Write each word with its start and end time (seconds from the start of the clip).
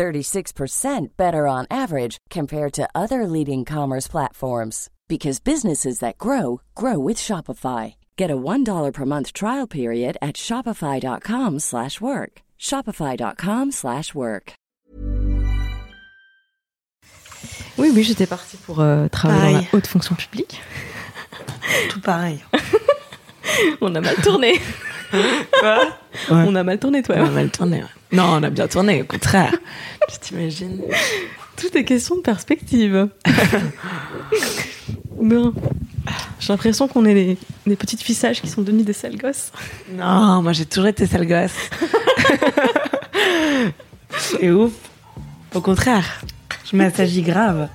36% 0.00 1.08
better 1.18 1.46
on 1.46 1.66
average 1.70 2.16
compared 2.30 2.72
to 2.72 2.88
other 2.94 3.26
leading 3.26 3.66
commerce 3.66 4.08
platforms 4.08 4.88
because 5.08 5.40
businesses 5.40 5.98
that 5.98 6.16
grow 6.16 6.62
grow 6.74 6.98
with 6.98 7.18
Shopify. 7.18 7.94
Get 8.16 8.30
a 8.30 8.36
$1 8.36 8.92
per 8.94 9.04
month 9.04 9.34
trial 9.34 9.66
period 9.66 10.16
at 10.22 10.36
shopify.com/work. 10.36 12.32
shopify.com/work. 12.58 14.52
Oui, 17.78 17.88
oui, 17.94 18.02
j'étais 18.02 18.26
partie 18.26 18.58
pour 18.66 18.80
euh, 18.80 19.08
travailler 19.08 19.54
dans 19.54 19.60
la 19.60 19.68
haute 19.72 19.86
fonction 19.86 20.14
publique. 20.14 20.62
Tout 21.90 22.00
pareil. 22.00 22.38
On 23.80 23.94
a 23.94 24.00
mal 24.00 24.16
tourné. 24.16 24.60
Ouais. 25.12 25.88
On 26.30 26.54
a 26.54 26.62
mal 26.62 26.78
tourné, 26.78 27.02
toi. 27.02 27.16
On 27.18 27.26
a 27.26 27.30
mal 27.30 27.50
tourné. 27.50 27.78
ouais. 27.78 27.88
Non, 28.12 28.24
on 28.24 28.42
a 28.42 28.50
bien 28.50 28.66
tourné, 28.68 29.02
au 29.02 29.04
contraire. 29.04 29.54
Tu 30.10 30.18
t'imagines 30.18 30.80
Tout 31.56 31.76
est 31.76 31.84
question 31.84 32.16
de 32.16 32.22
perspective. 32.22 33.08
Bon. 35.22 35.52
J'ai 36.38 36.50
l'impression 36.54 36.88
qu'on 36.88 37.04
est 37.04 37.12
des, 37.12 37.36
des 37.66 37.76
petites 37.76 38.00
fissages 38.00 38.40
qui 38.40 38.48
sont 38.48 38.62
devenus 38.62 38.86
des 38.86 38.94
sales 38.94 39.18
gosses. 39.18 39.52
Non, 39.92 40.40
moi 40.40 40.54
j'ai 40.54 40.64
toujours 40.64 40.86
été 40.88 41.06
sale 41.06 41.26
gosse. 41.26 41.52
C'est 44.16 44.50
ouf. 44.50 44.72
Au 45.54 45.60
contraire, 45.60 46.22
je 46.70 46.74
m'assagis 46.76 47.20
grave. 47.20 47.68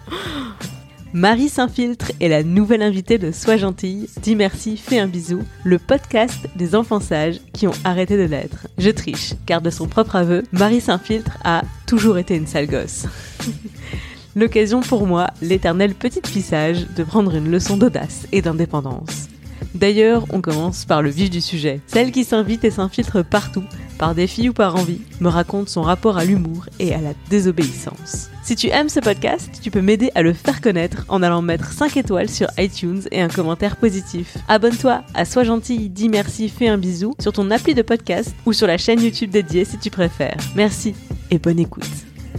Marie 1.16 1.48
Saint-Filtre 1.48 2.12
est 2.20 2.28
la 2.28 2.44
nouvelle 2.44 2.82
invitée 2.82 3.18
de 3.18 3.32
Sois 3.32 3.56
gentille, 3.56 4.10
dis 4.22 4.36
merci, 4.36 4.76
fais 4.76 5.00
un 5.00 5.08
bisou, 5.08 5.40
le 5.64 5.80
podcast 5.80 6.50
des 6.58 6.76
enfants 6.76 7.00
sages 7.00 7.40
qui 7.54 7.68
ont 7.68 7.74
arrêté 7.86 8.18
de 8.18 8.24
l'être. 8.24 8.68
Je 8.78 8.90
triche, 8.90 9.34
car 9.46 9.62
de 9.62 9.70
son 9.70 9.88
propre 9.88 10.18
aveu, 10.18 10.44
Marie 10.52 10.82
Saint-Filtre 10.82 11.38
a 11.46 11.62
toujours 11.88 12.18
été 12.18 12.36
une 12.36 12.48
sale 12.48 12.68
gosse. 12.68 13.06
L'occasion 14.36 14.82
pour 14.82 15.08
moi, 15.08 15.28
l'éternel 15.42 15.96
petit 15.96 16.20
fissage, 16.22 16.86
de 16.98 17.04
prendre 17.06 17.34
une 17.34 17.50
leçon 17.50 17.78
d'audace 17.78 18.28
et 18.34 18.42
d'indépendance. 18.42 19.30
D'ailleurs, 19.74 20.26
on 20.34 20.42
commence 20.42 20.84
par 20.84 21.02
le 21.02 21.12
vif 21.12 21.30
du 21.30 21.40
sujet. 21.40 21.80
Celle 21.88 22.12
qui 22.12 22.26
s'invite 22.26 22.66
et 22.66 22.72
s'infiltre 22.72 23.24
partout, 23.24 23.64
par 23.98 24.16
défi 24.16 24.50
ou 24.50 24.54
par 24.54 24.76
envie, 24.76 25.02
me 25.20 25.30
raconte 25.30 25.70
son 25.70 25.82
rapport 25.82 26.18
à 26.18 26.26
l'humour 26.26 26.66
et 26.80 26.94
à 26.94 27.02
la 27.02 27.14
désobéissance. 27.30 28.30
Si 28.44 28.56
tu 28.56 28.68
aimes 28.68 28.90
ce 28.90 29.00
podcast, 29.00 29.60
tu 29.62 29.72
peux 29.72 29.82
m'aider 29.82 30.12
à 30.14 30.22
le 30.22 30.34
faire 30.34 30.62
connaître 30.62 31.06
en 31.08 31.24
allant 31.24 31.42
mettre 31.42 31.72
5 31.72 31.98
étoiles 31.98 32.30
sur 32.30 32.48
iTunes 32.58 33.02
et 33.12 33.22
un 33.22 33.28
commentaire 33.28 33.78
positif. 33.78 34.38
Abonne-toi 34.48 35.04
à 35.14 35.26
Sois 35.26 35.44
gentil, 35.44 35.90
dis 35.90 36.10
merci, 36.10 36.50
fais 36.50 36.68
un 36.68 36.78
bisou 36.78 37.16
sur 37.20 37.34
ton 37.34 37.50
appli 37.52 37.74
de 37.74 37.82
podcast 37.82 38.36
ou 38.46 38.54
sur 38.54 38.68
la 38.68 38.78
chaîne 38.78 39.02
YouTube 39.02 39.32
dédiée 39.32 39.66
si 39.66 39.80
tu 39.80 39.90
préfères. 39.90 40.38
Merci 40.56 40.94
et 41.32 41.40
bonne 41.40 41.60
écoute. 41.60 41.90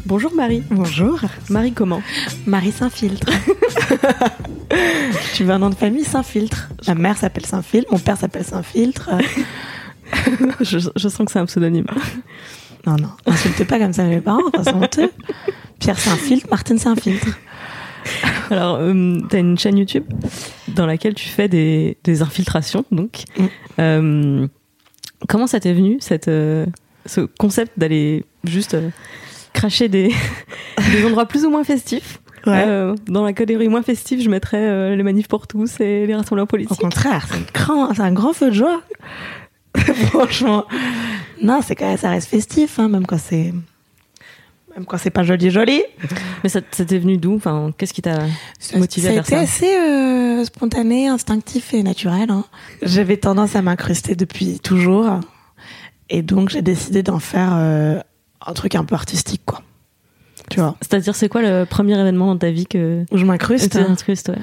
Bonjour 0.04 0.32
Marie. 0.34 0.62
Bonjour, 0.70 1.18
Marie 1.48 1.72
comment? 1.72 2.02
Marie 2.46 2.70
Saint-Filtre. 2.70 3.30
tu 5.34 5.42
veux 5.42 5.52
un 5.52 5.58
nom 5.58 5.70
de 5.70 5.74
famille? 5.74 6.04
Saint-Filtre 6.04 6.68
Ma 6.86 6.94
mère 6.94 7.16
s'appelle 7.16 7.46
Saint-Filtre, 7.46 7.90
mon 7.90 7.98
père 7.98 8.16
s'appelle 8.16 8.44
Saint-Filtre. 8.44 9.10
je, 10.60 10.78
je 10.94 11.08
sens 11.08 11.27
que 11.27 11.33
c'est 11.33 11.39
un 11.39 11.46
pseudonyme. 11.46 11.86
Non, 12.86 12.96
non, 12.96 13.08
insultez 13.27 13.64
pas 13.64 13.78
comme 13.78 13.92
ça 13.92 14.05
mes 14.05 14.20
parents, 14.20 14.40
c'est 14.62 14.72
honteux. 14.74 15.11
Pierre 15.80 15.98
Saint-Filtre, 15.98 16.46
Martine 16.50 16.78
Saint-Filtre. 16.78 17.27
Alors, 18.50 18.77
euh, 18.80 19.18
tu 19.28 19.36
as 19.36 19.39
une 19.40 19.58
chaîne 19.58 19.77
YouTube 19.78 20.05
dans 20.68 20.86
laquelle 20.86 21.14
tu 21.14 21.28
fais 21.28 21.48
des, 21.48 21.98
des 22.05 22.22
infiltrations, 22.22 22.84
donc. 22.92 23.24
Mm. 23.39 23.45
Euh, 23.80 24.46
comment 25.28 25.46
ça 25.48 25.58
t'est 25.58 25.72
venu, 25.74 25.96
cette, 26.00 26.28
euh, 26.28 26.66
ce 27.06 27.22
concept 27.22 27.72
d'aller 27.77 28.24
juste 28.45 28.74
euh, 28.74 28.90
cracher 29.52 29.89
des, 29.89 30.12
des 30.92 31.05
endroits 31.05 31.27
plus 31.27 31.45
ou 31.45 31.50
moins 31.50 31.64
festifs? 31.64 32.20
Ouais. 32.46 32.62
Euh, 32.64 32.95
Dans 33.08 33.24
la 33.24 33.33
catégorie 33.33 33.66
moins 33.66 33.83
festive, 33.83 34.22
je 34.22 34.30
mettrais 34.30 34.62
euh, 34.62 34.95
les 34.95 35.02
manifs 35.02 35.27
pour 35.27 35.48
tous 35.48 35.80
et 35.80 36.06
les 36.06 36.14
rassemblements 36.14 36.45
Au 36.45 36.46
politiques. 36.46 36.78
contraire, 36.78 37.27
c'est 37.28 37.34
un 37.34 37.42
grand, 37.52 37.92
c'est 37.92 38.02
un 38.02 38.12
grand 38.12 38.33
feu 38.33 38.50
de 38.50 38.55
joie. 38.55 38.80
Franchement. 40.11 40.64
Non, 41.42 41.61
c'est 41.63 41.75
quand 41.75 41.87
même, 41.89 41.98
ça 41.98 42.11
reste 42.11 42.29
festif, 42.29 42.79
hein, 42.79 42.89
même 42.89 43.07
quand 43.07 43.19
c'est, 43.19 43.53
même 44.75 44.87
quand 44.87 44.98
c'est 44.98 45.11
pas 45.11 45.23
joli 45.23 45.51
joli. 45.51 45.83
Mais 46.42 46.48
ça, 46.48 46.61
ça 46.70 46.85
t'est 46.85 46.98
venu 46.98 47.17
d'où 47.19 47.37
enfin, 47.37 47.70
Qu'est-ce 47.77 47.92
qui 47.92 48.03
t'a 48.03 48.20
motivé 48.77 49.09
ça 49.09 49.14
à 49.17 49.20
a 49.20 49.23
faire 49.23 49.42
été 49.42 49.48
ça 49.48 49.67
assez 49.67 49.77
euh, 49.77 50.45
spontané, 50.45 51.09
instinctif 51.09 51.75
et 51.75 51.83
naturel. 51.83 52.31
hein. 52.31 52.45
J'avais 52.83 53.17
tendance 53.17 53.57
à 53.57 53.63
m'incruster 53.63 54.14
depuis 54.14 54.59
toujours. 54.61 55.20
Et 56.08 56.23
donc, 56.23 56.51
j'ai 56.51 56.63
décidé 56.63 57.03
d'en 57.03 57.19
faire 57.19 57.51
euh, 57.55 57.98
un 58.47 58.53
truc 58.53 58.75
un 58.77 58.85
peu 58.85 58.95
artistique, 58.95 59.43
quoi. 59.45 59.63
Tu 60.48 60.61
vois, 60.61 60.77
C'est-à-dire, 60.81 61.17
c'est 61.17 61.29
quoi 61.29 61.43
le 61.43 61.64
premier 61.64 61.98
événement 61.98 62.27
dans 62.27 62.39
ta 62.39 62.53
vie 62.53 62.67
que 62.67 63.05
où 63.11 63.17
je 63.17 63.25
m'incruste. 63.25 63.73
tu 63.73 63.79
hein. 63.79 63.87
incrustes 63.91 64.29
ouais. 64.29 64.39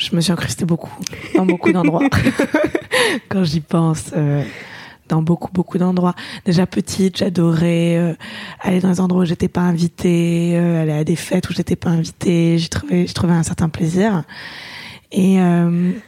Je 0.00 0.16
me 0.16 0.22
suis 0.22 0.32
incrustée 0.32 0.64
beaucoup, 0.64 0.90
dans 1.36 1.44
beaucoup 1.44 1.70
d'endroits. 1.72 2.08
Quand 3.28 3.44
j'y 3.44 3.60
pense, 3.60 4.12
euh, 4.16 4.42
dans 5.08 5.20
beaucoup, 5.20 5.52
beaucoup 5.52 5.76
d'endroits. 5.76 6.14
Déjà 6.46 6.66
petite, 6.66 7.18
j'adorais 7.18 7.98
euh, 7.98 8.14
aller 8.60 8.80
dans 8.80 8.88
les 8.88 9.00
endroits 9.00 9.22
où 9.22 9.26
j'étais 9.26 9.48
pas 9.48 9.60
invitée, 9.60 10.52
euh, 10.54 10.82
aller 10.82 10.92
à 10.92 11.04
des 11.04 11.16
fêtes 11.16 11.50
où 11.50 11.52
j'étais 11.52 11.76
pas 11.76 11.90
invitée. 11.90 12.56
J'y 12.56 12.70
trouvais, 12.70 13.06
j'y 13.06 13.12
trouvais 13.12 13.34
un 13.34 13.42
certain 13.42 13.68
plaisir. 13.68 14.24
Et 15.12 15.38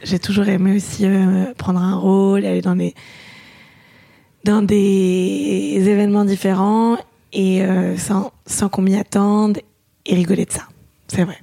j'ai 0.03 0.17
toujours 0.17 0.47
aimé 0.47 0.77
aussi 0.77 1.05
prendre 1.57 1.81
un 1.81 1.97
rôle, 1.97 2.45
aller 2.45 2.61
dans 2.61 2.77
des 2.77 2.95
dans 4.45 4.61
des 4.61 5.75
événements 5.75 6.23
différents 6.23 6.95
et 7.33 7.65
sans, 7.97 8.31
sans 8.45 8.69
qu'on 8.69 8.81
m'y 8.81 8.95
attende 8.95 9.59
et 10.05 10.15
rigoler 10.15 10.45
de 10.45 10.53
ça. 10.53 10.63
C'est 11.09 11.25
vrai. 11.25 11.37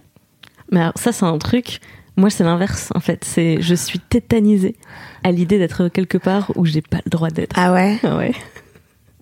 Mais 0.73 0.81
alors, 0.81 0.95
ça, 0.97 1.13
c'est 1.13 1.27
un 1.27 1.37
truc. 1.37 1.81
Moi, 2.21 2.29
c'est 2.29 2.45
l'inverse, 2.45 2.91
en 2.95 3.01
fait. 3.01 3.25
C'est, 3.25 3.63
je 3.63 3.75
suis 3.75 3.99
tétanisée 3.99 4.77
à 5.25 5.33
l'idée 5.33 5.59
d'être 5.59 5.89
quelque 5.89 6.19
part 6.19 6.53
où 6.55 6.67
j'ai 6.67 6.83
pas 6.83 6.99
le 7.03 7.09
droit 7.09 7.31
d'être. 7.31 7.57
Ah 7.59 7.73
ouais 7.73 7.99
Ah 8.03 8.19
ouais. 8.19 8.35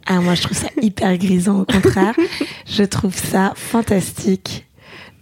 Ah, 0.04 0.20
moi, 0.20 0.34
je 0.34 0.42
trouve 0.42 0.56
ça 0.56 0.66
hyper 0.82 1.16
grisant, 1.16 1.60
au 1.60 1.64
contraire. 1.64 2.16
je 2.66 2.82
trouve 2.82 3.14
ça 3.14 3.53
fantastique 3.54 4.66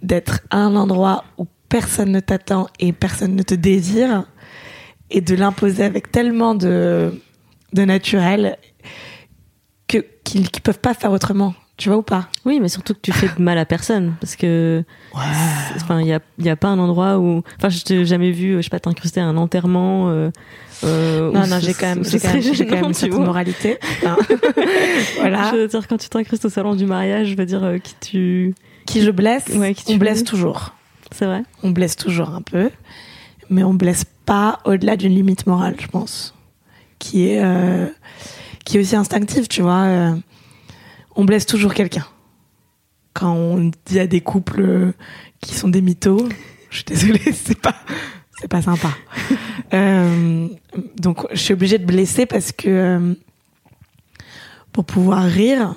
d'être 0.01 0.39
à 0.49 0.57
un 0.57 0.75
endroit 0.75 1.23
où 1.37 1.45
personne 1.69 2.11
ne 2.11 2.19
t'attend 2.19 2.65
et 2.79 2.93
personne 2.93 3.35
ne 3.35 3.43
te 3.43 3.53
désire 3.53 4.25
et 5.11 5.21
de 5.21 5.35
l'imposer 5.35 5.83
avec 5.83 6.11
tellement 6.11 6.55
de, 6.55 7.21
de 7.73 7.85
naturel 7.85 8.57
que, 9.87 9.99
qu'ils, 10.23 10.49
qu'ils 10.49 10.63
peuvent 10.63 10.79
pas 10.79 10.95
faire 10.95 11.11
autrement. 11.11 11.53
Tu 11.77 11.89
vois 11.89 11.99
ou 11.99 12.01
pas? 12.01 12.27
Oui, 12.43 12.59
mais 12.59 12.69
surtout 12.69 12.95
que 12.95 12.99
tu 13.03 13.11
fais 13.11 13.27
de 13.27 13.39
mal 13.41 13.57
à 13.59 13.65
personne. 13.65 14.15
Parce 14.19 14.35
que, 14.35 14.83
enfin, 15.13 16.01
il 16.01 16.07
y 16.07 16.13
a, 16.13 16.19
il 16.39 16.45
y 16.45 16.49
a 16.49 16.55
pas 16.55 16.69
un 16.69 16.79
endroit 16.79 17.19
où, 17.19 17.43
enfin, 17.57 17.69
je 17.69 17.83
t'ai 17.83 18.03
jamais 18.03 18.31
vu, 18.31 18.55
je 18.57 18.61
sais 18.63 18.69
pas, 18.69 18.79
t'incruster 18.79 19.19
à 19.19 19.25
un 19.25 19.37
enterrement, 19.37 20.09
euh, 20.09 20.31
euh, 20.83 21.31
Non, 21.31 21.45
non, 21.45 21.59
j'ai 21.59 21.75
quand 21.75 21.85
même, 21.85 22.03
j'ai 22.03 22.19
quand 22.19 22.33
même, 22.33 22.41
quand 22.43 22.75
même 22.75 22.85
une 22.85 22.93
certaine 22.95 23.23
moralité. 23.23 23.77
Voilà. 25.19 25.51
Je 25.51 25.57
veux 25.57 25.67
dire, 25.67 25.87
quand 25.87 25.97
tu 25.97 26.09
t'incrustes 26.09 26.45
au 26.45 26.49
salon 26.49 26.75
du 26.75 26.85
mariage, 26.85 27.27
je 27.27 27.35
veux 27.35 27.45
dire, 27.45 27.63
euh, 27.63 27.77
qui 27.77 27.95
tu, 28.01 28.55
Qui 28.87 29.01
je 29.01 29.11
blesse, 29.11 29.45
Ouais, 29.55 29.73
qui 29.75 29.85
tu 29.85 29.93
on 29.93 29.97
blesse 29.97 30.23
toujours. 30.23 30.73
c'est 31.11 31.25
vrai? 31.25 31.43
on 31.63 31.69
blesse 31.69 31.95
toujours 31.95 32.29
un 32.31 32.41
peu, 32.41 32.71
mais 33.51 33.63
on 33.63 33.73
blesse 33.75 34.05
pas 34.25 34.59
au-delà 34.65 34.97
d'une 34.97 35.13
limite 35.13 35.45
morale, 35.45 35.75
je 35.79 35.87
pense, 35.87 36.33
qui 36.99 37.29
est 37.29 37.39
euh, 37.43 37.85
qui 38.65 38.77
est 38.77 38.81
aussi 38.81 38.95
instinctive, 38.95 39.47
tu 39.47 39.61
vois. 39.61 40.15
On 41.17 41.25
blesse 41.25 41.45
toujours 41.45 41.73
quelqu'un. 41.73 42.05
Quand 43.13 43.33
on 43.33 43.71
dit 43.85 43.99
à 43.99 44.07
des 44.07 44.21
couples 44.21 44.61
euh, 44.61 44.93
qui 45.41 45.53
sont 45.55 45.67
des 45.69 45.81
mythos, 45.81 46.29
je 46.69 46.75
suis 46.77 46.85
désolée, 46.85 47.19
c'est 47.33 47.59
pas 47.59 47.75
c'est 48.39 48.47
pas 48.47 48.61
sympa. 48.61 48.89
Euh, 49.73 50.47
donc 50.95 51.27
je 51.33 51.35
suis 51.41 51.53
obligée 51.53 51.77
de 51.77 51.85
blesser 51.85 52.25
parce 52.25 52.53
que 52.53 52.69
euh, 52.69 53.13
pour 54.71 54.85
pouvoir 54.85 55.23
rire, 55.25 55.75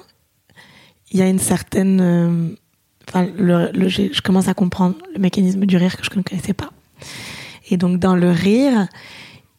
il 1.11 1.19
y 1.19 1.23
a 1.23 1.27
une 1.29 1.41
certaine 1.41 2.01
euh, 2.01 2.49
enfin, 3.09 3.27
le, 3.37 3.73
le- 3.73 3.89
j'ai- 3.89 4.13
je 4.13 4.23
commence 4.23 4.47
à 4.47 4.55
comprendre 4.55 4.95
le 5.13 5.19
mécanisme 5.19 5.67
du 5.67 5.77
rire 5.77 5.97
que 5.97 6.05
je 6.05 6.17
ne 6.17 6.23
connaissais 6.23 6.53
pas. 6.53 6.71
Et 7.69 7.77
donc, 7.77 7.99
dans 7.99 8.15
le 8.15 8.31
rire, 8.31 8.87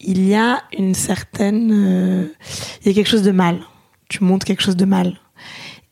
il 0.00 0.26
y 0.26 0.34
a 0.34 0.62
une 0.78 0.94
certaine, 0.94 2.30
il 2.80 2.86
y 2.86 2.90
a 2.90 2.94
quelque 2.94 3.10
chose 3.10 3.22
de 3.22 3.32
mal. 3.32 3.60
Tu 4.08 4.24
montres 4.24 4.46
quelque 4.46 4.62
chose 4.62 4.76
de 4.76 4.86
mal. 4.86 5.20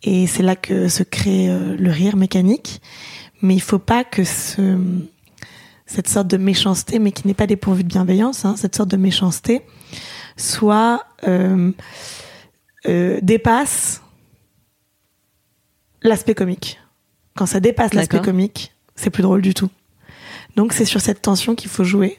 Et 0.03 0.27
c'est 0.27 0.43
là 0.43 0.57
que 0.57 0.89
se 0.89 1.03
crée 1.03 1.51
euh, 1.51 1.77
le 1.77 1.91
rire 1.91 2.17
mécanique. 2.17 2.81
mais 3.43 3.55
il 3.55 3.61
faut 3.61 3.79
pas 3.79 4.05
que 4.05 4.25
ce, 4.25 4.79
cette 5.87 6.09
sorte 6.09 6.29
de 6.29 6.37
méchanceté, 6.37 6.99
mais 6.99 7.13
qui 7.13 7.27
n'est 7.27 7.35
pas 7.35 7.47
dépourvue 7.47 7.83
de 7.83 7.89
bienveillance, 7.89 8.45
hein, 8.45 8.55
cette 8.57 8.77
sorte 8.77 8.91
de 8.91 8.97
méchanceté, 8.97 9.63
soit 10.37 11.05
euh, 11.27 11.73
euh, 12.89 13.19
dépasse 13.23 14.03
l'aspect 16.03 16.35
comique. 16.35 16.81
Quand 17.37 17.47
ça 17.47 17.61
dépasse 17.61 17.95
l'aspect 17.95 18.21
comique, 18.21 18.73
c'est 18.95 19.11
plus 19.11 19.23
drôle 19.23 19.43
du 19.43 19.55
tout. 19.55 19.71
Donc 20.57 20.73
c'est 20.73 20.85
sur 20.85 21.01
cette 21.01 21.23
tension 21.23 21.55
qu'il 21.55 21.71
faut 21.71 21.85
jouer 21.85 22.19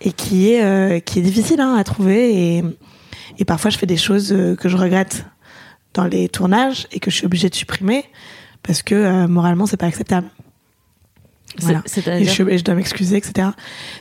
et 0.00 0.12
qui 0.12 0.50
est 0.50 0.62
euh, 0.62 1.00
qui 1.00 1.18
est 1.18 1.22
difficile 1.22 1.60
hein, 1.60 1.74
à 1.74 1.84
trouver 1.84 2.56
et, 2.56 2.64
et 3.38 3.44
parfois 3.44 3.70
je 3.70 3.78
fais 3.78 3.86
des 3.86 3.96
choses 3.96 4.32
euh, 4.32 4.56
que 4.56 4.68
je 4.68 4.76
regrette 4.76 5.24
dans 5.94 6.04
les 6.04 6.28
tournages 6.28 6.86
et 6.92 7.00
que 7.00 7.10
je 7.10 7.16
suis 7.16 7.26
obligée 7.26 7.48
de 7.50 7.54
supprimer 7.54 8.04
parce 8.62 8.82
que 8.82 8.94
euh, 8.94 9.26
moralement 9.28 9.66
c'est 9.66 9.76
pas 9.76 9.86
acceptable. 9.86 10.28
Voilà. 11.58 11.82
Et 12.20 12.24
je, 12.24 12.42
et 12.48 12.58
je 12.58 12.64
dois 12.64 12.74
m'excuser, 12.74 13.16
etc. 13.16 13.48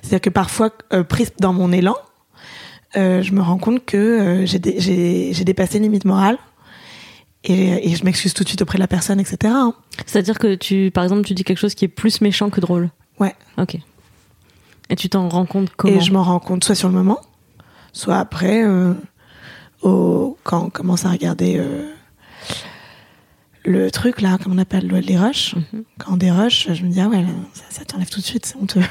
C'est-à-dire 0.01 0.21
que 0.21 0.30
parfois, 0.30 0.69
euh, 0.94 1.03
prise 1.03 1.31
dans 1.39 1.51
mon 1.51 1.71
élan, 1.71 1.95
euh, 2.95 3.21
je 3.24 3.31
me 3.33 3.41
rends 3.41 3.57
compte 3.57 3.86
que 3.86 3.97
euh, 3.97 4.45
j'ai 4.45 4.59
dé- 4.59 4.75
j'ai 4.80 5.33
j'ai 5.33 5.44
dépassé 5.45 5.77
une 5.77 5.83
limite 5.83 6.06
morale 6.06 6.38
et, 7.44 7.89
et 7.91 7.95
je 7.95 8.03
m'excuse 8.06 8.33
tout 8.33 8.44
de 8.44 8.50
suite 8.50 8.62
auprès 8.62 8.77
de 8.77 8.81
la 8.83 8.88
personne, 8.88 9.19
etc. 9.19 9.38
hein. 9.45 9.74
C'est-à-dire 10.06 10.38
que 10.38 10.56
tu, 10.56 10.91
par 10.94 11.03
exemple, 11.03 11.24
tu 11.24 11.33
dis 11.33 11.44
quelque 11.44 11.57
chose 11.57 11.74
qui 11.74 11.86
est 11.86 11.89
plus 11.89 12.21
méchant 12.21 12.50
que 12.50 12.62
drôle. 12.62 12.89
Ouais. 13.19 13.33
Ok. 13.57 13.77
Et 14.91 14.95
tu 14.95 15.09
t'en 15.09 15.27
rends 15.30 15.45
compte 15.45 15.69
comment 15.75 15.95
Et 15.95 16.01
je 16.01 16.12
m'en 16.13 16.24
rends 16.24 16.39
compte 16.39 16.63
soit 16.63 16.75
sur 16.75 16.88
le 16.88 16.94
moment, 16.95 17.19
soit 17.94 18.18
après, 18.18 18.63
euh, 18.63 18.94
au, 19.81 20.37
quand 20.43 20.65
on 20.65 20.69
commence 20.69 21.05
à 21.05 21.11
regarder 21.11 21.57
euh, 21.57 21.91
le 23.65 23.91
truc 23.91 24.21
là, 24.21 24.37
comme 24.41 24.53
on 24.53 24.57
appelle 24.57 24.87
le- 24.87 24.99
les 24.99 25.17
rushs. 25.17 25.55
Mhm. 25.55 25.83
Quand 25.99 26.13
on 26.13 26.17
dérush, 26.17 26.71
je 26.73 26.83
me 26.83 26.89
dis 26.89 26.99
ah 27.01 27.07
ouais, 27.07 27.21
là, 27.21 27.27
ça, 27.53 27.63
ça 27.69 27.85
t'enlève 27.85 28.09
tout 28.09 28.19
de 28.19 28.25
suite, 28.25 28.45
c'est 28.45 28.55
honteux. 28.57 28.81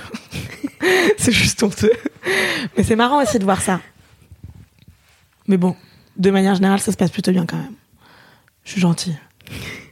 c'est 1.19 1.33
juste 1.33 1.63
honteux. 1.63 1.93
Mais 2.77 2.83
c'est 2.85 2.97
marrant 2.97 3.23
aussi 3.23 3.39
de 3.39 3.45
voir 3.45 3.61
ça. 3.63 3.81
Mais 5.47 5.57
bon, 5.57 5.75
de 6.17 6.31
manière 6.31 6.55
générale, 6.55 6.81
ça 6.81 6.93
se 6.93 6.97
passe 6.97 7.11
plutôt 7.11 7.33
bien 7.33 7.47
quand 7.47 7.57
même. 7.57 7.75
Je 8.65 8.73
suis 8.73 8.81
gentille. 8.81 9.19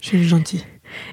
Je 0.03 0.09
suis 0.09 0.29
gentille. 0.29 0.65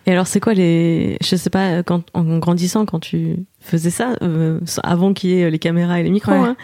Et 0.05 0.11
alors, 0.11 0.27
c'est 0.27 0.39
quoi 0.39 0.53
les. 0.53 1.17
Je 1.23 1.35
sais 1.35 1.49
pas, 1.49 1.83
quand, 1.83 2.03
en 2.13 2.37
grandissant, 2.39 2.85
quand 2.85 2.99
tu 2.99 3.37
faisais 3.59 3.89
ça, 3.89 4.15
euh, 4.21 4.59
avant 4.83 5.13
qu'il 5.13 5.29
y 5.31 5.39
ait 5.41 5.49
les 5.49 5.59
caméras 5.59 5.99
et 5.99 6.03
les 6.03 6.09
micros, 6.09 6.31
Ouais. 6.33 6.39
hein, 6.49 6.55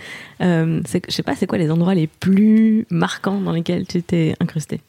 euh, 0.41 0.81
je 1.07 1.13
sais 1.13 1.23
pas, 1.23 1.35
c'est 1.35 1.47
quoi 1.47 1.57
les 1.57 1.71
endroits 1.71 1.95
les 1.95 2.07
plus 2.07 2.85
marquants 2.89 3.39
dans 3.39 3.51
lesquels 3.53 3.85
tu 3.87 4.01
t'es 4.03 4.35
incrusté 4.39 4.81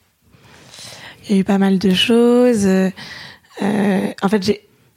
Il 1.29 1.35
y 1.37 1.39
a 1.39 1.41
eu 1.41 1.45
pas 1.45 1.59
mal 1.59 1.79
de 1.79 1.91
choses. 1.91 2.67
Euh, 2.67 2.91
en 3.63 4.29
fait, 4.29 4.43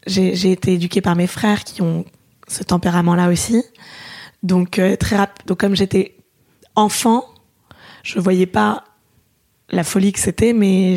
j'ai- 0.07 0.51
été 0.51 0.73
éduquée 0.73 1.01
par 1.01 1.15
mes 1.15 1.27
frères 1.27 1.63
qui 1.63 1.81
ont 1.81 2.05
ce 2.47 2.63
tempérament-là 2.63 3.29
aussi. 3.29 3.63
Donc 4.41 4.79
très 4.99 5.15
rap- 5.15 5.45
Donc 5.47 5.59
comme 5.59 5.75
j'étais 5.75 6.15
enfant, 6.75 7.23
je 8.03 8.19
voyais 8.19 8.45
pas 8.45 8.83
la 9.69 9.83
folie 9.83 10.11
que 10.11 10.19
c'était, 10.19 10.53
mais 10.53 10.95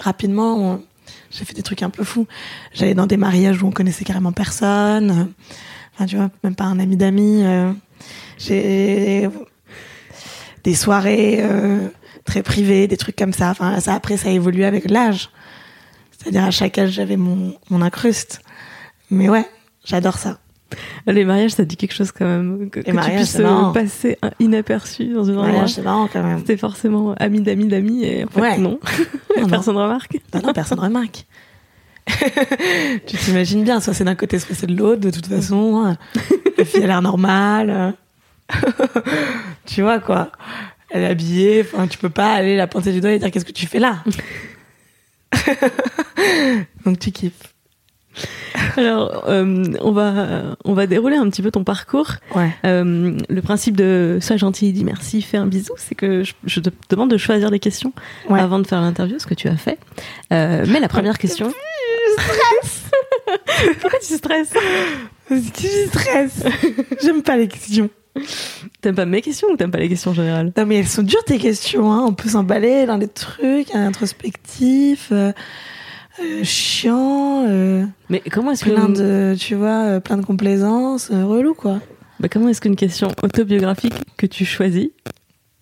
rapidement, 0.00 0.56
on- 0.58 0.82
j'ai 1.30 1.44
fait 1.44 1.54
des 1.54 1.62
trucs 1.62 1.82
un 1.82 1.90
peu 1.90 2.04
fous. 2.04 2.26
J'allais 2.74 2.94
dans 2.94 3.06
des 3.06 3.16
mariages 3.16 3.62
où 3.62 3.66
on 3.66 3.70
connaissait 3.70 4.04
carrément 4.04 4.32
personne. 4.32 5.32
Enfin, 5.94 6.06
tu 6.06 6.16
vois, 6.16 6.30
même 6.42 6.54
pas 6.54 6.64
un 6.64 6.78
ami 6.78 6.96
d'amis. 6.96 7.42
euh. 7.44 7.72
J'ai 8.38 9.28
des 10.64 10.74
soirées 10.74 11.38
euh, 11.40 11.88
très 12.24 12.42
privées, 12.42 12.86
des 12.86 12.96
trucs 12.96 13.16
comme 13.16 13.32
ça. 13.32 13.50
Enfin, 13.50 13.78
ça 13.80 13.94
après, 13.94 14.16
ça 14.16 14.28
a 14.28 14.32
évolué 14.32 14.64
avec 14.64 14.90
l'âge. 14.90 15.30
C'est-à-dire 16.12 16.44
à 16.44 16.50
chaque 16.50 16.76
âge, 16.78 16.90
j'avais 16.90 17.16
mon, 17.16 17.56
mon 17.70 17.82
incruste. 17.82 18.40
Mais 19.10 19.28
ouais, 19.28 19.46
j'adore 19.84 20.18
ça. 20.18 20.38
Les 21.06 21.24
mariages, 21.24 21.52
ça 21.52 21.64
dit 21.64 21.76
quelque 21.76 21.94
chose 21.94 22.12
quand 22.12 22.24
même. 22.24 22.70
Que, 22.70 22.80
que 22.80 22.86
tu 22.86 22.92
mariages, 22.92 23.16
puisses 23.16 23.36
euh, 23.40 23.72
passer 23.72 24.18
inaperçu 24.38 25.06
dans 25.12 25.28
un 25.30 25.36
endroit. 25.36 25.62
Ouais, 25.62 25.68
c'est 25.68 25.82
marrant 25.82 26.08
quand 26.12 26.22
même. 26.22 26.38
C'était 26.38 26.56
forcément 26.56 27.14
ami 27.18 27.40
d'amis 27.40 27.66
d'amis 27.66 28.04
et 28.04 28.24
en 28.24 28.28
fait 28.28 28.40
Ouais. 28.40 28.58
non. 28.58 28.78
Non, 29.36 29.42
non. 29.42 29.48
Personne 29.48 29.76
remarque. 29.76 30.18
Bah 30.32 30.40
non, 30.42 30.52
personne 30.52 30.80
remarque. 30.80 31.24
tu 33.06 33.16
t'imagines 33.16 33.62
bien, 33.64 33.80
soit 33.80 33.94
c'est 33.94 34.04
d'un 34.04 34.14
côté, 34.16 34.38
soit 34.38 34.54
c'est 34.54 34.66
de 34.66 34.76
l'autre, 34.76 35.00
de 35.00 35.10
toute 35.10 35.26
façon. 35.26 35.96
La 36.58 36.64
fille 36.64 36.82
a 36.84 36.86
l'air 36.88 37.02
normale. 37.02 37.94
tu 39.66 39.82
vois, 39.82 40.00
quoi. 40.00 40.30
Elle 40.90 41.02
est 41.02 41.06
habillée, 41.06 41.60
enfin, 41.64 41.86
tu 41.86 41.98
peux 41.98 42.10
pas 42.10 42.32
aller 42.32 42.56
la 42.56 42.66
pointer 42.66 42.92
du 42.92 43.00
doigt 43.00 43.12
et 43.12 43.18
dire 43.18 43.30
qu'est-ce 43.30 43.44
que 43.44 43.52
tu 43.52 43.66
fais 43.66 43.78
là? 43.78 44.02
Donc 46.84 46.98
tu 46.98 47.12
kiffes. 47.12 47.49
Alors, 48.76 49.24
euh, 49.28 49.64
on 49.80 49.92
va 49.92 50.56
on 50.64 50.74
va 50.74 50.86
dérouler 50.86 51.16
un 51.16 51.28
petit 51.30 51.42
peu 51.42 51.50
ton 51.50 51.64
parcours. 51.64 52.12
Ouais. 52.34 52.50
Euh, 52.64 53.16
le 53.28 53.42
principe 53.42 53.76
de 53.76 54.18
sois 54.20 54.36
gentil, 54.36 54.72
dis 54.72 54.84
merci, 54.84 55.22
fais 55.22 55.36
un 55.36 55.46
bisou, 55.46 55.74
c'est 55.76 55.94
que 55.94 56.22
je, 56.24 56.32
je 56.44 56.60
te 56.60 56.70
demande 56.88 57.10
de 57.10 57.16
choisir 57.16 57.50
des 57.50 57.58
questions 57.58 57.92
Ouais. 58.28 58.40
avant 58.40 58.58
de 58.58 58.66
faire 58.66 58.80
l'interview, 58.80 59.18
ce 59.18 59.26
que 59.26 59.34
tu 59.34 59.48
as 59.48 59.56
fait. 59.56 59.78
Euh, 60.32 60.64
mais 60.68 60.80
la 60.80 60.88
première 60.88 61.18
question. 61.18 61.52
Pourquoi 63.80 63.98
tu 64.00 64.14
stresses 64.14 64.52
Tu 65.28 65.66
stresses. 65.88 66.42
J'aime 67.02 67.22
pas 67.22 67.36
les 67.36 67.48
questions. 67.48 67.90
T'aimes 68.80 68.96
pas 68.96 69.06
mes 69.06 69.22
questions 69.22 69.48
ou 69.52 69.56
t'aimes 69.56 69.70
pas 69.70 69.78
les 69.78 69.88
questions 69.88 70.10
en 70.10 70.14
général? 70.14 70.52
Non, 70.56 70.66
mais 70.66 70.76
elles 70.78 70.88
sont 70.88 71.02
dures 71.04 71.22
tes 71.24 71.38
questions. 71.38 71.92
Hein. 71.92 72.04
On 72.08 72.12
peut 72.12 72.28
s'emballer 72.28 72.84
dans 72.86 72.98
des 72.98 73.06
trucs 73.08 73.72
introspectifs, 73.74 75.08
euh, 75.12 75.32
euh, 76.18 76.44
chiants, 76.44 77.44
euh, 77.48 77.84
Mais 78.08 78.20
comment 78.30 78.50
est-ce 78.52 78.64
que 78.64 78.70
plein 78.70 78.88
de, 78.88 79.34
tu 79.38 79.54
vois, 79.54 79.84
euh, 79.84 80.00
plein 80.00 80.16
de 80.16 80.24
complaisance, 80.26 81.10
relou 81.10 81.54
quoi. 81.54 81.78
bah, 82.18 82.28
comment 82.28 82.48
est-ce 82.48 82.60
qu'une 82.60 82.76
question 82.76 83.08
autobiographique 83.22 83.94
que 84.16 84.26
tu 84.26 84.44
choisis 84.44 84.88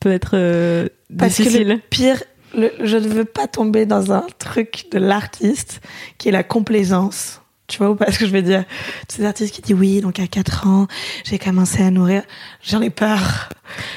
peut 0.00 0.10
être 0.12 0.30
euh, 0.34 0.88
Parce 1.18 1.36
que 1.36 1.42
difficile 1.42 1.68
le 1.68 1.78
pire, 1.78 2.22
le- 2.56 2.72
je 2.82 2.96
ne 2.96 3.08
veux 3.08 3.24
pas 3.24 3.46
tomber 3.46 3.84
dans 3.86 4.12
un 4.12 4.24
truc 4.38 4.86
de 4.92 4.98
l'artiste 4.98 5.80
qui 6.18 6.28
est 6.28 6.32
la 6.32 6.42
complaisance. 6.44 7.42
Tu 7.66 7.76
vois 7.78 7.90
ou 7.90 7.94
pas 7.96 8.10
ce 8.10 8.18
que 8.18 8.26
je 8.26 8.32
veux 8.32 8.40
dire? 8.40 8.64
Ces 9.08 9.26
artistes 9.26 9.54
qui 9.54 9.60
disent 9.60 9.76
oui, 9.76 10.00
donc 10.00 10.18
à 10.20 10.26
4 10.26 10.66
ans, 10.66 10.86
j'ai 11.24 11.38
commencé 11.38 11.82
à 11.82 11.90
nourrir. 11.90 12.22
J'en 12.62 12.80
ai 12.80 12.88
peur. 12.88 13.50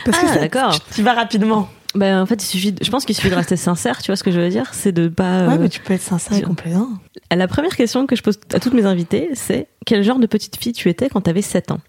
Parce 0.03 0.17
Ah, 0.19 0.21
que 0.23 0.27
ça- 0.33 0.39
d'accord. 0.39 0.73
tu 0.89 0.95
tu 0.95 1.03
vas 1.03 1.13
rapidement. 1.13 1.69
Ben, 1.93 2.21
en 2.21 2.25
fait, 2.25 2.41
il 2.41 2.45
suffit. 2.47 2.71
de- 2.71 2.83
je 2.83 2.89
pense 2.89 3.03
qu'il 3.05 3.15
suffit 3.15 3.29
de 3.29 3.35
rester 3.35 3.57
sincère. 3.57 4.01
Tu 4.01 4.07
vois 4.07 4.15
ce 4.15 4.23
que 4.23 4.31
je 4.31 4.39
veux 4.39 4.49
dire? 4.49 4.73
C'est 4.73 4.91
de 4.93 5.07
pas. 5.09 5.47
Ouais, 5.47 5.53
euh, 5.55 5.57
mais 5.59 5.69
tu 5.69 5.81
peux 5.81 5.93
être 5.93 6.01
sincère 6.01 6.37
et 6.37 6.41
complaisant. 6.41 6.87
La 7.29 7.47
première 7.47 7.75
question 7.75 8.07
que 8.07 8.15
je 8.15 8.21
pose 8.23 8.39
à 8.53 8.59
toutes 8.59 8.73
mes 8.73 8.85
invitées, 8.85 9.29
c'est 9.33 9.67
quel 9.85 10.03
genre 10.03 10.19
de 10.19 10.25
petite 10.27 10.55
fille 10.55 10.71
tu 10.73 10.87
étais 10.89 11.09
quand 11.09 11.21
t'avais 11.21 11.41
7 11.41 11.71
ans? 11.71 11.81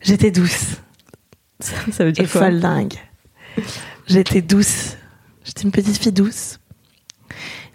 J'étais 0.00 0.30
douce. 0.30 0.76
Ça, 1.60 1.74
ça 1.92 2.04
veut 2.04 2.12
dire 2.12 2.24
et 2.24 2.28
quoi? 2.28 2.42
folle 2.42 2.60
dingue. 2.60 2.94
J'étais 4.08 4.42
douce. 4.42 4.96
J'étais 5.44 5.62
une 5.62 5.70
petite 5.70 5.96
fille 5.98 6.12
douce, 6.12 6.58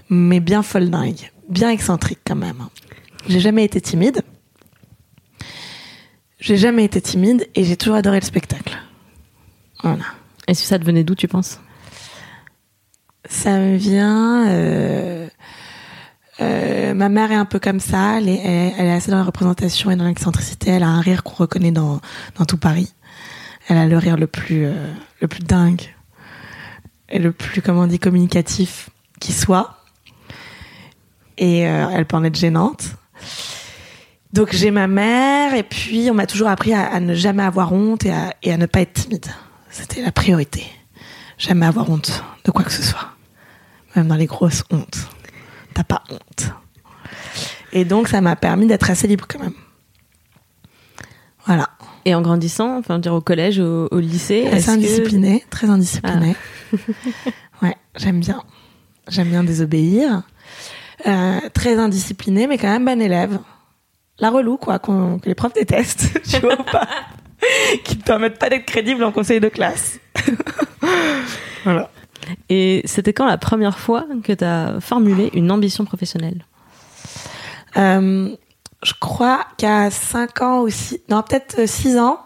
mais 0.10 0.40
bien 0.42 0.62
folle 0.64 0.90
dingue, 0.90 1.32
bien 1.48 1.70
excentrique 1.70 2.20
quand 2.28 2.36
même. 2.36 2.68
J'ai 3.30 3.40
jamais 3.40 3.64
été 3.64 3.80
timide. 3.80 4.22
J'ai 6.40 6.58
jamais 6.58 6.84
été 6.84 7.00
timide 7.02 7.48
et 7.56 7.64
j'ai 7.64 7.78
toujours 7.78 7.96
adoré 7.96 8.20
le 8.20 8.26
spectacle. 8.26 8.78
Voilà. 9.84 10.04
Et 10.48 10.54
si 10.54 10.66
ça 10.66 10.78
devenait 10.78 11.04
d'où, 11.04 11.16
tu 11.16 11.28
penses? 11.28 11.60
Ça 13.30 13.58
me 13.60 13.76
vient. 13.76 14.48
euh, 14.48 15.28
euh, 16.42 16.94
ma 16.94 17.10
mère 17.10 17.32
est 17.32 17.36
un 17.36 17.46
peu 17.46 17.60
comme 17.60 17.80
ça. 17.80 18.18
Elle 18.18 18.30
est, 18.30 18.92
assez 18.92 19.12
dans 19.12 19.18
la 19.18 19.24
représentation 19.24 19.92
et 19.92 19.96
dans 19.96 20.06
l'excentricité. 20.06 20.72
Elle 20.72 20.84
a 20.84 20.88
un 20.88 21.02
rire 21.02 21.24
qu'on 21.24 21.36
reconnaît 21.36 21.72
dans, 21.72 22.02
tout 22.48 22.58
Paris. 22.58 22.94
Elle 23.68 23.78
a 23.78 23.86
le 23.86 23.98
rire 23.98 24.18
le 24.18 24.28
plus, 24.28 24.66
euh, 24.66 24.92
le 25.22 25.28
plus 25.28 25.44
dingue 25.44 25.94
et 27.10 27.20
le 27.20 27.32
plus, 27.32 27.62
comment 27.62 27.82
on 27.82 27.88
dit, 27.88 28.00
communicatif 28.00 28.90
qui 29.20 29.34
soit. 29.34 29.78
Et 31.38 31.60
elle 31.60 32.06
peut 32.06 32.18
en 32.18 32.24
être 32.24 32.36
gênante. 32.36 32.96
Donc 34.32 34.54
j'ai 34.54 34.70
ma 34.70 34.88
mère 34.88 35.56
et 35.56 35.64
puis 35.64 36.10
on 36.12 36.14
m'a 36.14 36.28
toujours 36.28 36.48
appris 36.50 36.74
à, 36.74 37.00
ne 37.00 37.16
jamais 37.16 37.44
avoir 37.44 37.74
honte 37.74 38.06
et 38.06 38.52
à 38.52 38.58
ne 38.58 38.66
pas 38.68 38.82
être 38.82 38.94
timide. 38.94 39.26
C'était 39.72 40.02
la 40.02 40.12
priorité. 40.12 40.66
Jamais 41.38 41.66
avoir 41.66 41.90
honte 41.90 42.24
de 42.46 42.52
quoi 42.52 42.64
que 42.64 42.72
ce 42.72 42.84
soit. 42.84 43.10
Même 43.96 44.08
dans 44.08 44.16
les 44.16 44.26
grosses 44.28 44.64
hontes. 44.72 45.00
T'as 45.74 45.84
pas 45.84 46.04
honte. 46.10 46.52
Et 47.72 47.86
donc 47.86 48.08
ça 48.08 48.22
m'a 48.22 48.36
permis 48.36 48.68
d'être 48.68 48.90
assez 48.90 49.08
libre 49.08 49.26
quand 49.28 49.40
même. 49.40 49.54
Voilà. 51.46 51.70
Et 52.06 52.14
en 52.16 52.22
grandissant, 52.22 52.78
enfin, 52.78 53.00
dire 53.00 53.14
au 53.14 53.22
collège, 53.22 53.60
au, 53.60 53.88
au 53.92 54.00
lycée, 54.00 54.48
Assez 54.48 54.66
que- 54.68 54.72
indiscipliné, 54.72 55.44
très 55.50 55.70
indiscipliné. 55.70 56.36
ouais, 57.62 57.76
j'aime 57.96 58.20
bien. 58.20 58.44
J'aime 59.08 59.30
bien 59.30 59.44
désobéir. 59.44 60.24
Euh, 61.08 61.40
très 61.54 61.78
indiscipliné, 61.80 62.48
mais 62.48 62.58
quand 62.58 62.68
même 62.70 62.86
bon 62.86 63.02
élève. 63.02 63.40
La 64.20 64.30
relou, 64.30 64.58
quoi, 64.58 64.78
que 64.80 64.92
les 65.26 65.34
profs 65.36 65.54
détestent, 65.54 66.22
tu 66.30 66.40
vois 66.40 66.60
ou 66.60 66.64
pas? 66.64 66.88
Qui 67.84 67.98
ne 67.98 68.04
permettent 68.04 68.40
pas 68.40 68.50
d'être 68.50 68.66
crédible 68.66 69.04
en 69.04 69.12
conseil 69.12 69.40
de 69.40 69.50
classe. 69.50 70.00
voilà. 71.64 71.90
Et 72.50 72.82
c'était 72.86 73.14
quand 73.14 73.26
la 73.26 73.38
première 73.38 73.80
fois 73.80 74.06
que 74.24 74.34
t'as 74.34 74.80
formulé 74.80 75.30
une 75.34 75.52
ambition 75.52 75.86
professionnelle 75.86 76.46
Euh, 77.78 78.36
je 78.84 78.94
crois 79.00 79.46
qu'à 79.58 79.90
5 79.90 80.42
ans 80.42 80.60
aussi, 80.60 81.02
non, 81.10 81.22
peut-être 81.22 81.68
6 81.68 81.98
ans, 81.98 82.20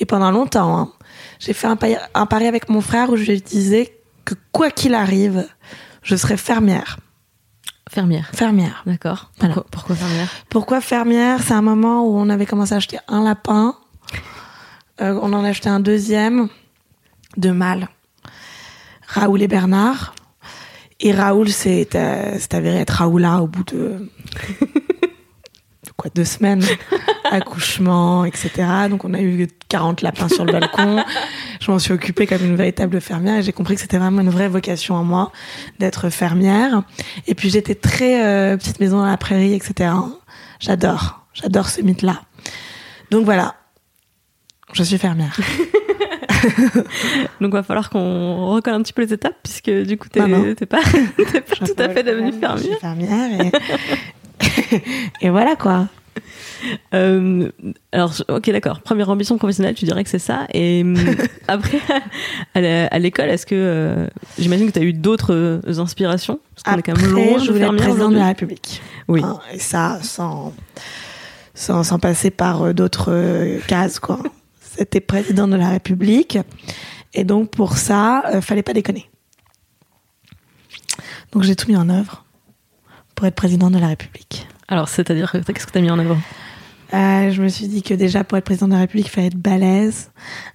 et 0.00 0.04
pendant 0.04 0.30
longtemps, 0.30 0.78
hein, 0.78 0.92
j'ai 1.38 1.52
fait 1.52 1.66
un 1.66 1.76
pari, 1.76 1.96
un 2.14 2.26
pari 2.26 2.46
avec 2.46 2.68
mon 2.68 2.80
frère 2.80 3.10
où 3.10 3.16
je 3.16 3.24
lui 3.24 3.40
disais 3.40 3.98
que 4.24 4.34
quoi 4.52 4.70
qu'il 4.70 4.94
arrive, 4.94 5.46
je 6.02 6.16
serais 6.16 6.36
fermière. 6.36 6.98
Fermière. 7.88 8.28
Fermière. 8.34 8.82
D'accord. 8.84 9.30
Voilà. 9.38 9.54
Pourquoi, 9.54 9.70
pourquoi 9.70 9.96
fermière? 9.96 10.28
Pourquoi 10.50 10.80
fermière? 10.80 11.40
C'est 11.42 11.54
un 11.54 11.62
moment 11.62 12.04
où 12.04 12.18
on 12.18 12.28
avait 12.28 12.46
commencé 12.46 12.74
à 12.74 12.78
acheter 12.78 12.98
un 13.08 13.22
lapin. 13.22 13.76
Euh, 15.00 15.18
on 15.22 15.32
en 15.32 15.44
a 15.44 15.48
acheté 15.48 15.68
un 15.68 15.80
deuxième 15.80 16.48
de 17.36 17.50
mâle. 17.50 17.88
Raoul 19.06 19.42
et 19.42 19.48
Bernard. 19.48 20.14
Et 21.00 21.12
Raoul 21.12 21.50
s'est 21.50 21.88
euh, 21.94 22.38
avéré 22.52 22.78
être 22.78 22.90
Raoula 22.90 23.42
au 23.42 23.46
bout 23.46 23.64
de 23.64 24.08
quoi 25.96 26.10
deux 26.14 26.24
semaines. 26.24 26.64
Accouchement 27.28 28.24
etc 28.24 28.50
donc 28.88 29.04
on 29.04 29.12
a 29.12 29.20
eu 29.20 29.48
40 29.68 30.00
lapins 30.02 30.28
sur 30.28 30.44
le 30.44 30.52
balcon. 30.52 31.04
Je 31.60 31.70
m'en 31.70 31.78
suis 31.78 31.92
occupée 31.92 32.26
comme 32.26 32.44
une 32.44 32.56
véritable 32.56 33.00
fermière 33.00 33.38
et 33.38 33.42
j'ai 33.42 33.52
compris 33.52 33.74
que 33.74 33.80
c'était 33.80 33.98
vraiment 33.98 34.20
une 34.20 34.30
vraie 34.30 34.48
vocation 34.48 34.94
en 34.94 35.04
moi 35.04 35.32
d'être 35.78 36.08
fermière. 36.08 36.82
Et 37.26 37.34
puis 37.34 37.50
j'étais 37.50 37.74
très 37.74 38.24
euh, 38.24 38.56
petite 38.56 38.80
maison 38.80 38.98
dans 38.98 39.06
la 39.06 39.16
prairie 39.16 39.54
etc 39.54 39.90
j'adore. 40.60 41.26
J'adore 41.34 41.68
ce 41.68 41.82
mythe 41.82 42.02
là 42.02 42.22
donc 43.10 43.24
voilà 43.24 43.56
je 44.76 44.84
suis 44.84 44.98
fermière 44.98 45.36
Donc 47.40 47.52
va 47.52 47.62
falloir 47.62 47.90
qu'on 47.90 48.46
recolle 48.54 48.74
un 48.74 48.82
petit 48.82 48.92
peu 48.92 49.02
les 49.02 49.12
étapes 49.12 49.36
puisque 49.42 49.70
du 49.70 49.96
coup 49.96 50.08
t'es 50.08 50.20
pas, 50.20 50.26
pas 50.66 51.66
tout 51.66 51.74
à 51.78 51.88
fait 51.88 52.02
devenue 52.02 52.32
Je 52.32 52.38
fermière. 52.38 52.64
suis 52.64 52.74
fermière 52.80 53.40
et, 53.40 53.52
et 55.26 55.30
voilà 55.30 55.56
quoi 55.56 55.88
Euh, 56.94 57.50
alors, 57.92 58.12
je- 58.12 58.22
ok, 58.32 58.50
d'accord. 58.50 58.80
Première 58.80 59.10
ambition 59.10 59.36
professionnelle, 59.36 59.74
tu 59.74 59.84
dirais 59.84 60.02
que 60.02 60.08
c'est 60.10 60.18
ça. 60.18 60.46
Et 60.54 60.80
hum, 60.82 60.96
après, 61.48 61.78
à 62.54 62.98
l'école, 62.98 63.28
est-ce 63.28 63.44
que 63.44 63.54
euh, 63.54 64.06
j'imagine 64.38 64.66
que 64.68 64.72
tu 64.72 64.78
as 64.78 64.82
eu 64.82 64.94
d'autres 64.94 65.34
euh, 65.34 65.60
inspirations? 65.78 66.40
Parce 66.54 66.62
qu'on 66.62 66.80
est 66.80 66.82
quand 66.82 66.98
même 67.00 67.12
loin 67.12 67.38
je 67.44 67.52
voulais 67.52 67.66
être 67.66 67.76
président 67.76 68.10
de 68.10 68.16
la 68.16 68.28
République 68.28 68.80
Oui. 69.08 69.20
Hein, 69.22 69.38
et 69.52 69.58
ça, 69.58 69.98
sans, 70.02 70.54
sans, 71.54 71.82
sans 71.84 71.98
passer 71.98 72.30
par 72.30 72.62
euh, 72.62 72.72
d'autres 72.72 73.12
euh, 73.12 73.58
cases, 73.68 73.98
quoi. 74.00 74.18
C'était 74.76 75.00
président 75.00 75.48
de 75.48 75.56
la 75.56 75.70
République. 75.70 76.38
Et 77.14 77.24
donc, 77.24 77.50
pour 77.50 77.76
ça, 77.78 78.24
euh, 78.34 78.40
fallait 78.40 78.62
pas 78.62 78.72
déconner. 78.74 79.08
Donc, 81.32 81.42
j'ai 81.42 81.56
tout 81.56 81.68
mis 81.68 81.76
en 81.76 81.88
œuvre 81.88 82.24
pour 83.14 83.26
être 83.26 83.34
président 83.34 83.70
de 83.70 83.78
la 83.78 83.88
République. 83.88 84.46
Alors, 84.68 84.88
c'est-à-dire, 84.88 85.32
que- 85.32 85.38
qu'est-ce 85.38 85.66
que 85.66 85.72
tu 85.72 85.78
as 85.78 85.82
mis 85.82 85.90
en 85.90 85.98
avant 85.98 86.18
Euh, 86.94 87.30
je 87.32 87.42
me 87.42 87.48
suis 87.48 87.66
dit 87.66 87.82
que 87.82 87.94
déjà, 87.94 88.22
pour 88.22 88.38
être 88.38 88.44
président 88.44 88.68
de 88.68 88.74
la 88.74 88.78
République, 88.80 89.06
il 89.06 89.10
fallait 89.10 89.26
être 89.28 89.34
balèze, 89.36 90.12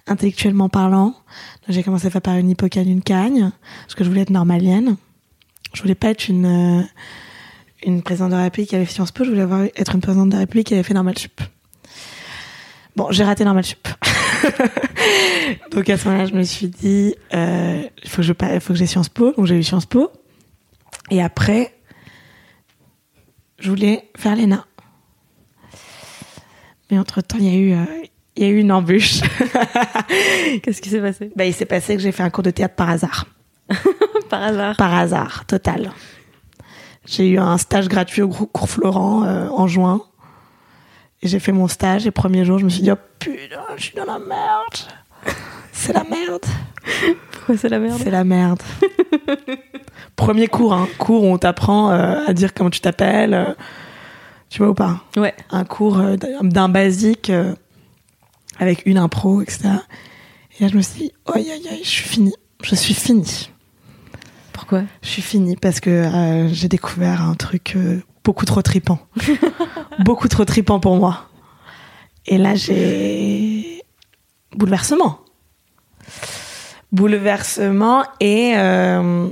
intellectuellement 0.07 0.69
parlant. 0.69 1.07
Donc, 1.07 1.15
j'ai 1.69 1.83
commencé 1.83 2.07
à 2.07 2.09
faire 2.09 2.21
par 2.21 2.37
une 2.37 2.49
hippocane, 2.49 2.87
une 2.87 3.01
cagne, 3.01 3.51
parce 3.81 3.95
que 3.95 4.03
je 4.05 4.09
voulais 4.09 4.21
être 4.21 4.29
normalienne. 4.29 4.95
Je 5.73 5.81
voulais 5.81 5.95
pas 5.95 6.09
être 6.09 6.29
une, 6.29 6.45
euh, 6.45 6.83
une 7.85 8.01
présidente 8.01 8.31
de 8.31 8.35
la 8.37 8.43
République 8.43 8.69
qui 8.69 8.75
avait 8.75 8.85
fait 8.85 8.93
Sciences 8.93 9.11
Po, 9.11 9.23
je 9.25 9.29
voulais 9.29 9.41
avoir, 9.41 9.63
être 9.75 9.93
une 9.95 10.01
présidente 10.01 10.29
de 10.29 10.33
la 10.35 10.39
République 10.39 10.67
qui 10.67 10.73
avait 10.73 10.83
fait 10.83 10.93
Normal 10.93 11.17
Sup. 11.17 11.41
Bon, 12.95 13.07
j'ai 13.11 13.23
raté 13.23 13.45
Normal 13.45 13.63
Sup. 13.63 13.87
donc 15.71 15.89
à 15.89 15.97
ce 15.97 16.07
moment-là, 16.07 16.25
je 16.25 16.33
me 16.33 16.43
suis 16.43 16.67
dit, 16.67 17.15
euh, 17.33 17.83
il 18.03 18.09
faut 18.09 18.17
que 18.17 18.23
je 18.23 18.33
faut 18.59 18.73
que 18.73 18.79
j'ai 18.79 18.87
Sciences 18.87 19.09
Po, 19.09 19.31
donc 19.31 19.45
j'ai 19.45 19.57
eu 19.57 19.63
Sciences 19.63 19.85
Po. 19.85 20.11
Et 21.09 21.21
après, 21.21 21.73
je 23.59 23.69
voulais 23.69 24.09
faire 24.17 24.35
l'ENA. 24.35 24.65
Mais 26.89 26.97
entre-temps, 26.97 27.37
il 27.39 27.45
y 27.45 27.55
a 27.55 27.57
eu, 27.57 27.73
euh, 27.73 28.03
il 28.35 28.43
y 28.43 28.45
a 28.45 28.49
eu 28.49 28.59
une 28.59 28.71
embûche. 28.71 29.21
Qu'est-ce 30.63 30.81
qui 30.81 30.89
s'est 30.89 30.99
passé? 30.99 31.31
Bah, 31.35 31.45
il 31.45 31.53
s'est 31.53 31.65
passé 31.65 31.95
que 31.95 32.01
j'ai 32.01 32.11
fait 32.11 32.23
un 32.23 32.29
cours 32.29 32.43
de 32.43 32.51
théâtre 32.51 32.75
par 32.75 32.89
hasard. 32.89 33.27
Par 34.29 34.43
hasard. 34.43 34.77
Par 34.77 34.93
hasard, 34.93 35.45
total. 35.45 35.91
J'ai 37.05 37.27
eu 37.27 37.37
un 37.37 37.57
stage 37.57 37.89
gratuit 37.89 38.21
au 38.21 38.29
groupe 38.29 38.49
cours 38.53 38.69
Florent 38.69 39.25
euh, 39.25 39.49
en 39.49 39.67
juin. 39.67 40.01
Et 41.23 41.27
j'ai 41.27 41.39
fait 41.39 41.51
mon 41.51 41.67
stage. 41.67 42.07
Et 42.07 42.11
premier 42.11 42.45
jour, 42.45 42.57
je 42.59 42.65
me 42.65 42.69
suis 42.69 42.81
dit, 42.81 42.91
oh 42.91 42.95
putain, 43.19 43.61
je 43.77 43.83
suis 43.83 43.95
dans 43.95 44.05
la 44.05 44.19
merde. 44.19 44.77
C'est 45.71 45.93
la 45.93 46.03
merde. 46.03 46.45
Pourquoi 47.31 47.57
c'est 47.57 47.69
la 47.69 47.79
merde? 47.79 47.99
C'est 48.03 48.11
la 48.11 48.23
merde. 48.23 48.61
Premier 50.15 50.47
cours, 50.47 50.73
hein. 50.73 50.87
Cours 50.99 51.23
où 51.23 51.27
on 51.27 51.37
t'apprend 51.37 51.91
euh, 51.91 52.19
à 52.27 52.33
dire 52.33 52.53
comment 52.53 52.69
tu 52.69 52.81
t'appelles. 52.81 53.33
euh, 53.33 53.53
tu 54.49 54.59
vois 54.59 54.69
ou 54.69 54.73
pas? 54.73 55.01
Ouais. 55.17 55.33
un 55.49 55.63
cours 55.63 55.97
euh, 55.99 56.17
d'un 56.41 56.69
basique 56.69 57.31
avec 58.59 58.85
une 58.85 58.97
impro, 58.97 59.41
etc. 59.41 59.69
Et 60.59 60.63
là, 60.63 60.69
je 60.69 60.75
me 60.77 60.81
suis 60.81 61.03
dit, 61.03 61.11
aïe, 61.33 61.49
aïe, 61.49 61.67
aïe, 61.69 61.81
je 61.83 61.89
suis 61.89 62.07
finie. 62.09 62.35
Je 62.63 62.75
suis 62.75 62.93
finie. 62.93 63.49
Pourquoi? 64.53 64.83
Je 65.01 65.07
suis 65.07 65.21
finie 65.21 65.55
parce 65.55 65.79
que 65.79 66.47
j'ai 66.51 66.67
découvert 66.67 67.21
un 67.21 67.33
truc 67.33 67.75
beaucoup 68.23 68.45
trop 68.45 68.61
tripant. 68.61 68.99
beaucoup 69.99 70.27
trop 70.27 70.45
tripant 70.45 70.79
pour 70.79 70.95
moi. 70.95 71.29
Et 72.25 72.37
là, 72.37 72.55
j'ai 72.55 73.83
bouleversement. 74.55 75.19
Bouleversement 76.91 78.03
et 78.19 78.53
euh, 78.57 79.29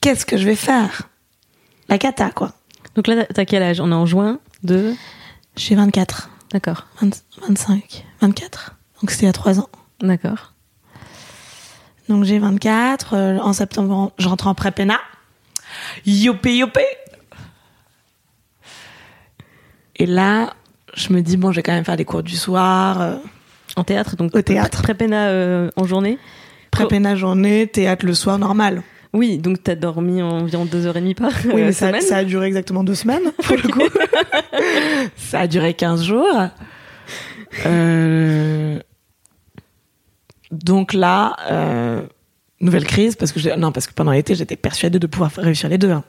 qu'est-ce 0.00 0.24
que 0.26 0.36
je 0.36 0.44
vais 0.44 0.56
faire? 0.56 1.08
La 1.88 1.98
cata, 1.98 2.30
quoi. 2.30 2.52
Donc 2.94 3.06
là, 3.06 3.24
t'as 3.26 3.44
quel 3.44 3.62
âge? 3.62 3.80
On 3.80 3.90
est 3.90 3.94
en 3.94 4.06
juin 4.06 4.38
de? 4.62 4.94
J'ai 5.56 5.74
24. 5.74 6.30
D'accord. 6.50 6.86
20 7.00 7.22
25, 7.48 8.04
24. 8.20 8.74
Donc 9.00 9.10
c'était 9.10 9.24
il 9.24 9.26
y 9.26 9.30
a 9.30 9.32
3 9.32 9.60
ans. 9.60 9.68
D'accord. 10.00 10.52
Donc 12.08 12.24
j'ai 12.24 12.38
24. 12.38 13.14
euh, 13.14 13.38
en 13.38 13.52
septembre, 13.52 14.12
je 14.18 14.28
rentre 14.28 14.46
en 14.46 14.54
prépéna. 14.54 14.98
Youpi 16.04 16.58
youpi 16.58 16.80
Et 19.96 20.06
là, 20.06 20.54
je 20.94 21.12
me 21.12 21.20
dis, 21.22 21.36
bon, 21.36 21.52
je 21.52 21.56
vais 21.56 21.62
quand 21.62 21.72
même 21.72 21.84
faire 21.84 21.96
des 21.96 22.04
cours 22.04 22.22
du 22.22 22.36
soir. 22.36 23.00
euh, 23.00 23.16
En 23.76 23.84
théâtre, 23.84 24.16
donc. 24.16 24.34
Au 24.34 24.42
théâtre. 24.42 24.82
Prépéna 24.82 25.28
euh, 25.28 25.70
en 25.76 25.84
journée. 25.84 26.18
prépéna 26.70 27.14
journée, 27.16 27.66
théâtre 27.66 28.04
le 28.06 28.14
soir, 28.14 28.38
normal. 28.38 28.82
Oui, 29.14 29.36
donc 29.36 29.62
t'as 29.62 29.74
dormi 29.74 30.22
environ 30.22 30.64
deux 30.64 30.86
heures 30.86 30.96
et 30.96 31.00
demie 31.02 31.14
par 31.14 31.30
Oui, 31.52 31.60
euh, 31.62 31.66
mais 31.66 31.72
ça, 31.72 31.88
semaine. 31.88 32.00
ça 32.00 32.16
a 32.16 32.24
duré 32.24 32.46
exactement 32.46 32.82
deux 32.82 32.94
semaines, 32.94 33.30
pour 33.44 33.56
le 33.56 33.68
coup. 33.68 33.82
ça 35.16 35.40
a 35.40 35.46
duré 35.46 35.74
15 35.74 36.02
jours. 36.02 36.48
Euh, 37.66 38.78
Donc 40.50 40.94
là, 40.94 41.36
euh, 41.50 42.02
nouvelle 42.60 42.86
crise, 42.86 43.16
parce 43.16 43.32
que 43.32 43.54
non, 43.56 43.70
parce 43.72 43.86
que 43.86 43.92
pendant 43.92 44.12
l'été, 44.12 44.34
j'étais 44.34 44.56
persuadée 44.56 44.98
de 44.98 45.06
pouvoir 45.06 45.30
réussir 45.36 45.68
les 45.68 45.76
deux. 45.78 45.90
hein. 45.90 46.04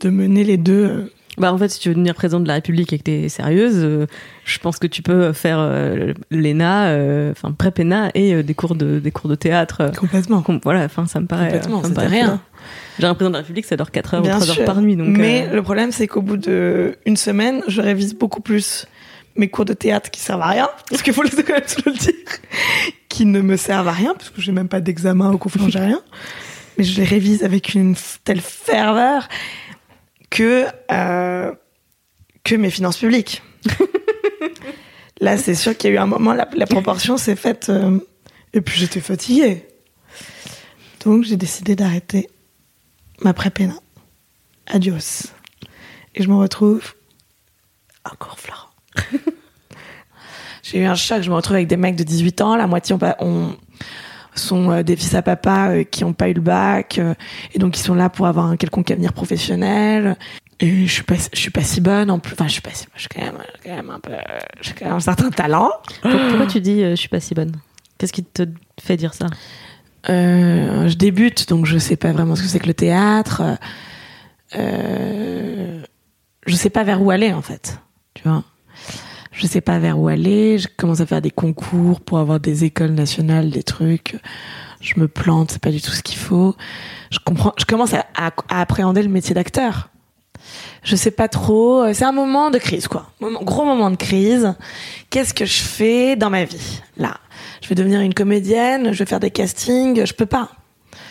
De 0.00 0.08
mener 0.10 0.44
les 0.44 0.56
deux. 0.56 1.12
Bah 1.38 1.52
en 1.52 1.58
fait, 1.58 1.68
si 1.68 1.78
tu 1.80 1.88
veux 1.90 1.94
devenir 1.94 2.14
président 2.14 2.40
de 2.40 2.48
la 2.48 2.54
République 2.54 2.92
et 2.92 2.98
que 2.98 3.02
t'es 3.02 3.28
sérieuse, 3.28 3.76
euh, 3.76 4.06
je 4.44 4.58
pense 4.58 4.78
que 4.78 4.86
tu 4.86 5.02
peux 5.02 5.32
faire 5.34 5.58
euh, 5.60 6.14
l'ENA, 6.30 6.86
euh, 6.86 7.30
enfin 7.32 7.52
pré-PENA 7.52 8.10
et 8.14 8.32
euh, 8.34 8.42
des 8.42 8.54
cours 8.54 8.74
de 8.74 8.98
des 9.00 9.10
cours 9.10 9.28
de 9.28 9.34
théâtre. 9.34 9.90
Complètement. 9.98 10.40
com- 10.42 10.60
voilà, 10.64 10.84
enfin 10.84 11.06
ça 11.06 11.20
me 11.20 11.26
paraît. 11.26 11.46
Complètement, 11.52 11.82
ça 11.82 11.88
me 11.90 11.94
paraît 11.94 12.06
rien. 12.08 12.40
J'ai 12.98 13.06
un 13.06 13.14
président 13.14 13.30
de 13.30 13.34
la 13.34 13.40
République, 13.40 13.66
ça 13.66 13.76
dort 13.76 13.90
4 13.90 14.14
heures 14.14 14.20
ou 14.20 14.24
Bien 14.24 14.32
3 14.40 14.46
sûr. 14.46 14.58
heures 14.60 14.64
par 14.66 14.80
nuit, 14.80 14.96
donc. 14.96 15.08
Mais 15.08 15.46
le 15.52 15.62
problème, 15.62 15.92
c'est 15.92 16.06
qu'au 16.06 16.22
bout 16.22 16.38
de 16.38 16.96
une 17.04 17.16
semaine, 17.18 17.62
je 17.68 17.82
révise 17.82 18.14
beaucoup 18.14 18.40
plus 18.40 18.86
mes 19.36 19.48
cours 19.48 19.66
de 19.66 19.74
théâtre 19.74 20.10
qui 20.10 20.20
servent 20.20 20.40
à 20.40 20.46
rien, 20.48 20.70
parce 20.90 21.02
qu'il 21.02 21.12
faut 21.12 21.22
le- 21.22 21.28
quand 21.28 21.52
même 21.52 21.62
le 21.84 21.92
dire, 21.92 22.12
qui 23.10 23.26
ne 23.26 23.42
me 23.42 23.56
servent 23.58 23.88
à 23.88 23.92
rien, 23.92 24.14
parce 24.14 24.30
que 24.30 24.40
j'ai 24.40 24.52
même 24.52 24.68
pas 24.68 24.80
d'examen 24.80 25.30
au 25.30 25.36
conférence, 25.36 25.70
j'ai 25.70 25.78
rien. 25.80 26.00
Mais 26.78 26.84
je 26.84 26.98
les 26.98 27.06
révise 27.06 27.44
avec 27.44 27.74
une 27.74 27.94
telle 28.24 28.40
ferveur 28.40 29.28
que 30.30 30.64
euh, 30.90 31.25
que 32.46 32.54
mes 32.54 32.70
finances 32.70 32.98
publiques. 32.98 33.42
Là, 35.20 35.36
c'est 35.36 35.54
sûr 35.54 35.76
qu'il 35.76 35.90
y 35.90 35.92
a 35.92 35.96
eu 35.96 35.98
un 35.98 36.06
moment, 36.06 36.32
la, 36.32 36.48
la 36.54 36.66
proportion 36.66 37.16
s'est 37.16 37.36
faite, 37.36 37.70
euh, 37.70 37.98
et 38.52 38.60
puis 38.60 38.78
j'étais 38.78 39.00
fatiguée. 39.00 39.66
Donc 41.04 41.24
j'ai 41.24 41.36
décidé 41.36 41.74
d'arrêter 41.74 42.28
ma 43.22 43.34
prépéna. 43.34 43.74
Adios. 44.66 45.32
Et 46.14 46.22
je 46.22 46.28
me 46.28 46.36
retrouve 46.36 46.94
encore 48.04 48.38
Florent. 48.38 48.70
J'ai 50.62 50.80
eu 50.80 50.84
un 50.84 50.96
choc, 50.96 51.22
je 51.22 51.30
me 51.30 51.36
retrouve 51.36 51.54
avec 51.54 51.68
des 51.68 51.76
mecs 51.76 51.94
de 51.94 52.02
18 52.02 52.40
ans, 52.40 52.56
la 52.56 52.66
moitié 52.66 52.96
ont 53.20 53.56
sont 54.34 54.70
euh, 54.70 54.82
des 54.82 54.96
fils 54.96 55.14
à 55.14 55.22
papa 55.22 55.68
euh, 55.70 55.84
qui 55.84 56.02
n'ont 56.02 56.12
pas 56.12 56.28
eu 56.28 56.32
le 56.32 56.40
bac, 56.40 57.00
et 57.54 57.58
donc 57.58 57.78
ils 57.78 57.82
sont 57.82 57.94
là 57.94 58.10
pour 58.10 58.26
avoir 58.26 58.46
un 58.46 58.56
quelconque 58.56 58.90
avenir 58.90 59.12
professionnel. 59.12 60.16
Et 60.60 60.86
je 60.86 60.92
suis 60.92 61.02
pas, 61.02 61.16
je 61.32 61.38
suis 61.38 61.50
pas 61.50 61.62
si 61.62 61.80
bonne 61.80 62.10
en 62.10 62.18
plus. 62.18 62.32
Enfin, 62.32 62.46
je 62.46 62.52
suis 62.52 62.62
pas 62.62 62.70
si, 62.72 62.86
je 62.94 63.00
suis 63.00 63.08
quand 63.08 63.20
même, 63.22 63.38
quand 63.62 63.74
même 63.76 63.90
un 63.90 64.00
peu, 64.00 64.12
j'ai 64.62 64.72
quand 64.72 64.86
même 64.86 64.94
un 64.94 65.00
certain 65.00 65.30
talent. 65.30 65.70
pour- 66.00 66.10
pourquoi 66.28 66.46
tu 66.46 66.60
dis 66.60 66.82
euh, 66.82 66.90
je 66.90 66.96
suis 66.96 67.08
pas 67.10 67.20
si 67.20 67.34
bonne? 67.34 67.52
Qu'est-ce 67.98 68.12
qui 68.12 68.24
te 68.24 68.44
fait 68.80 68.96
dire 68.96 69.12
ça? 69.14 69.26
Euh, 70.08 70.88
je 70.88 70.94
débute, 70.96 71.48
donc 71.48 71.66
je 71.66 71.76
sais 71.78 71.96
pas 71.96 72.12
vraiment 72.12 72.36
ce 72.36 72.42
que 72.42 72.48
c'est 72.48 72.58
que 72.58 72.66
le 72.68 72.74
théâtre. 72.74 73.42
euh, 74.56 75.82
je 76.46 76.54
sais 76.54 76.70
pas 76.70 76.84
vers 76.84 77.02
où 77.02 77.10
aller 77.10 77.32
en 77.32 77.42
fait. 77.42 77.80
Tu 78.14 78.22
vois 78.22 78.44
Je 79.32 79.46
sais 79.46 79.60
pas 79.60 79.78
vers 79.78 79.98
où 79.98 80.08
aller. 80.08 80.58
Je 80.58 80.68
commence 80.76 81.00
à 81.00 81.06
faire 81.06 81.20
des 81.22 81.30
concours 81.30 82.00
pour 82.00 82.18
avoir 82.18 82.40
des 82.40 82.64
écoles 82.64 82.92
nationales, 82.92 83.50
des 83.50 83.62
trucs. 83.62 84.16
Je 84.80 84.94
me 85.00 85.08
plante, 85.08 85.50
c'est 85.52 85.62
pas 85.62 85.70
du 85.70 85.80
tout 85.80 85.90
ce 85.90 86.02
qu'il 86.02 86.18
faut. 86.18 86.54
Je 87.10 87.18
comprends. 87.24 87.52
Je 87.58 87.64
commence 87.64 87.94
à, 87.94 88.06
à- 88.16 88.30
à 88.48 88.60
appréhender 88.60 89.02
le 89.02 89.08
métier 89.08 89.34
d'acteur. 89.34 89.90
Je 90.86 90.94
sais 90.96 91.10
pas 91.10 91.26
trop. 91.28 91.92
C'est 91.92 92.04
un 92.04 92.12
moment 92.12 92.50
de 92.50 92.58
crise, 92.58 92.86
quoi. 92.86 93.10
Moment- 93.20 93.42
gros 93.42 93.64
moment 93.64 93.90
de 93.90 93.96
crise. 93.96 94.54
Qu'est-ce 95.10 95.34
que 95.34 95.44
je 95.44 95.60
fais 95.62 96.14
dans 96.16 96.30
ma 96.30 96.44
vie 96.44 96.80
là? 96.96 97.16
Je 97.60 97.68
vais 97.68 97.74
devenir 97.74 98.00
une 98.00 98.14
comédienne. 98.14 98.92
Je 98.92 98.98
vais 99.00 99.06
faire 99.06 99.18
des 99.20 99.32
castings. 99.32 100.06
Je 100.06 100.12
peux 100.14 100.26
pas. 100.26 100.48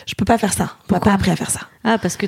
Je 0.06 0.14
peux 0.14 0.24
pas 0.24 0.38
faire 0.38 0.52
ça. 0.54 0.72
On 0.90 0.94
m'a 0.94 1.00
pas 1.00 1.12
appris 1.12 1.30
à 1.30 1.36
faire 1.36 1.50
ça. 1.50 1.60
Ah, 1.84 1.98
parce 1.98 2.16
que 2.16 2.26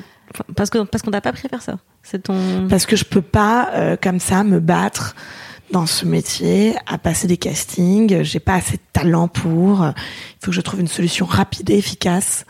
parce 0.55 0.69
que 0.69 0.77
parce 0.83 1.01
qu'on 1.01 1.09
t'a 1.11 1.21
pas 1.21 1.29
appris 1.29 1.47
à 1.47 1.49
faire 1.49 1.61
ça. 1.63 1.77
C'est 2.03 2.21
ton. 2.23 2.67
Parce 2.69 2.85
que 2.85 2.95
je 2.95 3.03
peux 3.03 3.21
pas, 3.21 3.69
euh, 3.73 3.97
comme 4.01 4.19
ça, 4.19 4.43
me 4.43 4.59
battre 4.59 5.15
dans 5.71 5.85
ce 5.87 6.05
métier, 6.05 6.75
à 6.87 6.97
passer 6.99 7.25
des 7.27 7.37
castings. 7.37 8.21
J'ai 8.23 8.39
pas 8.39 8.53
assez 8.55 8.77
de 8.77 8.81
talent 8.93 9.27
pour. 9.27 9.85
Il 9.85 9.93
faut 10.45 10.51
que 10.51 10.55
je 10.55 10.61
trouve 10.61 10.81
une 10.81 10.87
solution 10.87 11.25
rapide 11.25 11.69
et 11.71 11.77
efficace 11.77 12.45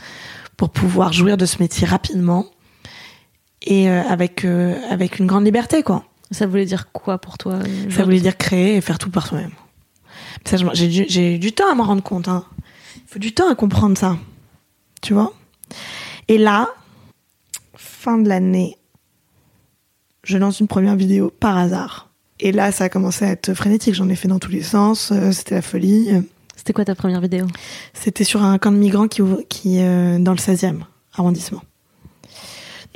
pour 0.58 0.70
pouvoir 0.72 1.14
jouir 1.14 1.38
de 1.38 1.46
ce 1.46 1.60
métier 1.60 1.88
rapidement 1.88 2.46
et 3.62 3.90
euh, 3.90 4.02
avec 4.04 4.46
euh, 4.46 4.76
avec 4.90 5.20
une 5.20 5.28
grande 5.28 5.46
liberté, 5.46 5.84
quoi. 5.84 6.06
Ça 6.32 6.46
voulait 6.46 6.66
dire 6.66 6.92
quoi 6.92 7.18
pour 7.18 7.38
toi 7.38 7.54
euh, 7.56 7.90
Ça 7.90 8.04
voulait 8.04 8.20
dire 8.20 8.38
créer 8.38 8.76
et 8.76 8.82
faire 8.82 9.00
tout 9.00 9.10
par 9.10 9.26
soi-même. 9.26 9.52
Ça, 10.46 10.58
j'ai 10.74 10.88
du, 10.88 11.06
j'ai 11.08 11.36
eu 11.36 11.40
du 11.40 11.52
temps 11.52 11.70
à 11.72 11.76
m'en 11.76 11.84
rendre 11.84 12.04
compte. 12.04 12.28
hein. 12.28 12.46
Il 12.96 13.08
faut 13.08 13.20
du 13.20 13.34
temps 13.34 13.50
à 13.50 13.56
comprendre 13.56 13.98
ça. 13.98 14.18
Tu 15.02 15.14
vois? 15.14 15.34
Et 16.28 16.38
là, 16.38 16.70
fin 17.76 18.18
de 18.18 18.30
l'année, 18.30 18.78
je 20.24 20.38
lance 20.38 20.60
une 20.60 20.68
première 20.68 20.96
vidéo 20.96 21.34
par 21.40 21.58
hasard. 21.58 22.10
Et 22.40 22.52
là, 22.52 22.72
ça 22.72 22.86
a 22.86 22.90
commencé 22.90 23.26
à 23.26 23.30
être 23.32 23.54
frénétique. 23.54 23.96
J'en 23.96 24.08
ai 24.10 24.16
fait 24.16 24.28
dans 24.28 24.40
tous 24.40 24.52
les 24.52 24.62
sens. 24.62 25.12
C'était 25.32 25.56
la 25.56 25.62
folie. 25.62 26.10
C'était 26.60 26.74
quoi 26.74 26.84
ta 26.84 26.94
première 26.94 27.22
vidéo? 27.22 27.48
C'était 27.94 28.26
sur 28.26 28.44
un 28.44 28.58
camp 28.58 28.74
de 28.74 28.78
migrants 28.78 29.08
qui, 29.08 29.22
qui 29.48 29.80
euh, 29.80 30.20
dans 30.20 30.34
le 30.34 30.38
16e 30.38 30.82
arrondissement. 31.14 31.62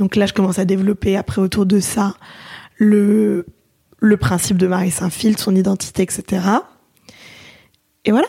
Donc 0.03 0.17
là, 0.17 0.25
je 0.25 0.33
commence 0.33 0.59
à 0.59 0.65
développer 0.65 1.15
après 1.15 1.41
autour 1.41 1.65
de 1.65 1.79
ça 1.79 2.17
le, 2.75 3.45
le 3.99 4.17
principe 4.17 4.57
de 4.57 4.67
Marie 4.67 4.91
Saint-Phil, 4.91 5.37
son 5.37 5.55
identité, 5.55 6.03
etc. 6.03 6.45
Et 8.03 8.11
voilà. 8.11 8.27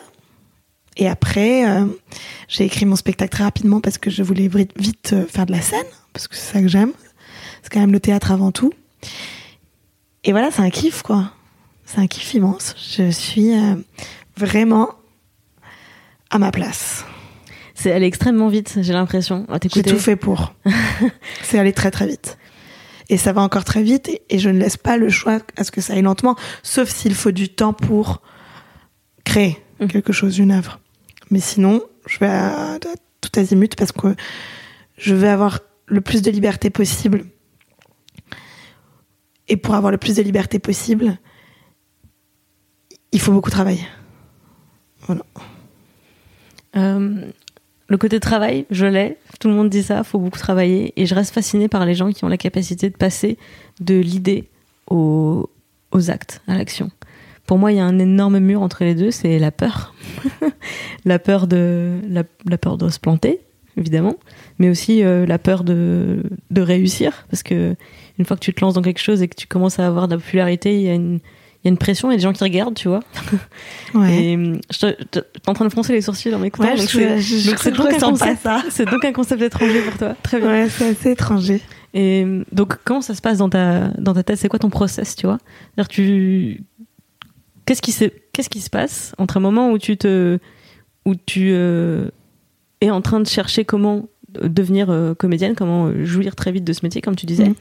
Et 0.96 1.08
après, 1.08 1.68
euh, 1.68 1.86
j'ai 2.46 2.64
écrit 2.64 2.86
mon 2.86 2.94
spectacle 2.94 3.32
très 3.32 3.42
rapidement 3.42 3.80
parce 3.80 3.98
que 3.98 4.08
je 4.08 4.22
voulais 4.22 4.48
vite 4.76 5.14
euh, 5.14 5.26
faire 5.26 5.46
de 5.46 5.50
la 5.50 5.60
scène, 5.60 5.84
parce 6.12 6.28
que 6.28 6.36
c'est 6.36 6.52
ça 6.52 6.60
que 6.60 6.68
j'aime. 6.68 6.92
C'est 7.64 7.72
quand 7.72 7.80
même 7.80 7.90
le 7.90 7.98
théâtre 7.98 8.30
avant 8.30 8.52
tout. 8.52 8.72
Et 10.22 10.30
voilà, 10.30 10.52
c'est 10.52 10.62
un 10.62 10.70
kiff, 10.70 11.02
quoi. 11.02 11.32
C'est 11.86 11.98
un 11.98 12.06
kiff 12.06 12.34
immense. 12.34 12.76
Je 12.96 13.10
suis 13.10 13.52
euh, 13.52 13.74
vraiment 14.36 14.90
à 16.30 16.38
ma 16.38 16.52
place. 16.52 17.04
C'est 17.84 17.92
allé 17.92 18.06
extrêmement 18.06 18.48
vite, 18.48 18.78
j'ai 18.80 18.94
l'impression. 18.94 19.44
à 19.50 19.58
J'ai 19.62 19.82
tout 19.82 19.98
fait 19.98 20.16
pour. 20.16 20.54
c'est 21.42 21.58
aller 21.58 21.74
très 21.74 21.90
très 21.90 22.06
vite. 22.06 22.38
Et 23.10 23.18
ça 23.18 23.34
va 23.34 23.42
encore 23.42 23.64
très 23.64 23.82
vite 23.82 24.08
et, 24.08 24.22
et 24.30 24.38
je 24.38 24.48
ne 24.48 24.58
laisse 24.58 24.78
pas 24.78 24.96
le 24.96 25.10
choix 25.10 25.40
à 25.58 25.64
ce 25.64 25.70
que 25.70 25.82
ça 25.82 25.92
aille 25.92 26.00
lentement, 26.00 26.34
sauf 26.62 26.88
s'il 26.88 27.14
faut 27.14 27.30
du 27.30 27.50
temps 27.50 27.74
pour 27.74 28.22
créer 29.24 29.58
Mhm. 29.80 29.88
quelque 29.88 30.14
chose, 30.14 30.38
une 30.38 30.50
œuvre. 30.50 30.80
Mais 31.30 31.40
sinon, 31.40 31.82
je 32.06 32.18
vais 32.20 32.26
à, 32.26 32.76
à 32.76 32.78
tout 33.20 33.38
azimut 33.38 33.76
parce 33.76 33.92
que 33.92 34.16
je 34.96 35.14
veux 35.14 35.28
avoir 35.28 35.60
le 35.84 36.00
plus 36.00 36.22
de 36.22 36.30
liberté 36.30 36.70
possible. 36.70 37.26
Et 39.48 39.58
pour 39.58 39.74
avoir 39.74 39.92
le 39.92 39.98
plus 39.98 40.16
de 40.16 40.22
liberté 40.22 40.58
possible, 40.58 41.18
il 43.12 43.20
faut 43.20 43.32
beaucoup 43.32 43.50
travailler. 43.50 43.86
Euh, 46.76 47.30
le 47.88 47.96
côté 47.98 48.18
travail, 48.20 48.64
je 48.70 48.86
l'ai. 48.86 49.16
Tout 49.40 49.48
le 49.48 49.54
monde 49.54 49.68
dit 49.68 49.82
ça, 49.82 50.04
faut 50.04 50.18
beaucoup 50.18 50.38
travailler. 50.38 50.92
Et 50.96 51.06
je 51.06 51.14
reste 51.14 51.34
fascinée 51.34 51.68
par 51.68 51.84
les 51.84 51.94
gens 51.94 52.10
qui 52.12 52.24
ont 52.24 52.28
la 52.28 52.36
capacité 52.38 52.88
de 52.90 52.96
passer 52.96 53.36
de 53.80 53.94
l'idée 53.94 54.48
au- 54.90 55.50
aux 55.92 56.10
actes, 56.10 56.42
à 56.48 56.56
l'action. 56.56 56.90
Pour 57.46 57.58
moi, 57.58 57.72
il 57.72 57.76
y 57.76 57.80
a 57.80 57.84
un 57.84 57.98
énorme 57.98 58.38
mur 58.38 58.62
entre 58.62 58.84
les 58.84 58.94
deux, 58.94 59.10
c'est 59.10 59.38
la 59.38 59.50
peur. 59.50 59.94
la 61.04 61.18
peur 61.18 61.46
de 61.46 62.00
la, 62.08 62.24
peur 62.58 62.78
de 62.78 62.88
se 62.88 62.98
planter, 62.98 63.40
évidemment, 63.76 64.16
mais 64.58 64.70
aussi 64.70 65.02
euh, 65.04 65.26
la 65.26 65.38
peur 65.38 65.62
de, 65.62 66.22
de 66.50 66.60
réussir, 66.62 67.26
parce 67.30 67.42
que 67.42 67.76
une 68.18 68.24
fois 68.24 68.36
que 68.36 68.42
tu 68.42 68.54
te 68.54 68.60
lances 68.62 68.74
dans 68.74 68.82
quelque 68.82 69.00
chose 69.00 69.20
et 69.22 69.28
que 69.28 69.34
tu 69.36 69.46
commences 69.46 69.78
à 69.78 69.86
avoir 69.86 70.08
de 70.08 70.14
la 70.14 70.20
popularité, 70.20 70.74
il 70.76 70.82
y 70.82 70.88
a 70.88 70.94
une 70.94 71.20
y 71.64 71.68
a 71.68 71.70
une 71.70 71.78
pression, 71.78 72.10
il 72.10 72.12
y 72.12 72.14
a 72.14 72.16
des 72.18 72.22
gens 72.22 72.32
qui 72.32 72.44
regardent, 72.44 72.74
tu 72.74 72.88
vois. 72.88 73.00
Ouais. 73.94 74.22
Et 74.24 74.34
hum, 74.34 74.60
je 74.72 74.78
te- 74.80 74.86
je 74.98 75.04
te- 75.04 75.18
t'es 75.20 75.48
en 75.48 75.52
train 75.54 75.64
de 75.66 75.70
froncer 75.70 75.92
les 75.92 76.00
sourcils 76.00 76.34
en 76.34 76.38
m'écoutant. 76.40 76.64
Ouais, 76.68 76.76
donc 76.76 76.88
je- 76.88 76.98
c'est- 76.98 77.20
je- 77.20 77.36
je- 77.38 77.50
donc 77.50 77.58
c'est 77.60 77.70
donc 77.70 77.92
un 77.92 77.98
concept- 77.98 78.42
ça. 78.42 78.62
C'est 78.70 78.86
donc 78.90 79.04
un 79.04 79.12
concept 79.12 79.40
étranger 79.42 79.80
pour 79.82 79.96
toi. 79.98 80.16
Très 80.22 80.40
bien. 80.40 80.48
Ouais, 80.48 80.68
c'est 80.68 80.88
assez 80.88 81.10
étranger. 81.12 81.60
Et 81.94 82.24
hum, 82.24 82.44
donc 82.50 82.76
comment 82.84 83.00
ça 83.02 83.14
se 83.14 83.20
passe 83.22 83.38
dans 83.38 83.48
ta 83.48 83.88
dans 83.98 84.14
ta 84.14 84.22
tête? 84.24 84.38
C'est 84.38 84.48
quoi 84.48 84.58
ton 84.58 84.70
process, 84.70 85.14
tu 85.14 85.26
vois? 85.26 85.38
C'est-à-dire 85.76 85.88
tu 85.88 86.64
qu'est-ce 87.66 87.82
qui 87.82 87.92
se 87.92 88.06
qu'est-ce 88.32 88.50
qui 88.50 88.60
se 88.60 88.68
passe 88.70 89.14
entre 89.18 89.36
un 89.36 89.40
moment 89.40 89.70
où 89.70 89.78
tu 89.78 89.96
te 89.96 90.38
où 91.06 91.14
tu 91.14 91.50
euh, 91.52 92.08
es 92.80 92.90
en 92.90 93.00
train 93.00 93.20
de 93.20 93.28
chercher 93.28 93.64
comment 93.64 94.08
devenir 94.42 94.90
euh, 94.90 95.14
comédienne, 95.14 95.54
comment 95.54 95.86
euh, 95.86 96.04
jouir 96.04 96.34
très 96.34 96.50
vite 96.50 96.64
de 96.64 96.72
ce 96.72 96.80
métier, 96.82 97.00
comme 97.00 97.14
tu 97.14 97.26
disais, 97.26 97.50
Mhm. 97.50 97.54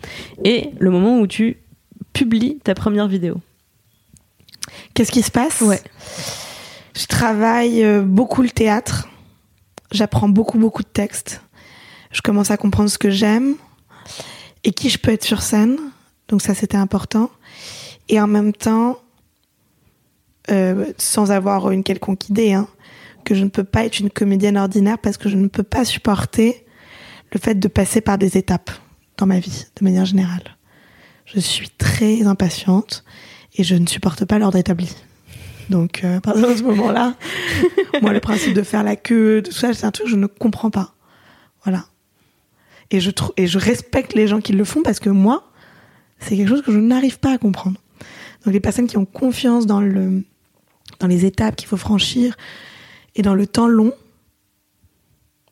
et 0.45 0.69
le 0.79 0.89
moment 0.89 1.19
où 1.19 1.27
tu 1.27 1.57
publies 2.13 2.57
ta 2.63 2.73
première 2.73 3.07
vidéo? 3.07 3.35
Qu'est-ce 4.93 5.11
qui 5.11 5.21
se 5.21 5.31
passe 5.31 5.61
Ouais. 5.61 5.81
Je 6.95 7.05
travaille 7.05 7.83
euh, 7.83 8.01
beaucoup 8.01 8.41
le 8.41 8.49
théâtre. 8.49 9.07
J'apprends 9.91 10.29
beaucoup, 10.29 10.57
beaucoup 10.57 10.83
de 10.83 10.87
textes. 10.87 11.41
Je 12.11 12.21
commence 12.21 12.51
à 12.51 12.57
comprendre 12.57 12.89
ce 12.89 12.97
que 12.97 13.09
j'aime 13.09 13.55
et 14.63 14.71
qui 14.71 14.89
je 14.89 14.97
peux 14.97 15.11
être 15.11 15.23
sur 15.23 15.41
scène. 15.41 15.77
Donc 16.27 16.41
ça, 16.41 16.53
c'était 16.53 16.77
important. 16.77 17.29
Et 18.09 18.19
en 18.21 18.27
même 18.27 18.53
temps, 18.53 18.97
euh, 20.51 20.91
sans 20.97 21.31
avoir 21.31 21.71
une 21.71 21.83
quelconque 21.83 22.29
idée, 22.29 22.53
hein, 22.53 22.67
que 23.23 23.35
je 23.35 23.43
ne 23.43 23.49
peux 23.49 23.63
pas 23.63 23.85
être 23.85 23.99
une 23.99 24.09
comédienne 24.09 24.57
ordinaire 24.57 24.97
parce 24.99 25.17
que 25.17 25.29
je 25.29 25.37
ne 25.37 25.47
peux 25.47 25.63
pas 25.63 25.85
supporter 25.85 26.65
le 27.31 27.39
fait 27.39 27.55
de 27.55 27.67
passer 27.67 28.01
par 28.01 28.17
des 28.17 28.37
étapes 28.37 28.71
dans 29.17 29.25
ma 29.25 29.39
vie, 29.39 29.65
de 29.75 29.83
manière 29.83 30.05
générale. 30.05 30.57
Je 31.25 31.39
suis 31.39 31.69
très 31.69 32.23
impatiente 32.23 33.03
et 33.55 33.63
je 33.63 33.75
ne 33.75 33.87
supporte 33.87 34.25
pas 34.25 34.39
l'ordre 34.39 34.57
établi. 34.57 34.95
Donc, 35.69 36.03
euh, 36.03 36.17
à 36.17 36.21
partir 36.21 36.49
de 36.49 36.55
ce 36.55 36.63
moment-là, 36.63 37.15
moi, 38.01 38.13
le 38.13 38.19
principe 38.19 38.53
de 38.53 38.63
faire 38.63 38.83
la 38.83 38.95
queue, 38.95 39.41
tout 39.43 39.51
ça, 39.51 39.73
c'est 39.73 39.85
un 39.85 39.91
truc 39.91 40.05
que 40.05 40.11
je 40.11 40.17
ne 40.17 40.27
comprends 40.27 40.69
pas. 40.69 40.93
Voilà. 41.63 41.85
Et 42.91 42.99
je, 42.99 43.11
et 43.37 43.47
je 43.47 43.57
respecte 43.57 44.13
les 44.13 44.27
gens 44.27 44.41
qui 44.41 44.53
le 44.53 44.65
font 44.65 44.83
parce 44.83 44.99
que 44.99 45.09
moi, 45.09 45.49
c'est 46.19 46.35
quelque 46.35 46.49
chose 46.49 46.61
que 46.61 46.71
je 46.71 46.79
n'arrive 46.79 47.19
pas 47.19 47.33
à 47.33 47.37
comprendre. 47.37 47.79
Donc, 48.43 48.53
les 48.53 48.59
personnes 48.59 48.87
qui 48.87 48.97
ont 48.97 49.05
confiance 49.05 49.65
dans, 49.65 49.79
le, 49.79 50.23
dans 50.99 51.07
les 51.07 51.25
étapes 51.25 51.55
qu'il 51.55 51.67
faut 51.67 51.77
franchir 51.77 52.35
et 53.15 53.21
dans 53.21 53.35
le 53.35 53.47
temps 53.47 53.67
long, 53.67 53.93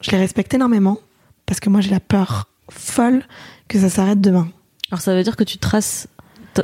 je 0.01 0.11
les 0.11 0.17
respecte 0.17 0.53
énormément 0.53 0.99
parce 1.45 1.59
que 1.59 1.69
moi, 1.69 1.79
j'ai 1.81 1.91
la 1.91 1.99
peur 1.99 2.49
folle 2.69 3.23
que 3.67 3.79
ça 3.79 3.89
s'arrête 3.89 4.19
demain. 4.19 4.49
Alors 4.91 5.01
ça 5.01 5.15
veut 5.15 5.23
dire 5.23 5.37
que 5.37 5.43
tu 5.43 5.57
traces 5.57 6.07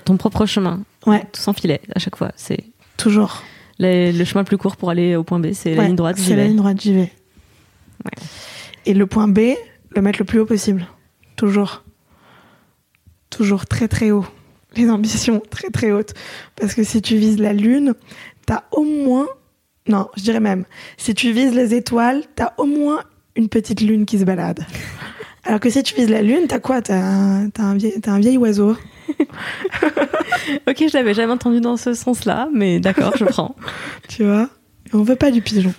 ton 0.03 0.17
propre 0.17 0.45
chemin, 0.45 0.83
Ouais, 1.07 1.23
sans 1.33 1.53
filet 1.53 1.81
à 1.95 1.99
chaque 1.99 2.15
fois. 2.15 2.31
C'est 2.35 2.63
toujours. 2.97 3.43
le, 3.79 4.11
le 4.11 4.23
chemin 4.25 4.41
le 4.41 4.45
plus 4.45 4.57
court 4.57 4.75
pour 4.77 4.89
aller 4.91 5.15
au 5.15 5.23
point 5.23 5.39
B, 5.39 5.53
c'est 5.53 5.73
la 5.73 5.81
Ouais, 5.81 5.87
ligne 5.87 5.95
droite. 5.95 6.17
j'y 6.17 6.23
C'est 6.25 6.35
la 6.35 6.43
vais. 6.43 6.47
ligne 6.49 6.57
droite, 6.57 6.79
j'y 6.81 6.93
vais. 6.93 7.11
Ouais. 8.05 8.11
Et 8.85 8.93
le 8.93 9.07
point 9.07 9.27
B, 9.27 9.39
le 9.95 10.01
mettre 10.01 10.19
le 10.19 10.25
plus 10.25 10.39
haut 10.39 10.45
possible. 10.45 10.85
Toujours. 11.35 11.83
Toujours 13.29 13.65
très 13.65 13.87
très 13.87 14.11
haut. 14.11 14.25
Les 14.75 14.89
ambitions 14.89 15.41
très 15.49 15.69
très 15.69 15.91
hautes. 15.91 16.13
Parce 16.55 16.73
que 16.73 16.83
si 16.83 17.01
tu 17.01 17.17
vises 17.17 17.39
la 17.39 17.53
lune, 17.53 17.93
t'as 18.45 18.63
au 18.71 18.83
moins. 18.83 19.27
Non, 19.87 20.07
je 20.17 20.23
dirais 20.23 20.39
même. 20.39 20.65
Si 20.97 21.13
tu 21.15 21.31
vises 21.31 21.53
les 21.53 21.73
étoiles, 21.73 22.23
t'as 22.35 22.53
au 22.57 22.65
moins 22.65 23.01
une 23.35 23.47
petite 23.49 23.81
lune 23.81 24.05
qui 24.05 24.19
se 24.19 24.23
balade. 24.25 24.65
Alors 25.47 25.61
que 25.61 25.69
si 25.69 25.81
tu 25.81 25.95
vises 25.95 26.09
la 26.09 26.21
lune, 26.21 26.45
t'as 26.47 26.59
quoi? 26.59 26.81
T'as 26.81 26.99
un, 26.99 27.49
un, 27.57 27.75
vieil, 27.75 27.99
un 28.05 28.19
vieil 28.19 28.37
oiseau. 28.37 28.75
Ok, 30.67 30.77
je 30.79 30.93
l'avais 30.93 31.13
jamais 31.13 31.31
entendu 31.33 31.61
dans 31.61 31.77
ce 31.77 31.93
sens-là, 31.93 32.49
mais 32.53 32.79
d'accord, 32.79 33.13
je 33.17 33.25
prends. 33.25 33.55
Tu 34.07 34.23
vois? 34.25 34.49
On 34.93 35.01
veut 35.03 35.15
pas 35.15 35.31
du 35.31 35.41
pigeon. 35.41 35.73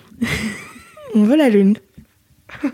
On 1.15 1.25
veut 1.25 1.37
la 1.37 1.49
lune. 1.49 1.77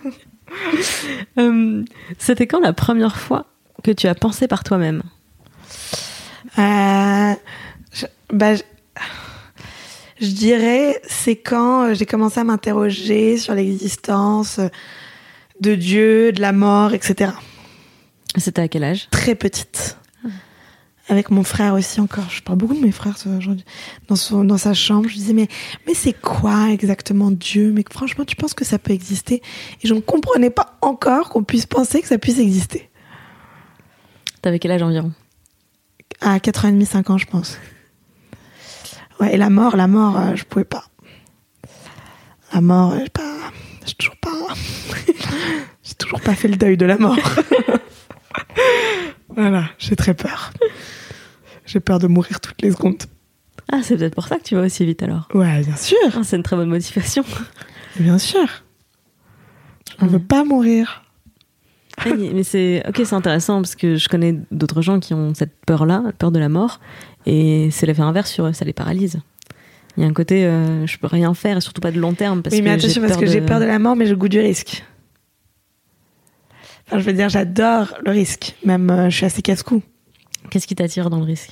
Euh, 1.37 1.83
C'était 2.19 2.47
quand 2.47 2.61
la 2.61 2.73
première 2.73 3.17
fois 3.17 3.47
que 3.83 3.91
tu 3.91 4.07
as 4.07 4.15
pensé 4.15 4.47
par 4.47 4.63
toi-même? 4.63 5.03
Euh, 6.61 7.33
je, 7.93 8.07
bah, 8.33 8.55
je, 8.55 8.63
je 10.21 10.31
dirais, 10.31 11.01
c'est 11.09 11.35
quand 11.35 11.89
euh, 11.89 11.95
j'ai 11.95 12.07
commencé 12.07 12.39
à 12.39 12.45
m'interroger 12.45 13.37
sur 13.37 13.55
l'existence 13.55 14.61
de 15.61 15.75
Dieu, 15.75 16.33
de 16.33 16.41
la 16.41 16.53
mort, 16.53 16.95
etc. 16.95 17.33
C'était 18.37 18.63
à 18.63 18.69
quel 18.69 18.85
âge? 18.85 19.09
Très 19.11 19.35
petite. 19.35 19.99
Avec 21.09 21.31
mon 21.31 21.45
frère 21.45 21.75
aussi 21.75 22.01
encore. 22.01 22.31
Je 22.31 22.41
parle 22.43 22.59
beaucoup 22.59 22.75
de 22.75 22.81
mes 22.81 22.91
frères 22.91 23.15
aujourd'hui. 23.27 23.65
Dans, 24.09 24.17
son, 24.17 24.43
dans 24.45 24.57
sa 24.57 24.73
chambre, 24.73 25.09
je 25.09 25.15
disais, 25.15 25.35
mais, 25.35 25.49
mais 25.87 25.93
c'est 25.95 26.15
quoi 26.15 26.71
exactement 26.71 27.31
Dieu? 27.31 27.73
Mais 27.73 27.85
franchement, 27.91 28.25
tu 28.25 28.37
penses 28.37 28.55
que 28.55 28.65
ça 28.65 28.79
peut 28.79 28.93
exister? 28.93 29.43
Et 29.83 29.89
je 29.89 29.93
ne 29.93 30.01
comprenais 30.01 30.51
pas 30.51 30.79
encore 30.81 31.29
qu'on 31.29 31.45
puisse 31.45 31.67
penser 31.67 32.01
que 32.01 32.09
ça 32.09 32.17
puisse 32.17 32.39
exister. 32.39 32.91
T'avais 34.41 34.59
quel 34.59 34.73
âge 34.73 34.83
environ? 34.83 35.13
À 36.21 36.41
4 36.41 36.65
ans 36.65 36.69
et 36.69 36.73
demi, 36.73 36.87
5 36.87 37.11
ans, 37.11 37.19
je 37.19 37.27
pense. 37.27 37.59
Ouais, 39.21 39.35
et 39.35 39.37
la 39.37 39.51
mort, 39.51 39.77
la 39.77 39.87
mort, 39.87 40.19
euh, 40.19 40.35
je 40.37 40.45
pouvais 40.45 40.65
pas. 40.65 40.85
La 42.53 42.61
mort, 42.63 42.93
euh, 42.93 43.01
j'ai 43.03 43.11
pas. 43.11 43.34
J'ai 43.87 43.95
toujours 43.95 44.17
pas. 44.17 44.31
j'ai 45.83 45.95
toujours 45.95 46.21
pas 46.21 46.35
fait 46.35 46.49
le 46.49 46.57
deuil 46.57 46.77
de 46.77 46.87
la 46.87 46.99
mort. 46.99 47.19
voilà, 49.29 49.65
j'ai 49.79 49.97
très 49.97 50.15
peur. 50.15 50.53
J'ai 51.67 51.81
peur 51.81 51.99
de 51.99 52.07
mourir 52.07 52.41
toutes 52.41 52.61
les 52.63 52.71
secondes. 52.73 53.03
Ah, 53.73 53.81
c'est 53.83 53.97
peut-être 53.97 54.15
pour 54.15 54.27
ça 54.29 54.37
que 54.37 54.43
tu 54.43 54.55
vas 54.55 54.63
aussi 54.63 54.85
vite 54.85 55.03
alors. 55.03 55.29
Ouais, 55.35 55.63
bien 55.63 55.77
sûr. 55.77 55.97
Ah, 56.15 56.21
c'est 56.23 56.37
une 56.37 56.43
très 56.43 56.57
bonne 56.57 56.69
motivation. 56.69 57.25
Bien 57.99 58.19
sûr. 58.19 58.47
Je 59.99 60.05
ne 60.05 60.11
veux 60.11 60.19
Mm. 60.19 60.27
pas 60.27 60.45
mourir. 60.45 61.03
Ah, 61.99 62.09
mais 62.17 62.43
c'est 62.43 62.83
ok, 62.89 63.03
c'est 63.05 63.15
intéressant 63.15 63.63
parce 63.63 63.77
que 63.77 63.97
je 63.97 64.09
connais 64.09 64.37
d'autres 64.51 64.83
gens 64.83 64.99
qui 64.99 65.15
ont 65.15 65.33
cette 65.35 65.55
peur-là, 65.65 66.03
peur 66.19 66.33
de 66.33 66.41
la 66.41 66.49
mort, 66.49 66.81
et 67.25 67.69
c'est 67.71 67.87
l'effet 67.87 68.03
inverse 68.03 68.31
sur 68.31 68.47
eux, 68.47 68.53
ça 68.53 68.65
les 68.65 68.73
paralyse. 68.73 69.21
Il 69.97 70.03
y 70.03 70.07
a 70.07 70.09
un 70.09 70.13
côté, 70.13 70.45
euh, 70.45 70.87
je 70.87 70.99
peux 70.99 71.07
rien 71.07 71.33
faire 71.35 71.57
et 71.57 71.61
surtout 71.61 71.81
pas 71.81 71.93
de 71.93 72.01
long 72.01 72.15
terme 72.15 72.43
parce 72.43 72.55
oui, 72.57 72.63
mais 72.63 72.71
attention, 72.71 73.01
parce 73.01 73.17
que 73.17 73.27
de- 73.27 73.31
j'ai 73.31 73.41
peur 73.41 73.61
de 73.61 73.65
la 73.65 73.79
mort, 73.79 73.95
mais 73.97 74.05
j'ai 74.07 74.11
le 74.13 74.17
goût 74.17 74.29
du 74.29 74.41
risque. 74.41 74.85
Enfin, 76.87 76.99
je 76.99 77.05
veux 77.05 77.13
dire, 77.13 77.29
j'adore 77.29 77.95
le 78.05 78.11
risque. 78.11 78.55
Même, 78.65 78.91
euh, 78.91 79.09
je 79.09 79.17
suis 79.17 79.27
assez 79.27 79.41
casse-cou. 79.43 79.83
Qu'est-ce 80.51 80.67
qui 80.67 80.75
t'attire 80.75 81.11
dans 81.11 81.19
le 81.19 81.25
risque? 81.25 81.51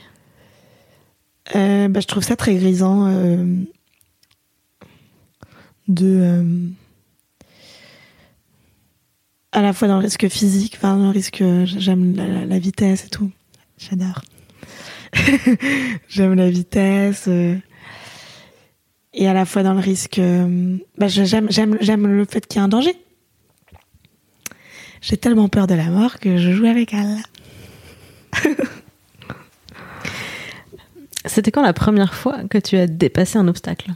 Euh, 1.55 1.89
bah, 1.89 2.01
je 2.01 2.07
trouve 2.07 2.23
ça 2.23 2.37
très 2.37 2.55
grisant 2.55 3.07
euh, 3.07 3.45
de 5.89 6.07
euh, 6.07 6.69
à 9.53 9.61
la 9.63 9.73
fois 9.73 9.89
dans 9.89 9.99
le 9.99 10.05
risque 10.05 10.29
physique, 10.29 10.75
enfin 10.77 10.97
dans 10.97 11.05
le 11.05 11.11
risque, 11.11 11.43
j'aime 11.65 12.17
la, 12.17 12.27
la- 12.27 12.45
la 12.47 12.59
vitesse 12.59 13.05
et 13.07 13.09
tout, 13.09 13.31
j'adore. 13.79 14.23
j'aime 16.09 16.35
la 16.35 16.49
vitesse 16.51 17.25
euh, 17.29 17.57
et 19.15 19.29
à 19.29 19.35
la 19.35 19.45
fois 19.45 19.63
dans 19.63 19.75
le 19.75 19.81
risque, 19.81 20.19
euh, 20.19 20.77
bah, 20.97 21.09
j'aime 21.09 21.51
j'aime 21.51 21.77
j'aime 21.81 22.07
le 22.07 22.25
fait 22.25 22.47
qu'il 22.47 22.61
y 22.61 22.63
ait 22.63 22.65
un 22.65 22.69
danger. 22.69 22.97
J'ai 25.01 25.17
tellement 25.17 25.49
peur 25.49 25.67
de 25.67 25.75
la 25.75 25.87
mort 25.87 26.19
que 26.19 26.39
je 26.39 26.53
joue 26.53 26.67
avec 26.67 26.95
elle. 26.95 27.19
C'était 31.27 31.51
quand 31.51 31.63
la 31.63 31.73
première 31.73 32.15
fois 32.15 32.45
que 32.49 32.59
tu 32.59 32.77
as 32.77 32.87
dépassé 32.87 33.39
un 33.39 33.49
obstacle? 33.49 33.91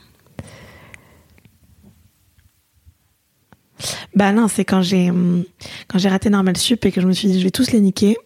Bah 4.14 4.32
non, 4.32 4.48
c'est 4.48 4.64
quand 4.64 4.82
j'ai 4.82 5.10
hum, 5.10 5.44
quand 5.88 5.98
j'ai 5.98 6.08
raté 6.08 6.30
normal 6.30 6.56
sup 6.56 6.84
et 6.84 6.92
que 6.92 7.00
je 7.00 7.06
me 7.06 7.12
suis 7.12 7.28
dit 7.28 7.38
je 7.38 7.44
vais 7.44 7.50
tous 7.50 7.70
les 7.72 7.80
niquer. 7.80 8.16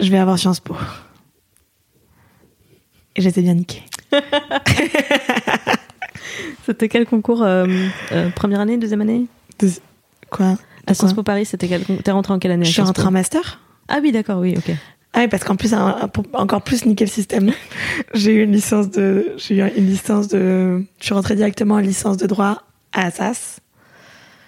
Je 0.00 0.10
vais 0.10 0.18
avoir 0.18 0.38
Sciences 0.38 0.60
Po. 0.60 0.76
Et 3.16 3.22
j'étais 3.22 3.42
bien 3.42 3.54
niquée. 3.54 3.82
C'était 6.66 6.88
quel 6.88 7.06
concours 7.06 7.42
euh, 7.42 7.66
euh, 8.12 8.28
Première 8.30 8.60
année, 8.60 8.76
deuxième 8.76 9.04
Deux- 9.58 9.70
Quoi? 10.30 10.56
À 10.86 10.94
Sciences 10.94 11.12
Po 11.14 11.22
Paris, 11.22 11.44
c'était 11.46 11.68
quel 11.68 11.84
con- 11.84 11.98
T'es 12.02 12.10
rentré 12.10 12.32
en 12.32 12.38
quelle 12.38 12.50
année 12.52 12.64
Je 12.64 12.72
suis 12.72 12.82
rentrée 12.82 13.06
en 13.06 13.10
master. 13.10 13.60
Ah 13.88 13.98
oui, 14.02 14.12
d'accord, 14.12 14.38
oui, 14.40 14.54
ok. 14.56 14.74
Ah 15.14 15.20
oui, 15.20 15.28
parce 15.28 15.42
qu'en 15.44 15.56
plus, 15.56 15.74
pour 16.12 16.24
encore 16.34 16.62
plus 16.62 16.84
niquer 16.86 17.04
le 17.04 17.10
système, 17.10 17.52
j'ai 18.14 18.32
eu 18.34 18.42
une 18.44 18.52
licence 18.52 18.90
de, 18.90 19.32
j'ai 19.38 19.56
eu 19.56 19.62
une 19.76 19.86
licence 19.86 20.28
de, 20.28 20.84
je 21.00 21.04
suis 21.04 21.14
rentrée 21.14 21.34
directement 21.34 21.76
en 21.76 21.78
licence 21.80 22.16
de 22.18 22.26
droit 22.26 22.62
à 22.92 23.06
Assas, 23.06 23.60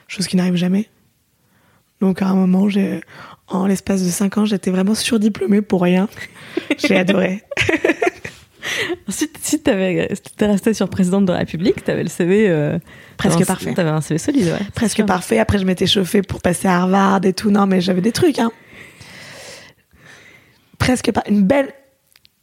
chose 0.08 0.26
qui 0.26 0.36
n'arrive 0.36 0.56
jamais. 0.56 0.88
Donc 2.00 2.22
à 2.22 2.28
un 2.28 2.34
moment, 2.34 2.68
j'ai, 2.68 3.00
en 3.48 3.66
l'espace 3.66 4.02
de 4.04 4.10
5 4.10 4.38
ans, 4.38 4.44
j'étais 4.44 4.70
vraiment 4.70 4.94
surdiplômée 4.94 5.60
pour 5.62 5.82
rien. 5.82 6.08
J'ai 6.78 6.96
adoré. 6.96 7.42
Si, 9.08 9.28
si 9.40 9.58
si 9.58 9.62
t'étais 9.62 10.46
resté 10.46 10.74
sur 10.74 10.88
présidente 10.88 11.24
de 11.26 11.32
la 11.32 11.38
République, 11.40 11.82
t'avais 11.84 12.02
le 12.02 12.08
CV 12.08 12.48
euh, 12.48 12.78
Presque 13.16 13.40
un- 13.40 13.44
parfait. 13.44 13.78
Un 13.80 14.00
CV 14.00 14.18
solide, 14.18 14.46
ouais. 14.46 14.66
Presque 14.74 14.96
sûr. 14.96 15.06
parfait. 15.06 15.38
Après, 15.38 15.58
je 15.58 15.64
m'étais 15.64 15.86
chauffée 15.86 16.22
pour 16.22 16.40
passer 16.40 16.68
à 16.68 16.76
Harvard 16.78 17.20
et 17.24 17.32
tout. 17.32 17.50
Non, 17.50 17.66
mais 17.66 17.80
j'avais 17.80 18.00
des 18.00 18.12
trucs, 18.12 18.38
hein. 18.38 18.50
Presque 20.78 21.10
pas. 21.12 21.22
Une 21.28 21.44
belle, 21.44 21.72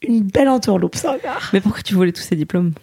une 0.01 0.23
belle 0.23 0.49
entourloupe, 0.49 0.95
ça. 0.95 1.17
Mais 1.53 1.61
pourquoi 1.61 1.81
tu 1.81 1.93
voulais 1.95 2.11
tous 2.11 2.21
ces 2.21 2.35
diplômes? 2.35 2.73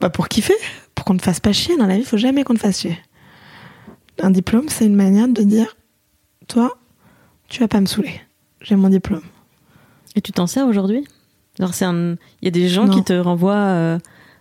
Bah, 0.00 0.10
pour 0.10 0.28
kiffer. 0.28 0.54
Pour 0.94 1.04
qu'on 1.04 1.14
ne 1.14 1.18
fasse 1.20 1.40
pas 1.40 1.52
chier. 1.52 1.76
Dans 1.76 1.86
la 1.86 1.94
vie, 1.94 2.00
il 2.00 2.06
faut 2.06 2.16
jamais 2.16 2.42
qu'on 2.44 2.54
te 2.54 2.58
fasse 2.60 2.80
chier. 2.80 2.98
Un 4.22 4.30
diplôme, 4.30 4.68
c'est 4.68 4.86
une 4.86 4.96
manière 4.96 5.28
de 5.28 5.42
dire, 5.42 5.76
toi, 6.48 6.76
tu 7.48 7.60
vas 7.60 7.68
pas 7.68 7.80
me 7.80 7.86
saouler. 7.86 8.20
J'ai 8.62 8.74
mon 8.76 8.88
diplôme. 8.88 9.22
Et 10.14 10.22
tu 10.22 10.32
t'en 10.32 10.46
sers 10.46 10.66
aujourd'hui? 10.66 11.06
Genre, 11.58 11.72
c'est 11.74 11.84
un... 11.84 12.16
Il 12.42 12.44
y 12.44 12.48
a 12.48 12.50
des 12.50 12.68
gens 12.68 12.86
Non. 12.86 12.94
qui 12.94 13.02
te 13.04 13.12
renvoient 13.12 13.54
euh, 13.54 13.98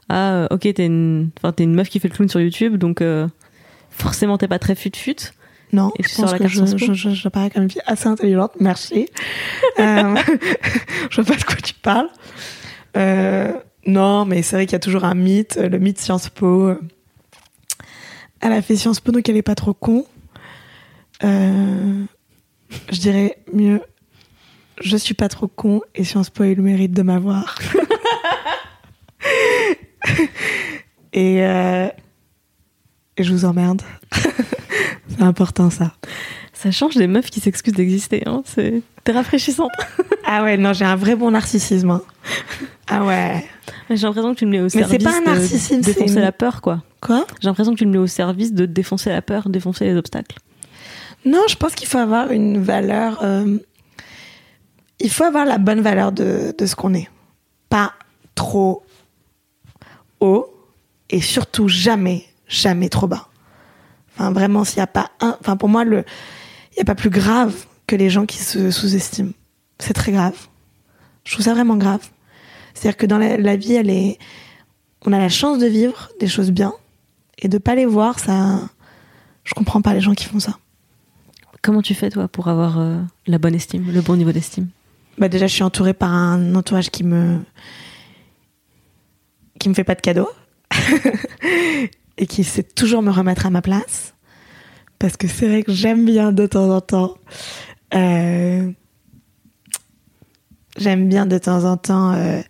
à 0.09 0.33
euh, 0.33 0.47
Ok, 0.51 0.61
t'es 0.61 0.85
une... 0.85 1.29
Enfin, 1.37 1.51
t'es 1.53 1.63
une 1.63 1.73
meuf 1.75 1.89
qui 1.89 1.99
fait 1.99 2.07
le 2.09 2.13
clown 2.15 2.29
sur 2.29 2.41
YouTube, 2.41 2.77
donc 2.77 3.01
euh, 3.01 3.27
forcément 3.89 4.37
t'es 4.37 4.47
pas 4.47 4.59
très 4.59 4.75
fut-fut. 4.75 5.31
Non, 5.73 5.91
Et 5.97 6.03
je 6.03 6.09
tu 6.09 6.15
pense 6.17 6.31
la 6.31 6.37
que 6.37 6.43
carte 6.43 6.53
je, 6.53 6.57
Sciences 6.65 6.71
Po 6.73 6.77
je, 6.77 6.93
je, 6.93 7.09
je 7.09 7.27
parais 7.29 7.49
comme 7.49 7.63
une 7.63 7.69
fille 7.71 7.81
assez 7.85 8.07
intelligente. 8.07 8.51
Merci. 8.59 9.07
Euh, 9.79 10.15
je 11.09 11.21
vois 11.21 11.25
pas 11.25 11.39
de 11.39 11.43
quoi 11.43 11.55
tu 11.57 11.73
parles. 11.73 12.07
Euh, 12.95 13.51
non, 13.85 14.23
mais 14.23 14.41
c'est 14.41 14.55
vrai 14.55 14.65
qu'il 14.65 14.73
y 14.73 14.77
a 14.77 14.79
toujours 14.79 15.03
un 15.03 15.15
mythe, 15.15 15.57
le 15.57 15.77
mythe 15.79 15.99
Sciences 15.99 16.29
Po. 16.29 16.71
Elle 18.39 18.51
a 18.53 18.61
fait 18.61 18.77
Sciences 18.77 19.01
Po, 19.01 19.11
donc 19.11 19.27
elle 19.27 19.35
est 19.35 19.41
pas 19.41 19.55
trop 19.55 19.73
con. 19.73 20.05
Euh, 21.25 22.03
je 22.91 22.99
dirais 22.99 23.37
mieux, 23.51 23.81
je 24.81 24.97
suis 24.97 25.13
pas 25.13 25.29
trop 25.29 25.47
con 25.47 25.81
et 25.95 26.03
Sciences 26.03 26.29
Po 26.29 26.43
a 26.43 26.47
eu 26.47 26.55
le 26.55 26.63
mérite 26.63 26.91
de 26.91 27.01
m'avoir. 27.01 27.57
et, 31.13 31.43
euh, 31.43 31.87
et 33.17 33.23
je 33.23 33.31
vous 33.31 33.45
emmerde. 33.45 33.81
c'est 35.07 35.21
important 35.21 35.69
ça. 35.69 35.93
Ça 36.53 36.71
change 36.71 36.95
des 36.95 37.07
meufs 37.07 37.29
qui 37.29 37.39
s'excusent 37.39 37.73
d'exister. 37.73 38.23
Hein. 38.25 38.41
C'est... 38.45 38.81
T'es 39.03 39.11
rafraîchissante. 39.11 39.71
Ah 40.27 40.43
ouais, 40.43 40.57
non, 40.57 40.73
j'ai 40.73 40.85
un 40.85 40.95
vrai 40.95 41.15
bon 41.15 41.29
narcissisme. 41.29 41.91
hein. 41.91 42.01
Ah 42.87 43.05
ouais. 43.05 43.45
J'ai 43.91 44.07
l'impression 44.07 44.33
que 44.33 44.39
tu 44.39 44.47
me 44.47 44.51
mets 44.53 44.59
au 44.59 44.69
c'est 44.69 44.79
service 44.79 45.03
pas 45.03 45.17
un 45.17 45.19
de 45.21 45.25
narcissisme, 45.25 45.81
défoncer 45.81 46.15
une- 46.15 46.19
la 46.21 46.31
peur, 46.31 46.61
quoi. 46.61 46.81
Quoi? 46.99 47.27
J'ai 47.39 47.47
l'impression 47.47 47.73
que 47.73 47.77
tu 47.77 47.85
me 47.85 47.91
mets 47.91 47.97
au 47.99 48.07
service 48.07 48.51
de 48.51 48.65
défoncer 48.65 49.11
la 49.11 49.21
peur, 49.21 49.49
défoncer 49.49 49.85
les 49.85 49.95
obstacles. 49.95 50.37
Non, 51.23 51.43
je 51.47 51.55
pense 51.57 51.75
qu'il 51.75 51.87
faut 51.87 51.99
avoir 51.99 52.31
une 52.31 52.57
valeur. 52.59 53.19
euh, 53.23 53.59
il 54.99 55.09
faut 55.09 55.23
avoir 55.23 55.45
la 55.45 55.57
bonne 55.57 55.81
valeur 55.81 56.11
de, 56.11 56.53
de 56.57 56.65
ce 56.65 56.75
qu'on 56.75 56.93
est. 56.93 57.09
Pas 57.69 57.93
trop 58.35 58.83
haut 60.19 60.53
et 61.09 61.21
surtout 61.21 61.67
jamais, 61.67 62.25
jamais 62.47 62.89
trop 62.89 63.07
bas. 63.07 63.27
Enfin, 64.13 64.31
vraiment, 64.31 64.63
s'il 64.63 64.77
n'y 64.77 64.83
a 64.83 64.87
pas 64.87 65.11
un. 65.19 65.37
Enfin, 65.41 65.57
pour 65.57 65.69
moi, 65.69 65.83
il 65.83 65.89
n'y 65.89 66.81
a 66.81 66.85
pas 66.85 66.95
plus 66.95 67.09
grave 67.09 67.53
que 67.87 67.95
les 67.95 68.09
gens 68.09 68.25
qui 68.25 68.37
se 68.37 68.71
sous-estiment. 68.71 69.33
C'est 69.79 69.93
très 69.93 70.11
grave. 70.11 70.35
Je 71.25 71.33
trouve 71.33 71.45
ça 71.45 71.53
vraiment 71.53 71.75
grave. 71.75 72.07
C'est-à-dire 72.73 72.97
que 72.97 73.05
dans 73.05 73.17
la, 73.17 73.37
la 73.37 73.55
vie, 73.55 73.73
elle 73.73 73.89
est. 73.89 74.17
On 75.05 75.13
a 75.13 75.19
la 75.19 75.29
chance 75.29 75.59
de 75.59 75.67
vivre 75.67 76.09
des 76.19 76.27
choses 76.27 76.51
bien 76.51 76.73
et 77.37 77.47
de 77.47 77.57
pas 77.57 77.75
les 77.75 77.85
voir, 77.85 78.19
ça. 78.19 78.61
Je 79.43 79.53
comprends 79.53 79.81
pas 79.81 79.93
les 79.93 80.01
gens 80.01 80.13
qui 80.13 80.25
font 80.25 80.39
ça. 80.39 80.57
Comment 81.61 81.81
tu 81.81 81.93
fais, 81.93 82.09
toi, 82.09 82.27
pour 82.27 82.47
avoir 82.47 82.79
euh, 82.79 82.99
la 83.27 83.37
bonne 83.37 83.55
estime, 83.55 83.91
le 83.91 84.01
bon 84.01 84.15
niveau 84.15 84.31
d'estime? 84.31 84.69
Bah 85.17 85.29
déjà, 85.29 85.47
je 85.47 85.53
suis 85.53 85.63
entourée 85.63 85.93
par 85.93 86.11
un 86.11 86.55
entourage 86.55 86.89
qui 86.89 87.03
me 87.03 87.39
qui 89.59 89.69
me 89.69 89.73
fait 89.73 89.85
pas 89.85 89.95
de 89.95 90.01
cadeaux 90.01 90.29
et 92.17 92.27
qui 92.27 92.43
sait 92.43 92.63
toujours 92.63 93.01
me 93.01 93.11
remettre 93.11 93.45
à 93.45 93.49
ma 93.49 93.61
place 93.61 94.13
parce 94.99 95.15
que 95.15 95.27
c'est 95.27 95.47
vrai 95.47 95.63
que 95.63 95.71
j'aime 95.71 96.05
bien 96.05 96.33
de 96.33 96.45
temps 96.45 96.69
en 96.69 96.81
temps 96.81 97.17
euh, 97.93 98.69
j'aime 100.77 101.07
bien 101.07 101.25
de 101.25 101.37
temps 101.37 101.63
en 101.63 101.77
temps 101.77 102.13
euh, 102.13 102.41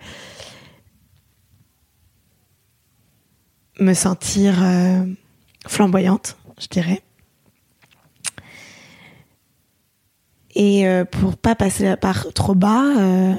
me 3.80 3.94
sentir 3.94 4.56
euh, 4.64 5.06
flamboyante, 5.68 6.38
je 6.60 6.68
dirais. 6.68 7.02
Et 10.56 10.88
euh, 10.88 11.04
pour 11.06 11.36
pas 11.38 11.56
passer 11.56 11.84
la 11.84 11.98
part 11.98 12.32
trop 12.34 12.56
bas, 12.56 12.98
euh, 12.98 13.34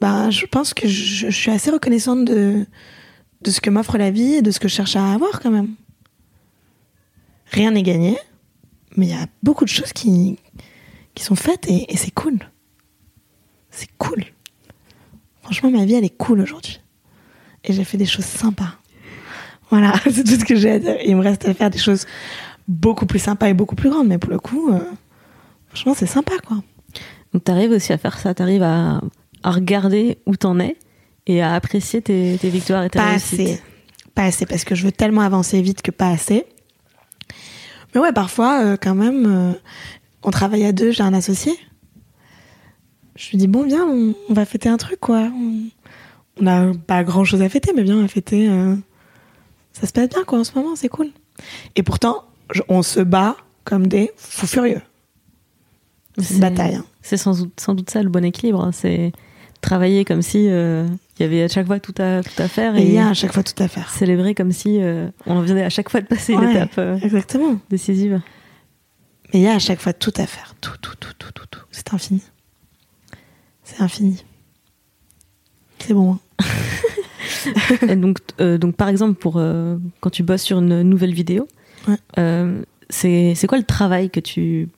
bah, 0.00 0.30
je 0.30 0.46
pense 0.46 0.72
que 0.72 0.86
je, 0.88 1.30
suis 1.30 1.50
assez 1.50 1.70
reconnaissante 1.70 2.24
de, 2.24 2.64
de 3.42 3.50
ce 3.50 3.60
que 3.60 3.70
m'offre 3.70 3.98
la 3.98 4.10
vie 4.10 4.34
et 4.34 4.42
de 4.42 4.50
ce 4.50 4.60
que 4.60 4.68
je 4.68 4.74
cherche 4.74 4.96
à 4.96 5.12
avoir 5.12 5.40
quand 5.40 5.50
même. 5.50 5.74
Rien 7.46 7.72
n'est 7.72 7.82
gagné, 7.82 8.16
mais 8.96 9.06
il 9.06 9.10
y 9.10 9.20
a 9.20 9.26
beaucoup 9.42 9.64
de 9.64 9.70
choses 9.70 9.92
qui, 9.92 10.38
qui 11.14 11.24
sont 11.24 11.34
faites 11.34 11.68
et, 11.68 11.92
et 11.92 11.96
c'est 11.96 12.12
cool. 12.12 12.38
C'est 13.70 13.90
cool. 13.98 14.24
Franchement, 15.42 15.70
ma 15.70 15.84
vie, 15.84 15.94
elle 15.94 16.04
est 16.04 16.16
cool 16.16 16.40
aujourd'hui. 16.40 16.80
Et 17.64 17.72
j'ai 17.72 17.84
fait 17.84 17.98
des 17.98 18.06
choses 18.06 18.24
sympas. 18.24 18.74
Voilà, 19.70 19.92
c'est 20.10 20.24
tout 20.24 20.38
ce 20.38 20.44
que 20.44 20.54
j'ai 20.54 20.70
à 20.70 20.78
dire. 20.78 20.96
Il 21.04 21.16
me 21.16 21.22
reste 21.22 21.48
à 21.48 21.54
faire 21.54 21.70
des 21.70 21.78
choses 21.78 22.06
beaucoup 22.68 23.06
plus 23.06 23.18
sympas 23.18 23.48
et 23.48 23.54
beaucoup 23.54 23.74
plus 23.74 23.90
grandes, 23.90 24.06
mais 24.06 24.18
pour 24.18 24.30
le 24.30 24.38
coup, 24.38 24.70
euh, 24.70 24.80
franchement, 25.72 25.94
c'est 25.94 26.06
sympa, 26.06 26.34
quoi. 26.46 26.62
Donc 27.32 27.44
t'arrives 27.44 27.70
aussi 27.70 27.92
à 27.92 27.98
faire 27.98 28.18
ça, 28.18 28.34
t'arrives 28.34 28.62
à, 28.62 29.00
à 29.42 29.50
regarder 29.50 30.18
où 30.26 30.36
t'en 30.36 30.58
es 30.60 30.76
et 31.26 31.40
à 31.42 31.54
apprécier 31.54 32.02
tes, 32.02 32.36
tes 32.40 32.50
victoires 32.50 32.82
et 32.84 32.90
tes 32.90 32.98
Pas 32.98 33.10
réussites. 33.10 33.40
assez. 33.40 33.62
Pas 34.14 34.24
assez, 34.24 34.44
parce 34.46 34.64
que 34.64 34.74
je 34.74 34.84
veux 34.84 34.92
tellement 34.92 35.22
avancer 35.22 35.62
vite 35.62 35.80
que 35.82 35.90
pas 35.90 36.08
assez. 36.10 36.44
Mais 37.94 38.00
ouais, 38.00 38.12
parfois, 38.12 38.62
euh, 38.64 38.76
quand 38.80 38.94
même, 38.94 39.26
euh, 39.26 39.52
on 40.22 40.30
travaille 40.30 40.64
à 40.64 40.72
deux, 40.72 40.90
j'ai 40.90 41.02
un 41.02 41.14
associé. 41.14 41.52
Je 43.16 43.30
lui 43.30 43.38
dis, 43.38 43.46
bon, 43.48 43.64
viens, 43.64 43.86
on, 43.86 44.14
on 44.28 44.32
va 44.34 44.44
fêter 44.44 44.68
un 44.68 44.76
truc, 44.78 45.00
quoi. 45.00 45.30
On- 45.34 45.68
n'a 46.40 46.72
pas 46.86 47.04
grand 47.04 47.24
chose 47.24 47.42
à 47.42 47.48
fêter, 47.50 47.72
mais 47.76 47.82
bien, 47.82 47.96
on 47.96 48.00
va 48.02 48.08
fêter. 48.08 48.48
euh, 48.48 48.74
Ça 49.72 49.86
se 49.86 49.92
passe 49.92 50.08
bien, 50.08 50.24
quoi, 50.24 50.38
en 50.40 50.44
ce 50.44 50.52
moment, 50.54 50.74
c'est 50.76 50.88
cool. 50.88 51.10
Et 51.76 51.82
pourtant, 51.82 52.24
je- 52.54 52.62
on 52.68 52.82
se 52.82 53.00
bat 53.00 53.36
comme 53.64 53.86
des 53.86 54.10
fous 54.16 54.46
furieux. 54.46 54.80
Une 56.18 56.38
bataille. 56.40 56.74
hein. 56.76 56.84
C'est 57.02 57.16
sans 57.16 57.38
doute, 57.38 57.58
sans 57.60 57.74
doute 57.74 57.90
ça 57.90 58.02
le 58.02 58.08
bon 58.08 58.24
équilibre. 58.24 58.62
hein. 58.62 58.72
C'est 58.72 59.12
travailler 59.60 60.04
comme 60.04 60.22
si 60.22 60.48
euh, 60.48 60.86
il 61.18 61.22
y 61.22 61.24
avait 61.24 61.42
à 61.44 61.48
chaque 61.48 61.66
fois 61.66 61.78
tout 61.80 61.94
à, 61.98 62.22
tout 62.22 62.42
à 62.42 62.48
faire 62.48 62.76
Et 62.76 62.82
il 62.82 62.92
y 62.92 62.98
a 62.98 63.08
à 63.08 63.14
chaque 63.14 63.32
fois 63.32 63.42
tout 63.44 63.60
à 63.62 63.68
faire. 63.68 63.88
célébrer 63.90 64.34
comme 64.34 64.50
si 64.52 64.82
euh, 64.82 65.08
on 65.26 65.40
venait 65.40 65.62
à 65.64 65.70
chaque 65.70 65.88
fois 65.88 66.00
de 66.00 66.06
passer 66.06 66.32
une 66.32 66.42
étape 66.42 66.74
euh, 66.78 66.98
Exactement. 67.00 67.56
décisive. 67.70 68.20
Mais 69.32 69.40
il 69.40 69.42
y 69.42 69.46
a 69.46 69.54
à 69.54 69.58
chaque 69.58 69.80
fois 69.80 69.92
tout 69.92 70.12
à 70.16 70.26
faire. 70.26 70.54
Tout, 70.60 70.72
tout, 70.82 70.94
tout, 70.98 71.12
tout, 71.18 71.32
tout, 71.32 71.46
tout. 71.50 71.60
C'est 71.70 71.94
infini. 71.94 72.20
C'est 73.64 73.80
infini. 73.80 74.24
C'est 75.78 75.94
bon. 75.94 76.12
hein. 76.40 76.44
Et 77.88 77.96
donc, 77.96 78.18
euh, 78.40 78.58
donc, 78.58 78.76
par 78.76 78.88
exemple, 78.88 79.14
pour 79.14 79.34
quand 80.00 80.10
tu 80.10 80.22
bosses 80.22 80.42
sur 80.42 80.58
une 80.58 80.82
nouvelle 80.82 81.14
vidéo, 81.14 81.48
Ouais. 81.88 81.96
c'est 82.90 83.46
quoi 83.48 83.58
le 83.58 83.64
travail 83.64 84.10
que 84.10 84.20
tu 84.20 84.68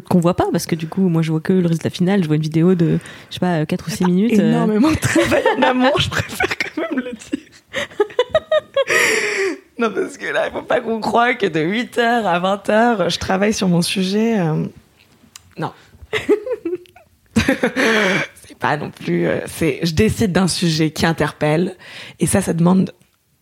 que 0.00 0.08
qu'on 0.08 0.20
voit 0.20 0.34
pas 0.36 0.46
parce 0.52 0.66
que 0.66 0.74
du 0.74 0.86
coup 0.88 1.08
moi 1.08 1.22
je 1.22 1.30
vois 1.30 1.40
que 1.40 1.52
le 1.52 1.66
résultat 1.66 1.90
final 1.90 2.22
je 2.22 2.26
vois 2.26 2.36
une 2.36 2.42
vidéo 2.42 2.74
de 2.74 2.98
je 3.30 3.34
sais 3.34 3.40
pas 3.40 3.64
4 3.66 3.86
ou 3.86 3.90
6 3.90 4.04
minutes 4.06 4.38
euh, 4.38 4.50
Énormément 4.50 4.90
de 4.90 4.96
travail 4.96 5.42
en 5.58 5.62
amont, 5.62 5.92
je 5.98 6.08
préfère 6.10 6.56
quand 6.58 6.82
même 6.82 6.98
le 7.04 7.12
dire. 7.12 7.46
non, 9.78 9.90
parce 9.92 10.16
que 10.16 10.32
là, 10.32 10.46
il 10.48 10.52
faut 10.52 10.62
pas 10.62 10.80
qu'on 10.80 11.00
croie 11.00 11.34
que 11.34 11.46
de 11.46 11.60
8h 11.60 12.00
à 12.00 12.40
20h, 12.40 13.10
je 13.10 13.18
travaille 13.18 13.52
sur 13.52 13.68
mon 13.68 13.82
sujet. 13.82 14.38
euh, 14.40 14.64
Non. 15.58 15.72
c'est 17.36 18.58
pas 18.58 18.76
non 18.76 18.90
plus. 18.90 19.26
euh, 19.26 19.40
C'est, 19.46 19.80
je 19.82 19.92
décide 19.92 20.32
d'un 20.32 20.48
sujet 20.48 20.90
qui 20.90 21.04
interpelle, 21.06 21.76
et 22.18 22.26
ça, 22.26 22.40
ça 22.40 22.52
demande 22.54 22.92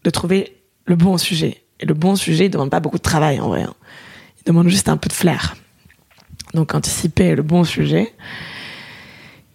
de 0.03 0.11
trouver 0.11 0.57
le 0.87 0.97
bon 0.97 1.17
sujet. 1.19 1.63
Et 1.81 1.87
le 1.87 1.95
bon 1.95 2.17
sujet, 2.17 2.47
il 2.47 2.51
demande 2.51 2.71
pas 2.71 2.81
beaucoup 2.81 2.99
de 2.99 3.03
travail 3.03 3.41
en 3.41 3.49
vrai. 3.49 3.63
hein. 3.63 3.75
Il 4.41 4.45
demande 4.45 4.69
juste 4.69 4.89
un 4.89 4.97
peu 4.97 5.09
de 5.09 5.13
flair. 5.15 5.55
Donc, 6.55 6.75
anticiper 6.75 7.35
le 7.35 7.43
bon 7.43 7.65
sujet 7.65 8.15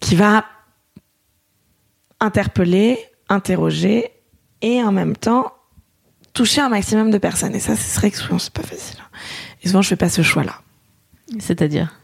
qui 0.00 0.14
va 0.14 0.44
interpeller, 2.20 2.98
interroger 3.28 4.10
et 4.62 4.82
en 4.82 4.92
même 4.92 5.16
temps 5.16 5.52
toucher 6.32 6.60
un 6.60 6.68
maximum 6.68 7.10
de 7.10 7.18
personnes. 7.18 7.54
Et 7.54 7.60
ça, 7.60 7.76
ce 7.76 7.82
serait 7.82 8.10
que 8.10 8.16
souvent, 8.16 8.38
c'est 8.38 8.52
pas 8.52 8.62
facile. 8.62 8.98
Et 9.62 9.68
souvent, 9.68 9.82
je 9.82 9.88
fais 9.88 9.96
pas 9.96 10.08
ce 10.08 10.22
choix-là. 10.22 10.60
c'est-à-dire? 11.38 11.94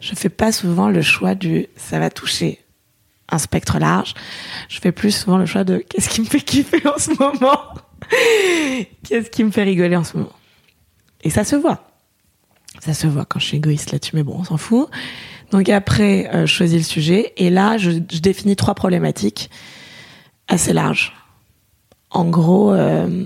Je 0.00 0.14
fais 0.14 0.28
pas 0.28 0.52
souvent 0.52 0.88
le 0.88 1.02
choix 1.02 1.34
du 1.34 1.66
ça 1.76 1.98
va 1.98 2.10
toucher 2.10 2.60
un 3.28 3.38
spectre 3.38 3.78
large. 3.78 4.14
Je 4.68 4.80
fais 4.80 4.92
plus 4.92 5.10
souvent 5.10 5.38
le 5.38 5.46
choix 5.46 5.64
de 5.64 5.78
qu'est-ce 5.78 6.08
qui 6.08 6.20
me 6.20 6.26
fait 6.26 6.40
kiffer 6.40 6.86
en 6.86 6.98
ce 6.98 7.10
moment? 7.18 7.74
Qu'est-ce 9.04 9.30
qui 9.30 9.44
me 9.44 9.50
fait 9.50 9.62
rigoler 9.62 9.96
en 9.96 10.04
ce 10.04 10.16
moment? 10.16 10.32
Et 11.22 11.30
ça 11.30 11.44
se 11.44 11.56
voit. 11.56 11.91
Ça 12.84 12.94
se 12.94 13.06
voit 13.06 13.24
quand 13.24 13.38
je 13.38 13.44
suis 13.44 13.58
égoïste 13.58 13.92
là-dessus, 13.92 14.16
mais 14.16 14.24
bon, 14.24 14.34
on 14.40 14.42
s'en 14.42 14.56
fout. 14.56 14.90
Donc 15.52 15.68
après, 15.68 16.28
euh, 16.34 16.46
je 16.46 16.52
choisis 16.52 16.78
le 16.78 16.82
sujet 16.82 17.32
et 17.36 17.48
là, 17.48 17.78
je, 17.78 17.90
définis 17.90 18.56
trois 18.56 18.74
problématiques 18.74 19.50
assez 20.48 20.72
larges. 20.72 21.12
En 22.10 22.24
gros, 22.24 22.72
euh, 22.72 23.24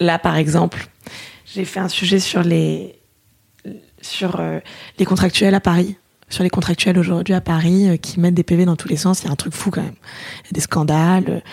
là, 0.00 0.18
par 0.18 0.34
exemple, 0.34 0.88
j'ai 1.46 1.64
fait 1.64 1.78
un 1.78 1.88
sujet 1.88 2.18
sur 2.18 2.42
les 2.42 2.98
sur 4.00 4.40
euh, 4.40 4.58
les 4.98 5.04
contractuels 5.04 5.54
à 5.54 5.60
Paris, 5.60 5.94
sur 6.28 6.42
les 6.42 6.50
contractuels 6.50 6.98
aujourd'hui 6.98 7.34
à 7.34 7.40
Paris 7.40 8.00
qui 8.02 8.18
mettent 8.18 8.34
des 8.34 8.42
PV 8.42 8.64
dans 8.64 8.74
tous 8.74 8.88
les 8.88 8.96
sens. 8.96 9.22
Il 9.22 9.26
y 9.26 9.28
a 9.28 9.32
un 9.32 9.36
truc 9.36 9.54
fou 9.54 9.70
quand 9.70 9.82
même. 9.82 9.94
Il 10.42 10.46
y 10.46 10.50
a 10.50 10.54
des 10.54 10.60
scandales. 10.60 11.44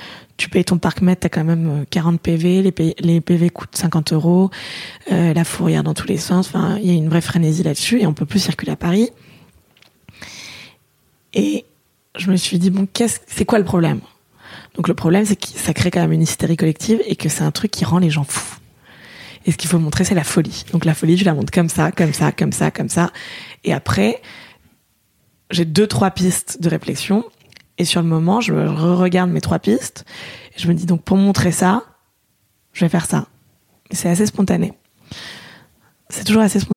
Euh, 0.41 0.43
Tu 0.43 0.49
payes 0.49 0.65
ton 0.65 0.77
parc 0.77 1.01
mètre, 1.01 1.21
t'as 1.21 1.29
quand 1.29 1.43
même 1.43 1.81
euh, 1.81 1.85
40 1.89 2.19
PV. 2.19 2.63
Les, 2.99 3.21
PV 3.21 3.49
coûtent 3.49 3.75
50 3.75 4.13
euros. 4.13 4.49
euh, 5.11 5.33
la 5.33 5.43
fourrière 5.43 5.83
dans 5.83 5.93
tous 5.93 6.07
les 6.07 6.17
sens. 6.17 6.47
Enfin, 6.47 6.77
il 6.81 6.87
y 6.87 6.89
a 6.91 6.93
une 6.93 7.09
vraie 7.09 7.21
frénésie 7.21 7.63
là-dessus 7.63 8.01
et 8.01 8.07
on 8.07 8.13
peut 8.13 8.25
plus 8.25 8.39
circuler 8.39 8.71
à 8.71 8.75
Paris. 8.75 9.09
Et 11.33 11.65
je 12.17 12.29
me 12.31 12.35
suis 12.35 12.59
dit 12.59 12.69
bon, 12.69 12.87
c'est 13.27 13.45
quoi 13.45 13.59
le 13.59 13.65
problème? 13.65 14.01
Donc 14.75 14.87
le 14.87 14.93
problème, 14.93 15.25
c'est 15.25 15.35
que 15.35 15.47
ça 15.47 15.73
crée 15.73 15.91
quand 15.91 16.01
même 16.01 16.11
une 16.11 16.21
hystérie 16.21 16.57
collective 16.57 17.01
et 17.05 17.15
que 17.15 17.29
c'est 17.29 17.43
un 17.43 17.51
truc 17.51 17.71
qui 17.71 17.85
rend 17.85 17.99
les 17.99 18.09
gens 18.09 18.23
fous. 18.23 18.57
Et 19.45 19.51
ce 19.51 19.57
qu'il 19.57 19.69
faut 19.69 19.79
montrer, 19.79 20.03
c'est 20.03 20.15
la 20.15 20.23
folie. 20.23 20.65
Donc 20.71 20.85
la 20.85 20.93
folie, 20.93 21.17
je 21.17 21.25
la 21.25 21.33
montre 21.33 21.51
comme 21.51 21.69
ça, 21.69 21.91
comme 21.91 22.13
ça, 22.13 22.31
comme 22.31 22.51
ça, 22.51 22.71
comme 22.71 22.89
ça. 22.89 23.11
Et 23.63 23.73
après, 23.73 24.21
j'ai 25.49 25.65
deux, 25.65 25.87
trois 25.87 26.11
pistes 26.11 26.61
de 26.61 26.69
réflexion. 26.69 27.25
Et 27.81 27.83
sur 27.83 28.03
le 28.03 28.07
moment, 28.07 28.41
je 28.41 28.53
regarde 28.53 29.31
mes 29.31 29.41
trois 29.41 29.57
pistes. 29.57 30.05
Et 30.55 30.59
je 30.59 30.67
me 30.67 30.75
dis 30.75 30.85
donc 30.85 31.01
pour 31.01 31.17
montrer 31.17 31.51
ça, 31.51 31.81
je 32.73 32.85
vais 32.85 32.89
faire 32.89 33.07
ça. 33.07 33.25
C'est 33.89 34.07
assez 34.07 34.27
spontané. 34.27 34.73
C'est 36.07 36.23
toujours 36.23 36.43
assez 36.43 36.59
spontané. 36.59 36.75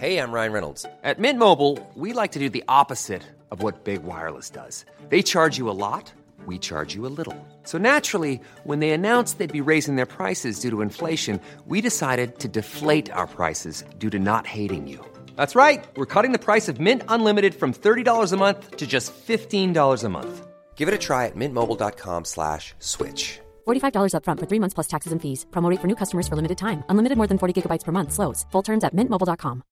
Hey, 0.00 0.18
I'm 0.18 0.32
Ryan 0.32 0.52
Reynolds. 0.52 0.84
At 1.04 1.20
Mint 1.20 1.38
Mobile, 1.38 1.78
we 1.94 2.12
like 2.12 2.32
to 2.32 2.40
do 2.40 2.50
the 2.50 2.64
opposite 2.66 3.22
of 3.52 3.62
what 3.62 3.84
Big 3.84 4.02
Wireless 4.02 4.50
does. 4.50 4.84
They 5.08 5.22
charge 5.22 5.56
you 5.56 5.70
a 5.70 5.72
lot, 5.72 6.12
we 6.44 6.58
charge 6.58 6.96
you 6.96 7.06
a 7.06 7.14
little. 7.14 7.36
So 7.62 7.78
naturally, 7.78 8.40
when 8.64 8.80
they 8.80 8.90
announced 8.90 9.38
they'd 9.38 9.52
be 9.52 9.60
raising 9.60 9.94
their 9.94 10.04
prices 10.04 10.58
due 10.58 10.70
to 10.70 10.82
inflation, 10.82 11.38
we 11.68 11.80
decided 11.80 12.40
to 12.40 12.48
deflate 12.48 13.08
our 13.12 13.28
prices 13.28 13.84
due 14.00 14.10
to 14.10 14.18
not 14.18 14.48
hating 14.48 14.88
you. 14.88 14.98
That's 15.38 15.54
right. 15.54 15.86
We're 15.96 16.12
cutting 16.14 16.32
the 16.32 16.44
price 16.44 16.68
of 16.68 16.80
Mint 16.80 17.02
Unlimited 17.08 17.54
from 17.54 17.72
$30 17.72 18.32
a 18.32 18.36
month 18.36 18.76
to 18.76 18.86
just 18.86 19.12
$15 19.26 20.04
a 20.04 20.08
month. 20.08 20.46
Give 20.76 20.88
it 20.88 20.94
a 20.94 20.98
try 20.98 21.26
at 21.26 21.36
mintmobile.com 21.36 22.24
slash 22.24 22.74
switch. 22.80 23.40
$45 23.66 24.12
upfront 24.14 24.40
for 24.40 24.46
three 24.46 24.60
months 24.60 24.74
plus 24.74 24.88
taxes 24.88 25.12
and 25.12 25.20
fees. 25.22 25.46
Promo 25.50 25.70
rate 25.70 25.80
for 25.80 25.86
new 25.86 25.96
customers 25.96 26.26
for 26.28 26.36
limited 26.36 26.58
time. 26.58 26.82
Unlimited 26.90 27.16
more 27.16 27.28
than 27.28 27.38
40 27.38 27.54
gigabytes 27.54 27.84
per 27.84 27.92
month. 27.92 28.12
Slows. 28.12 28.44
Full 28.52 28.62
terms 28.62 28.84
at 28.84 28.94
mintmobile.com. 28.94 29.62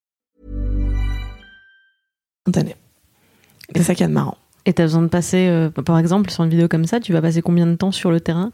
spontané. 2.46 2.76
C'est 3.74 3.82
ça 3.82 3.94
qui 3.96 4.04
est 4.04 4.08
marrant. 4.08 4.36
et 4.66 4.72
t'as 4.72 4.84
besoin 4.84 5.02
de 5.02 5.08
passer 5.08 5.48
euh, 5.48 5.70
par 5.70 5.98
exemple 5.98 6.30
sur 6.30 6.44
une 6.44 6.50
vidéo 6.50 6.68
comme 6.68 6.86
ça 6.86 7.00
tu 7.00 7.12
vas 7.12 7.22
passer 7.22 7.40
combien 7.42 7.66
de 7.66 7.74
temps 7.76 7.92
sur 7.92 8.10
le 8.10 8.20
terrain 8.20 8.52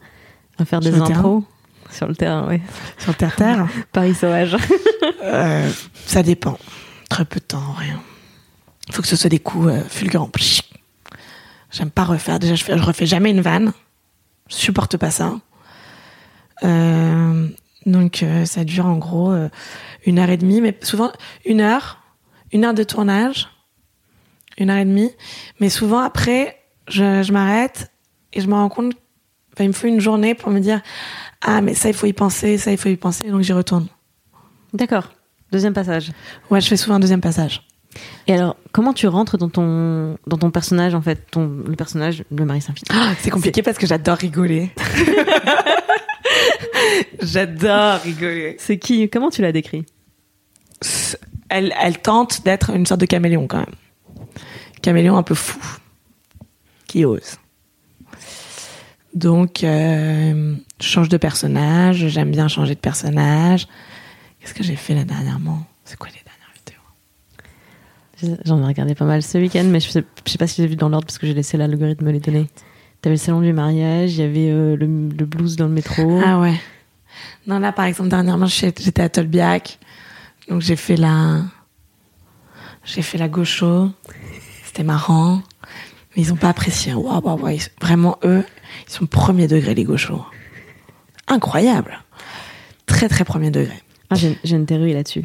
à 0.58 0.64
faire 0.64 0.82
Sur 0.82 0.92
des 0.92 0.98
intros 1.00 1.42
sur 1.90 2.06
le 2.08 2.14
terrain 2.14 2.46
ouais 2.48 2.60
Sur 2.98 3.10
le 3.12 3.16
terre-terre, 3.16 3.68
Paris 3.92 4.14
sauvage 4.14 4.56
euh, 5.22 5.70
ça 6.06 6.22
dépend. 6.22 6.58
Très 7.12 7.26
peu 7.26 7.40
de 7.40 7.44
temps, 7.44 7.72
rien. 7.72 8.00
Il 8.88 8.94
faut 8.94 9.02
que 9.02 9.08
ce 9.08 9.16
soit 9.16 9.28
des 9.28 9.38
coups 9.38 9.66
euh, 9.66 9.82
fulgurants. 9.82 10.30
J'aime 11.70 11.90
pas 11.90 12.04
refaire. 12.04 12.38
Déjà, 12.38 12.54
je, 12.54 12.64
fais, 12.64 12.72
refais 12.72 13.04
jamais 13.04 13.30
une 13.30 13.42
vanne. 13.42 13.74
Je 14.48 14.54
supporte 14.54 14.96
pas 14.96 15.10
ça. 15.10 15.34
Euh, 16.62 17.48
donc, 17.84 18.22
euh, 18.22 18.46
ça 18.46 18.64
dure 18.64 18.86
en 18.86 18.96
gros 18.96 19.30
une 20.06 20.18
heure 20.18 20.30
et 20.30 20.38
demie, 20.38 20.62
mais 20.62 20.74
souvent 20.80 21.12
une 21.44 21.60
heure, 21.60 22.00
une 22.50 22.64
heure 22.64 22.72
de 22.72 22.82
tournage, 22.82 23.50
une 24.56 24.70
heure 24.70 24.78
et 24.78 24.86
demie. 24.86 25.10
Mais 25.60 25.68
souvent 25.68 25.98
après, 25.98 26.62
je, 26.88 27.22
je 27.22 27.30
m'arrête 27.30 27.92
et 28.32 28.40
je 28.40 28.46
me 28.46 28.54
rends 28.54 28.70
compte. 28.70 28.94
Il 29.60 29.68
me 29.68 29.74
faut 29.74 29.86
une 29.86 30.00
journée 30.00 30.34
pour 30.34 30.50
me 30.50 30.60
dire 30.60 30.80
ah 31.42 31.60
mais 31.60 31.74
ça 31.74 31.90
il 31.90 31.94
faut 31.94 32.06
y 32.06 32.14
penser, 32.14 32.56
ça 32.56 32.72
il 32.72 32.78
faut 32.78 32.88
y 32.88 32.96
penser. 32.96 33.30
Donc 33.30 33.42
j'y 33.42 33.52
retourne. 33.52 33.86
d'accord 34.72 35.10
deuxième 35.52 35.74
passage 35.74 36.10
Ouais, 36.50 36.60
je 36.60 36.66
fais 36.68 36.76
souvent 36.76 36.96
un 36.96 37.00
deuxième 37.00 37.20
passage. 37.20 37.62
et 38.26 38.34
alors 38.34 38.56
comment 38.72 38.92
tu 38.92 39.06
rentres 39.06 39.38
dans 39.38 39.48
ton 39.50 40.18
dans 40.26 40.38
ton 40.38 40.50
personnage 40.50 40.94
en 40.94 41.02
fait 41.02 41.30
ton 41.30 41.46
le 41.66 41.76
personnage 41.76 42.24
de 42.30 42.44
Marie 42.44 42.60
Saint-Philippe? 42.62 42.92
Ah, 42.92 43.12
c'est 43.20 43.30
compliqué 43.30 43.62
parce 43.62 43.78
que 43.78 43.86
j'adore 43.86 44.16
rigoler. 44.16 44.70
j'adore 47.22 48.00
rigoler. 48.00 48.56
c'est 48.58 48.78
qui 48.78 49.08
comment 49.08 49.30
tu 49.30 49.42
l'as 49.42 49.52
décrit 49.52 49.84
Elle, 51.48 51.74
elle 51.80 51.98
tente 51.98 52.44
d'être 52.44 52.70
une 52.70 52.86
sorte 52.86 53.00
de 53.00 53.06
caméléon 53.06 53.46
quand 53.46 53.58
même. 53.58 53.74
Caméléon 54.80 55.16
un 55.16 55.22
peu 55.22 55.34
fou, 55.34 55.60
qui 56.88 57.04
ose. 57.04 57.36
Donc, 59.14 59.62
euh, 59.62 60.54
je 60.80 60.86
change 60.86 61.10
de 61.10 61.18
personnage. 61.18 62.08
J'aime 62.08 62.30
bien 62.30 62.48
changer 62.48 62.74
de 62.74 62.80
personnage. 62.80 63.68
Qu'est-ce 64.42 64.54
que 64.54 64.64
j'ai 64.64 64.74
fait 64.76 64.94
là 64.94 65.04
dernièrement? 65.04 65.64
C'est 65.84 65.96
quoi 65.96 66.08
les 66.08 66.22
dernières 66.24 66.52
vidéos? 68.20 68.40
J'en 68.44 68.60
ai 68.60 68.66
regardé 68.66 68.96
pas 68.96 69.04
mal 69.04 69.22
ce 69.22 69.38
week-end, 69.38 69.64
mais 69.64 69.78
je 69.78 69.88
sais, 69.88 70.04
je 70.26 70.32
sais 70.32 70.38
pas 70.38 70.48
si 70.48 70.60
j'ai 70.60 70.66
vu 70.66 70.74
dans 70.74 70.88
l'ordre 70.88 71.06
parce 71.06 71.18
que 71.18 71.28
j'ai 71.28 71.34
laissé 71.34 71.56
l'algorithme 71.56 72.10
les 72.10 72.18
donner. 72.18 72.50
T'avais 73.00 73.14
le 73.14 73.20
salon 73.20 73.40
du 73.40 73.52
mariage, 73.52 74.14
il 74.14 74.20
y 74.20 74.22
avait 74.22 74.50
euh, 74.50 74.76
le, 74.76 74.86
le 74.86 75.26
blues 75.26 75.54
dans 75.56 75.66
le 75.66 75.72
métro. 75.72 76.20
Ah 76.24 76.40
ouais. 76.40 76.60
Non, 77.46 77.60
là, 77.60 77.72
par 77.72 77.84
exemple, 77.84 78.08
dernièrement, 78.08 78.46
j'étais 78.46 79.00
à 79.00 79.08
Tolbiac. 79.08 79.78
Donc, 80.48 80.60
j'ai 80.60 80.76
fait 80.76 80.96
la. 80.96 81.42
J'ai 82.84 83.02
fait 83.02 83.18
la 83.18 83.28
gaucho. 83.28 83.90
C'était 84.64 84.82
marrant. 84.82 85.40
Mais 86.14 86.22
ils 86.22 86.32
ont 86.32 86.36
pas 86.36 86.48
apprécié. 86.48 86.94
Waouh, 86.94 87.20
waouh, 87.20 87.38
waouh. 87.40 87.58
Vraiment, 87.80 88.18
eux, 88.24 88.44
ils 88.88 88.92
sont 88.92 89.06
premier 89.06 89.46
degré, 89.46 89.74
les 89.74 89.84
gauchos. 89.84 90.24
Incroyable. 91.28 92.02
Très, 92.86 93.08
très 93.08 93.24
premier 93.24 93.50
degré. 93.50 93.80
Ah, 94.12 94.14
j'ai 94.16 94.36
j'ai 94.44 94.56
une 94.56 94.66
théorie 94.66 94.92
là-dessus. 94.92 95.24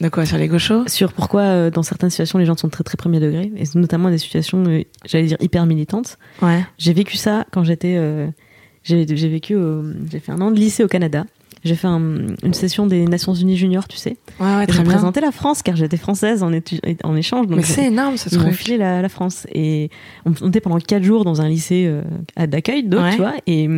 De 0.00 0.08
quoi, 0.08 0.26
sur 0.26 0.36
les 0.38 0.48
gauchos 0.48 0.88
Sur 0.88 1.12
pourquoi, 1.12 1.42
euh, 1.42 1.70
dans 1.70 1.82
certaines 1.84 2.10
situations, 2.10 2.38
les 2.38 2.44
gens 2.46 2.56
sont 2.56 2.68
très 2.68 2.82
très 2.82 2.96
premier 2.96 3.20
degré, 3.20 3.52
et 3.56 3.64
notamment 3.76 4.10
des 4.10 4.18
situations, 4.18 4.64
euh, 4.66 4.82
j'allais 5.04 5.26
dire, 5.26 5.36
hyper 5.40 5.64
militantes. 5.66 6.18
Ouais. 6.40 6.64
J'ai 6.78 6.92
vécu 6.92 7.16
ça 7.16 7.46
quand 7.52 7.62
j'étais. 7.62 7.94
euh, 7.96 8.26
j'ai 8.84 9.06
j'ai 9.06 9.28
vécu. 9.28 9.54
au- 9.54 9.84
J'ai 10.10 10.18
fait 10.18 10.32
un 10.32 10.40
an 10.40 10.50
de 10.50 10.56
lycée 10.56 10.82
au 10.82 10.88
Canada. 10.88 11.24
J'ai 11.64 11.76
fait 11.76 11.86
un- 11.86 12.26
une 12.42 12.54
session 12.54 12.88
des 12.88 13.04
Nations 13.06 13.34
Unies 13.34 13.56
Junior, 13.56 13.86
tu 13.86 13.96
sais. 13.96 14.16
Ouais, 14.40 14.46
ouais, 14.56 14.66
très 14.66 14.78
J'ai 14.78 14.82
bien. 14.82 14.92
présenté 14.94 15.20
la 15.20 15.30
France 15.30 15.62
car 15.62 15.76
j'étais 15.76 15.96
française 15.98 16.42
en, 16.42 16.50
étu- 16.50 16.80
en 17.04 17.14
échange. 17.14 17.46
Donc 17.46 17.58
Mais 17.58 17.62
c'est 17.62 17.84
énorme, 17.86 18.16
ce 18.16 18.28
ils 18.32 18.38
m'ont 18.38 18.46
truc. 18.46 18.56
filé 18.56 18.78
la, 18.78 19.00
la 19.02 19.08
France. 19.08 19.46
Et 19.54 19.88
on, 20.26 20.32
on 20.42 20.48
était 20.48 20.60
pendant 20.60 20.78
quatre 20.78 21.04
jours 21.04 21.24
dans 21.24 21.40
un 21.40 21.48
lycée 21.48 21.88
d'accueil, 22.36 22.82
donc, 22.82 23.02
Ouais. 23.02 23.10
tu 23.12 23.18
vois. 23.18 23.34
Et, 23.46 23.68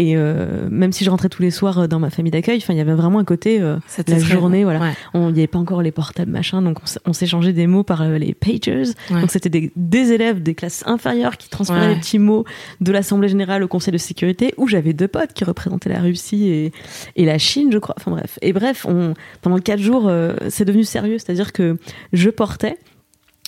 et 0.00 0.16
euh, 0.16 0.68
même 0.70 0.92
si 0.92 1.04
je 1.04 1.10
rentrais 1.10 1.28
tous 1.28 1.42
les 1.42 1.50
soirs 1.50 1.80
euh, 1.80 1.86
dans 1.86 1.98
ma 1.98 2.10
famille 2.10 2.30
d'accueil, 2.32 2.58
enfin, 2.62 2.72
il 2.72 2.76
y 2.78 2.80
avait 2.80 2.94
vraiment 2.94 3.18
un 3.18 3.24
côté 3.24 3.60
euh, 3.60 3.76
la 4.08 4.18
journée, 4.18 4.64
voilà. 4.64 4.80
Ouais. 4.80 4.92
On- 5.14 5.28
Il 5.28 5.34
n'y 5.34 5.40
avait 5.40 5.46
pas 5.46 5.58
encore 5.58 5.82
les 5.82 5.92
portables, 5.92 6.30
machin, 6.30 6.62
donc 6.62 6.78
on 7.04 7.12
s'échangeait 7.12 7.52
des 7.52 7.66
mots 7.66 7.82
par 7.84 8.02
euh, 8.02 8.16
les 8.18 8.34
pagers. 8.34 8.84
Ouais. 9.10 9.20
Donc 9.20 9.30
c'était 9.30 9.50
des, 9.50 9.70
des 9.76 10.12
élèves 10.12 10.42
des 10.42 10.54
classes 10.54 10.82
inférieures 10.86 11.36
qui 11.36 11.48
transféraient 11.50 11.80
Ouais. 11.88 11.94
les 11.94 12.00
petits 12.00 12.18
mots 12.18 12.44
de 12.80 12.92
l'Assemblée 12.92 13.28
générale 13.28 13.62
au 13.62 13.68
Conseil 13.68 13.92
de 13.92 13.98
sécurité, 13.98 14.54
où 14.56 14.66
j'avais 14.68 14.92
deux 14.92 15.08
potes 15.08 15.32
qui 15.34 15.44
représentaient 15.44 15.88
la 15.90 16.00
Russie 16.00 16.48
et, 16.48 16.72
et 17.16 17.24
la 17.24 17.38
Chine, 17.38 17.70
je 17.72 17.78
crois. 17.78 17.94
Enfin 17.98 18.10
bref. 18.10 18.38
Et 18.42 18.52
bref, 18.52 18.86
on, 18.88 19.14
pendant 19.42 19.58
quatre 19.58 19.80
jours, 19.80 20.06
euh, 20.08 20.34
c'est 20.48 20.64
devenu 20.64 20.84
sérieux, 20.84 21.18
c'est-à-dire 21.18 21.52
que 21.52 21.76
je 22.12 22.30
portais 22.30 22.78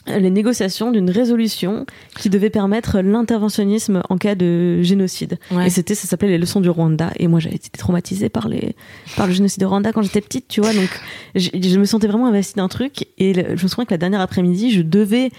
les 0.07 0.31
négociations 0.31 0.91
d'une 0.91 1.11
résolution 1.11 1.87
qui 2.19 2.29
devait 2.29 2.51
permettre 2.51 3.01
l'interventionnisme 3.01 4.03
en 4.09 4.19
cas 4.19 4.35
de 4.35 4.83
génocide. 4.83 5.39
Ouais. 5.51 5.69
Et 5.69 5.71
c'était, 5.71 5.95
ça 5.95 6.09
s'appelait 6.09 6.29
les 6.31 6.39
leçons 6.39 6.61
du 6.61 6.69
Rwanda. 6.71 7.11
Et 7.19 7.29
moi, 7.29 7.39
j'avais 7.41 7.55
été 7.57 7.71
traumatisée 7.79 8.29
par 8.29 8.49
les, 8.49 8.75
par 9.17 9.27
le 9.29 9.33
génocide 9.33 9.61
de 9.61 9.67
Rwanda 9.67 9.93
quand 9.93 10.03
j'étais 10.03 10.21
petite, 10.21 10.49
tu 10.49 10.61
vois. 10.61 10.73
Donc, 10.75 10.89
je, 11.37 11.51
je 11.55 11.79
me 11.79 11.85
sentais 11.85 12.09
vraiment 12.09 12.27
investie 12.27 12.55
d'un 12.55 12.69
truc. 12.69 13.07
Et 13.19 13.33
le- 13.33 13.57
je 13.57 13.63
me 13.63 13.69
souviens 13.69 13.85
que 13.85 13.93
la 13.95 13.99
dernière 13.99 14.21
après-midi, 14.21 14.73
je 14.73 14.83
devais 14.83 15.31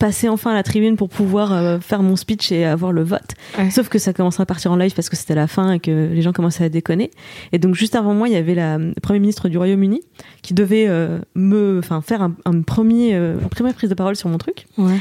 passer 0.00 0.28
enfin 0.28 0.50
à 0.50 0.54
la 0.54 0.64
tribune 0.64 0.96
pour 0.96 1.08
pouvoir 1.08 1.52
euh, 1.52 1.78
faire 1.78 2.02
mon 2.02 2.16
speech 2.16 2.50
et 2.50 2.64
avoir 2.64 2.90
le 2.90 3.04
vote. 3.04 3.34
Ouais. 3.56 3.70
Sauf 3.70 3.88
que 3.88 3.98
ça 3.98 4.12
commençait 4.12 4.42
à 4.42 4.46
partir 4.46 4.72
en 4.72 4.76
live 4.76 4.94
parce 4.94 5.08
que 5.08 5.14
c'était 5.14 5.36
la 5.36 5.46
fin 5.46 5.74
et 5.74 5.78
que 5.78 6.08
les 6.12 6.22
gens 6.22 6.32
commençaient 6.32 6.64
à 6.64 6.68
déconner. 6.68 7.12
Et 7.52 7.58
donc 7.58 7.74
juste 7.74 7.94
avant 7.94 8.14
moi, 8.14 8.26
il 8.28 8.32
y 8.32 8.36
avait 8.36 8.54
la 8.54 8.78
euh, 8.78 8.92
première 9.02 9.20
ministre 9.20 9.48
du 9.48 9.58
Royaume-Uni 9.58 10.00
qui 10.42 10.54
devait 10.54 10.86
euh, 10.88 11.20
me, 11.36 11.78
enfin 11.78 12.00
faire 12.00 12.22
un, 12.22 12.34
un 12.46 12.62
premier, 12.62 13.14
une 13.14 13.48
première 13.50 13.74
prise 13.74 13.90
de 13.90 13.94
parole 13.94 14.16
sur 14.16 14.28
mon 14.30 14.38
truc. 14.38 14.66
Ouais. 14.78 14.98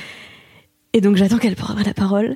Et 0.94 1.02
donc 1.02 1.16
j'attends 1.16 1.38
qu'elle 1.38 1.56
prenne 1.56 1.82
la 1.84 1.94
parole. 1.94 2.36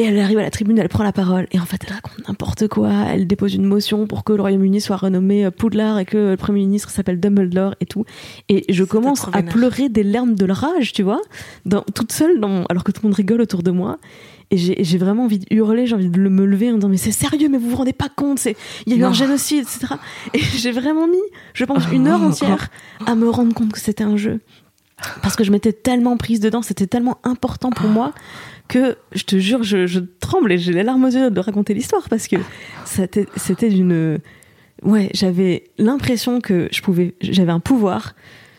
Et 0.00 0.04
elle 0.04 0.18
arrive 0.18 0.38
à 0.38 0.42
la 0.42 0.50
tribune, 0.50 0.78
elle 0.78 0.88
prend 0.88 1.04
la 1.04 1.12
parole. 1.12 1.46
Et 1.52 1.60
en 1.60 1.66
fait, 1.66 1.82
elle 1.86 1.92
raconte 1.92 2.26
n'importe 2.26 2.68
quoi. 2.68 2.90
Elle 3.12 3.26
dépose 3.26 3.54
une 3.54 3.66
motion 3.66 4.06
pour 4.06 4.24
que 4.24 4.32
le 4.32 4.40
Royaume-Uni 4.40 4.80
soit 4.80 4.96
renommé 4.96 5.44
euh, 5.44 5.50
Poudlard 5.50 5.98
et 5.98 6.06
que 6.06 6.16
le 6.30 6.36
Premier 6.38 6.60
ministre 6.60 6.88
s'appelle 6.88 7.20
Dumbledore 7.20 7.74
et 7.80 7.84
tout. 7.86 8.06
Et 8.48 8.64
je 8.72 8.82
commence 8.84 9.26
à 9.34 9.42
pleurer 9.42 9.90
des 9.90 10.02
larmes 10.02 10.34
de 10.36 10.50
rage, 10.50 10.94
tu 10.94 11.02
vois, 11.02 11.20
dans, 11.66 11.82
toute 11.94 12.12
seule, 12.12 12.40
dans 12.40 12.64
alors 12.70 12.82
que 12.82 12.92
tout 12.92 13.00
le 13.02 13.08
monde 13.08 13.14
rigole 13.16 13.42
autour 13.42 13.62
de 13.62 13.70
moi. 13.70 13.98
Et 14.50 14.56
j'ai 14.56 14.98
vraiment 14.98 15.24
envie 15.26 15.38
de 15.38 15.46
hurler, 15.50 15.86
j'ai 15.86 15.94
envie 15.94 16.08
de 16.08 16.18
le- 16.18 16.30
me 16.30 16.46
lever 16.46 16.72
en 16.72 16.76
disant 16.76 16.88
mais 16.88 16.96
c'est 16.96 17.12
sérieux, 17.12 17.48
mais 17.50 17.58
vous 17.58 17.68
vous 17.68 17.76
rendez 17.76 17.92
pas 17.92 18.08
compte, 18.08 18.38
c'est 18.38 18.56
il 18.86 18.92
y 18.92 18.96
a 18.96 18.98
eu 18.98 19.02
Non. 19.02 19.08
un 19.08 19.12
génocide, 19.12 19.60
etc. 19.64 19.94
Et 20.34 20.40
j'ai 20.40 20.72
vraiment 20.72 21.06
mis, 21.06 21.18
je 21.54 21.64
pense, 21.66 21.84
une 21.92 22.08
heure 22.08 22.22
entière 22.22 22.68
à 23.06 23.14
me 23.16 23.28
rendre 23.28 23.52
compte 23.54 23.70
que 23.72 23.78
c'était 23.78 24.02
un 24.02 24.16
jeu 24.16 24.40
parce 25.22 25.36
que 25.36 25.44
je 25.44 25.50
m'étais 25.52 25.72
tellement 25.72 26.16
prise 26.16 26.40
dedans, 26.40 26.62
c'était 26.62 26.86
tellement 26.86 27.18
important 27.24 27.70
pour 27.70 27.88
moi 27.88 28.12
que 28.68 28.96
je 29.12 29.24
te 29.24 29.36
jure, 29.38 29.62
je, 29.62 29.86
je 29.86 30.00
tremble 30.20 30.52
et 30.52 30.58
j'ai 30.58 30.72
les 30.72 30.82
larmes 30.82 31.04
aux 31.04 31.08
yeux 31.10 31.30
de 31.30 31.40
raconter 31.40 31.74
l'histoire 31.74 32.08
parce 32.08 32.28
que 32.28 32.36
c'était 32.84 33.26
c'était 33.36 33.68
d'une 33.68 34.18
ouais, 34.82 35.10
j'avais 35.14 35.64
l'impression 35.78 36.40
que 36.40 36.68
je 36.70 36.80
pouvais, 36.82 37.14
j'avais 37.20 37.52
un 37.52 37.60
pouvoir 37.60 38.14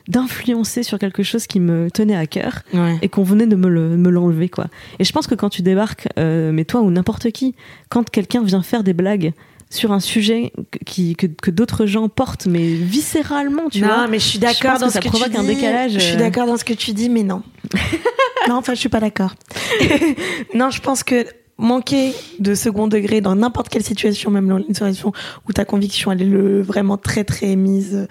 d'influencer 0.08 0.84
sur 0.84 0.98
quelque 1.00 1.24
chose 1.24 1.48
qui 1.48 1.60
me 1.60 1.90
tenait 1.92 2.16
à 2.16 2.26
cœur 2.26 2.64
Ouais. 2.74 2.98
et 3.02 3.08
qu'on 3.08 3.24
venait 3.24 3.46
de 3.48 3.56
me 3.56 3.70
le- 3.70 3.96
me 3.98 4.10
l'enlever 4.10 4.50
quoi. 4.50 4.66
Et 5.00 5.04
je 5.04 5.12
pense 5.14 5.28
que 5.28 5.36
quand 5.36 5.50
tu 5.50 5.62
débarques, 5.62 6.08
euh, 6.18 6.52
mais 6.52 6.66
toi 6.66 6.82
ou 6.82 6.90
n'importe 6.92 7.32
qui, 7.32 7.56
quand 7.90 8.10
quelqu'un 8.10 8.44
vient 8.44 8.64
faire 8.64 8.84
des 8.84 8.94
blagues 8.94 9.32
sur 9.72 9.92
un 9.92 10.00
sujet 10.00 10.52
que- 10.70 10.78
qui, 10.86 11.16
que, 11.16 11.26
que 11.26 11.50
d'autres 11.50 11.86
gens 11.88 12.08
portent, 12.10 12.46
mais 12.46 12.74
viscéralement, 12.76 13.70
tu 13.72 13.82
non, 13.82 13.88
vois. 13.88 14.08
mais 14.08 14.20
je 14.20 14.26
suis 14.26 14.38
d'accord 14.40 14.78
dans 14.78 14.86
que 14.88 14.92
ce 14.92 14.94
ça 14.96 15.00
que 15.00 15.08
provoque 15.08 15.32
tu 15.32 15.38
un 15.38 15.42
dis. 15.44 15.56
décalage, 15.56 15.94
Je 15.94 16.00
suis 16.00 16.14
euh. 16.16 16.20
d'accord 16.20 16.46
dans 16.46 16.58
ce 16.58 16.64
que 16.66 16.74
tu 16.74 16.92
dis, 16.92 17.10
mais 17.10 17.24
non. 17.24 17.42
non, 18.50 18.56
enfin, 18.56 18.74
je 18.76 18.80
suis 18.80 18.90
pas 18.90 19.00
d'accord. 19.00 19.34
non, 20.54 20.70
je 20.70 20.82
pense 20.82 21.04
que 21.04 21.26
manquer 21.58 22.14
de 22.40 22.54
second 22.54 22.88
degré 22.88 23.22
dans 23.22 23.36
n'importe 23.36 23.70
quelle 23.70 23.84
situation, 23.84 24.30
même 24.30 24.48
dans 24.48 24.58
une 24.58 24.66
situation 24.68 25.14
où 25.48 25.54
ta 25.54 25.64
conviction 25.66 26.12
elle 26.12 26.22
est 26.22 26.26
le, 26.26 26.62
vraiment 26.62 26.98
très 26.98 27.24
très 27.24 27.56
mise 27.56 28.08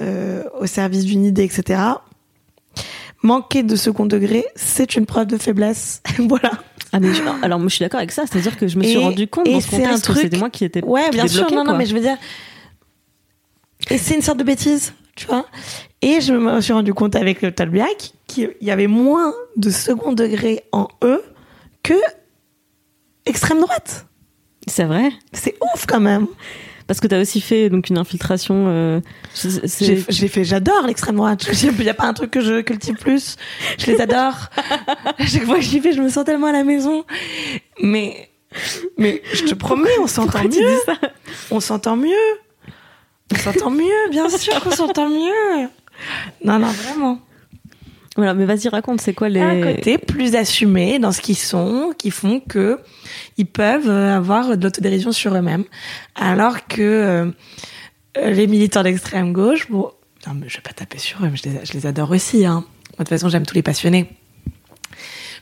euh, 0.00 0.44
au 0.60 0.66
service 0.66 1.04
d'une 1.04 1.24
idée, 1.24 1.44
etc. 1.44 1.80
Manquer 3.22 3.62
de 3.62 3.76
second 3.76 4.04
degré, 4.06 4.44
c'est 4.56 4.96
une 4.96 5.06
preuve 5.06 5.26
de 5.28 5.36
faiblesse. 5.36 6.02
voilà. 6.18 6.50
Ah 6.92 7.00
mais 7.00 7.14
je- 7.14 7.22
alors 7.42 7.58
moi 7.58 7.68
je 7.68 7.74
suis 7.76 7.82
d'accord 7.84 7.98
avec 7.98 8.12
ça, 8.12 8.24
c'est-à-dire 8.26 8.56
que 8.56 8.68
je 8.68 8.76
me 8.78 8.82
suis 8.84 8.92
Et- 8.94 8.98
rendu 8.98 9.26
compte 9.26 9.46
et 9.48 9.52
dans 9.54 9.60
ce 9.60 9.68
un 9.74 9.78
contexte 9.78 10.06
que 10.08 10.14
c'était 10.14 10.36
moi 10.38 10.50
qui 10.50 10.64
était 10.64 10.84
Ouais, 10.84 11.04
qui 11.06 11.10
bien 11.16 11.26
sûr. 11.26 11.50
non, 11.50 11.64
non, 11.64 11.76
mais 11.76 11.86
je 11.86 11.94
veux 11.94 12.00
dire. 12.00 12.16
Et 13.90 13.98
c'est 13.98 14.14
une 14.14 14.22
sorte 14.22 14.38
de 14.38 14.44
bêtise, 14.44 14.92
tu 15.16 15.26
vois. 15.26 15.46
Et 16.02 16.20
je 16.20 16.32
me 16.34 16.60
suis 16.60 16.72
rendu 16.72 16.92
compte 16.94 17.16
avec 17.16 17.42
le 17.42 17.52
Talbiac 17.52 18.12
qu'il 18.26 18.54
y 18.60 18.70
avait 18.70 18.86
moins 18.86 19.32
de 19.56 19.70
second 19.70 20.12
degré 20.12 20.62
en 20.72 20.88
eux 21.02 21.22
que 21.82 21.94
extrême 23.26 23.60
droite. 23.60 24.06
C'est 24.66 24.84
vrai? 24.84 25.10
C'est 25.32 25.56
ouf 25.74 25.86
quand 25.86 26.00
même. 26.00 26.26
Parce 26.86 27.00
que 27.00 27.06
tu 27.06 27.14
as 27.14 27.20
aussi 27.20 27.40
fait 27.40 27.68
donc 27.68 27.90
une 27.90 27.98
infiltration 27.98 28.66
euh, 28.68 29.00
J'ai 29.38 30.28
fait, 30.28 30.44
j'adore 30.44 30.86
l'extrême 30.86 31.16
droite. 31.16 31.46
Il 31.62 31.72
n'y 31.72 31.88
a 31.88 31.94
pas 31.94 32.06
un 32.06 32.12
truc 32.12 32.30
que 32.30 32.40
je 32.40 32.60
cultive 32.60 32.96
plus. 32.96 33.36
Je 33.78 33.86
les 33.86 34.00
adore. 34.00 34.50
à 35.18 35.26
chaque 35.26 35.44
fois 35.44 35.56
que 35.56 35.62
j'y 35.62 35.80
vais, 35.80 35.92
je 35.92 36.00
me 36.00 36.08
sens 36.08 36.24
tellement 36.24 36.48
à 36.48 36.52
la 36.52 36.64
maison. 36.64 37.04
Mais, 37.82 38.30
mais 38.98 39.22
je 39.32 39.44
te 39.44 39.54
promets, 39.54 39.98
on 40.00 40.06
s'entend 40.06 40.44
mieux. 40.44 40.78
On 41.50 41.60
s'entend 41.60 41.96
mieux. 41.96 42.10
On 43.32 43.38
s'entend 43.38 43.70
mieux, 43.70 44.10
bien 44.10 44.28
sûr 44.28 44.60
qu'on 44.60 44.70
s'entend 44.70 45.08
mieux. 45.08 45.68
Non, 46.44 46.58
non, 46.58 46.68
vraiment. 46.68 47.18
Voilà, 48.16 48.34
mais 48.34 48.44
vas-y 48.44 48.68
raconte, 48.68 49.00
c'est 49.00 49.14
quoi 49.14 49.28
les 49.30 49.40
Un 49.40 49.74
côté 49.74 49.96
plus 49.96 50.34
assumé 50.34 50.98
dans 50.98 51.12
ce 51.12 51.22
qu'ils 51.22 51.36
sont, 51.36 51.94
qui 51.96 52.10
font 52.10 52.40
que 52.40 52.78
ils 53.38 53.46
peuvent 53.46 53.88
euh, 53.88 54.14
avoir 54.14 54.56
de 54.56 54.62
l'autodérision 54.62 55.12
sur 55.12 55.34
eux-mêmes, 55.34 55.64
alors 56.14 56.66
que 56.66 56.82
euh, 56.82 57.30
les 58.16 58.46
militants 58.46 58.82
d'extrême 58.82 59.32
gauche, 59.32 59.70
bon, 59.70 59.90
non, 60.26 60.34
mais 60.34 60.48
je 60.48 60.56
vais 60.56 60.62
pas 60.62 60.72
taper 60.72 60.98
sur 60.98 61.24
eux, 61.24 61.28
mais 61.30 61.36
je 61.36 61.44
les, 61.48 61.64
je 61.64 61.72
les 61.72 61.86
adore 61.86 62.10
aussi. 62.10 62.44
Hein. 62.44 62.60
Moi, 62.60 62.64
de 62.90 63.04
toute 63.04 63.08
façon, 63.08 63.28
j'aime 63.28 63.46
tous 63.46 63.54
les 63.54 63.62
passionnés. 63.62 64.08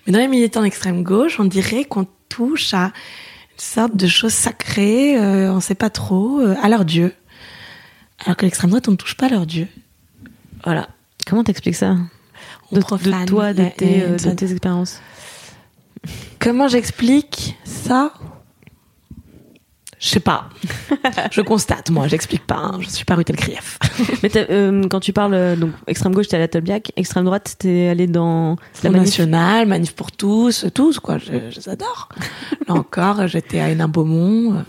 Mais 0.06 0.12
dans 0.12 0.18
les 0.18 0.28
militants 0.28 0.62
d'extrême 0.62 1.02
gauche, 1.02 1.38
on 1.38 1.44
dirait 1.44 1.84
qu'on 1.84 2.06
touche 2.28 2.72
à 2.72 2.84
une 2.84 3.58
sorte 3.58 3.96
de 3.96 4.06
choses 4.06 4.32
sacrées, 4.32 5.18
euh, 5.18 5.52
on 5.52 5.60
sait 5.60 5.74
pas 5.74 5.90
trop, 5.90 6.40
euh, 6.40 6.54
à 6.62 6.68
leur 6.68 6.84
dieu. 6.84 7.12
Alors 8.24 8.36
que 8.36 8.46
l'extrême 8.46 8.70
droite, 8.70 8.88
on 8.88 8.92
ne 8.92 8.96
touche 8.96 9.16
pas 9.16 9.26
à 9.26 9.30
leur 9.30 9.46
dieu. 9.46 9.68
Voilà. 10.64 10.88
Comment 11.26 11.44
t'expliques 11.44 11.76
ça? 11.76 11.96
De, 12.72 12.78
de 12.80 13.26
toi, 13.26 13.52
de 13.52 13.64
tes, 13.76 14.02
euh, 14.02 14.16
de 14.16 14.30
tes 14.30 14.50
expériences 14.52 15.00
Comment 16.38 16.68
j'explique 16.68 17.56
ça? 17.64 18.12
Je 19.98 20.08
sais 20.08 20.20
pas. 20.20 20.48
je 21.30 21.42
constate, 21.42 21.90
moi, 21.90 22.08
j'explique 22.08 22.46
pas. 22.46 22.56
hein. 22.56 22.78
Je 22.80 22.88
suis 22.88 23.04
pas 23.04 23.16
Rutel 23.16 23.36
Krief. 23.36 23.78
Mais 24.22 24.30
euh, 24.36 24.82
quand 24.88 25.00
tu 25.00 25.12
parles 25.12 25.34
euh, 25.34 25.56
donc 25.56 25.72
extrême 25.86 26.14
gauche, 26.14 26.28
t'es 26.28 26.36
à 26.36 26.38
la 26.38 26.48
Tolbiac, 26.48 26.90
extrême 26.96 27.26
droite, 27.26 27.56
t'es 27.58 27.88
allé 27.88 28.06
dans 28.06 28.56
la 28.82 28.84
La 28.84 28.90
manif. 28.92 29.08
nationale, 29.08 29.68
manif 29.68 29.92
pour 29.94 30.10
tous, 30.10 30.64
tous, 30.72 30.98
quoi. 31.00 31.18
Je, 31.18 31.50
je 31.50 31.56
les 31.56 31.68
adore. 31.68 32.08
Là 32.68 32.74
encore, 32.76 33.26
j'étais 33.28 33.60
à 33.60 33.68
Hénin-Beaumont. 33.68 34.64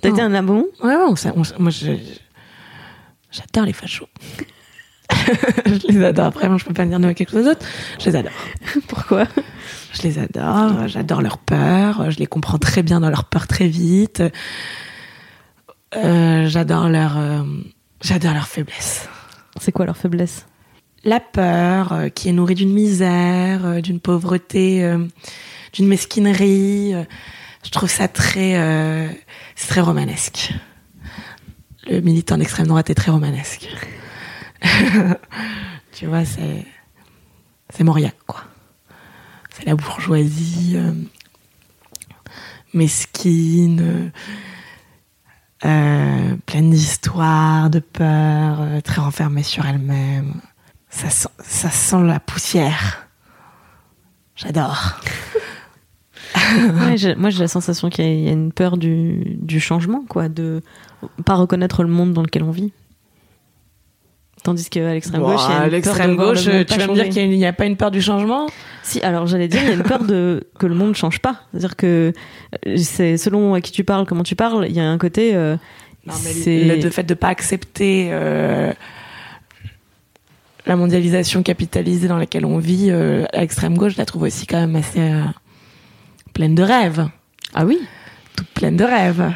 T'as 0.00 0.10
été 0.10 0.20
Non. 0.20 0.28
un 0.28 0.34
abon 0.34 0.66
Ouais, 0.82 0.94
ouais, 0.94 1.04
on 1.08 1.14
on 1.34 1.42
moi, 1.62 1.72
j'adore 3.32 3.64
les 3.66 3.72
fachos. 3.72 4.06
je 5.66 5.88
les 5.88 6.04
adore. 6.04 6.30
Vraiment, 6.30 6.58
je 6.58 6.64
peux 6.64 6.74
pas 6.74 6.86
dire 6.86 6.98
non 6.98 7.08
à 7.08 7.14
quelque 7.14 7.32
chose 7.32 7.44
d'autre. 7.44 7.64
Je 7.98 8.10
les 8.10 8.16
adore. 8.16 8.32
Pourquoi? 8.88 9.26
Je 9.92 10.02
les 10.02 10.18
adore, 10.18 10.88
j'adore 10.88 11.20
leur 11.20 11.36
peur, 11.36 12.10
je 12.10 12.18
les 12.18 12.26
comprends 12.26 12.58
très 12.58 12.82
bien 12.82 13.00
dans 13.00 13.10
leur 13.10 13.24
peur 13.24 13.46
très 13.46 13.68
vite. 13.68 14.22
Euh, 15.94 16.48
j'adore 16.48 16.88
leur, 16.88 17.18
euh, 17.18 17.42
j'adore 18.00 18.32
leur 18.32 18.48
faiblesse. 18.48 19.08
C'est 19.60 19.72
quoi 19.72 19.84
leur 19.84 19.96
faiblesse? 19.96 20.46
La 21.04 21.20
peur, 21.20 21.92
euh, 21.92 22.08
qui 22.08 22.28
est 22.28 22.32
nourrie 22.32 22.54
d'une 22.54 22.72
misère, 22.72 23.82
d'une 23.82 24.00
pauvreté, 24.00 24.96
d'une 25.74 25.86
mesquinerie. 25.86 26.94
je 27.62 27.70
trouve 27.70 27.90
ça 27.90 28.08
très, 28.08 28.54
c'est 29.56 29.68
très 29.68 29.80
romanesque. 29.80 30.54
Le 31.86 32.00
militant 32.00 32.38
d'extrême 32.38 32.68
droite 32.68 32.88
est 32.88 32.94
très 32.94 33.10
romanesque. 33.10 33.68
tu 35.92 36.06
vois, 36.06 36.24
c'est, 36.24 36.64
c'est 37.70 37.84
Mauriac, 37.84 38.16
quoi. 38.26 38.42
C'est 39.50 39.66
la 39.66 39.74
bourgeoisie 39.74 40.72
euh, 40.76 40.92
mesquine, 42.72 44.12
euh, 45.64 46.36
pleine 46.46 46.70
d'histoires, 46.70 47.70
de 47.70 47.78
peur, 47.78 48.60
euh, 48.60 48.80
très 48.80 49.00
renfermée 49.00 49.42
sur 49.42 49.66
elle-même. 49.66 50.40
Ça 50.88 51.10
sent, 51.10 51.28
ça 51.38 51.70
sent 51.70 52.02
la 52.02 52.20
poussière. 52.20 53.08
J'adore. 54.34 55.00
Moi, 56.72 56.96
j'ai 56.96 57.14
la 57.14 57.48
sensation 57.48 57.90
qu'il 57.90 58.04
y 58.04 58.28
a 58.28 58.32
une 58.32 58.52
peur 58.52 58.76
du, 58.76 59.36
du 59.40 59.60
changement, 59.60 60.04
quoi, 60.08 60.28
de 60.28 60.62
pas 61.24 61.34
reconnaître 61.34 61.82
le 61.82 61.88
monde 61.90 62.12
dans 62.12 62.22
lequel 62.22 62.42
on 62.42 62.50
vit. 62.50 62.72
Tandis 64.42 64.68
qu'à 64.68 64.92
l'extrême 64.92 65.22
gauche, 65.22 65.40
il 65.48 65.52
y 65.52 65.54
a 65.54 65.60
à 65.60 65.64
une 65.66 65.70
l'extrême 65.70 66.16
peur 66.16 66.26
gauche, 66.34 66.42
tu 66.42 66.48
vas 66.78 66.86
me 66.88 66.94
dire 66.94 67.08
qu'il 67.10 67.30
n'y 67.30 67.46
a, 67.46 67.52
pas 67.52 67.64
une 67.64 67.76
peur 67.76 67.92
du 67.92 68.02
changement? 68.02 68.48
Si, 68.82 69.00
alors 69.00 69.28
j'allais 69.28 69.46
dire, 69.46 69.60
il 69.62 69.68
y 69.68 69.70
a 69.70 69.74
une 69.74 69.84
peur 69.84 70.02
de 70.02 70.48
que 70.58 70.66
le 70.66 70.74
monde 70.74 70.96
change 70.96 71.20
pas. 71.20 71.42
C'est-à-dire 71.52 71.76
que 71.76 72.12
euh, 72.66 72.76
c'est 72.76 73.16
selon 73.18 73.54
à 73.54 73.60
qui 73.60 73.70
tu 73.70 73.84
parles, 73.84 74.04
comment 74.04 74.24
tu 74.24 74.34
parles, 74.34 74.66
il 74.68 74.74
y 74.74 74.80
a 74.80 74.84
un 74.88 74.98
côté. 74.98 75.36
euh, 75.36 75.56
Non, 76.06 76.14
mais 76.24 76.32
c'est 76.32 76.64
le, 76.64 76.82
le 76.82 76.90
fait 76.90 77.04
de 77.04 77.14
pas 77.14 77.28
accepter 77.28 78.08
euh, 78.10 78.72
la 80.66 80.74
mondialisation 80.74 81.44
capitalisée 81.44 82.08
dans 82.08 82.18
laquelle 82.18 82.44
on 82.44 82.58
vit, 82.58 82.88
euh, 82.90 83.24
à 83.32 83.40
l'extrême 83.42 83.76
gauche, 83.78 83.92
je 83.92 83.98
la 83.98 84.06
trouve 84.06 84.22
aussi 84.22 84.46
quand 84.48 84.58
même 84.60 84.74
assez 84.74 85.08
pleine 86.32 86.56
de 86.56 86.62
rêves. 86.64 87.06
ah 87.54 87.64
oui? 87.64 87.78
Toute 88.36 88.48
pleine 88.48 88.76
de 88.76 88.84
rêves. 88.84 89.32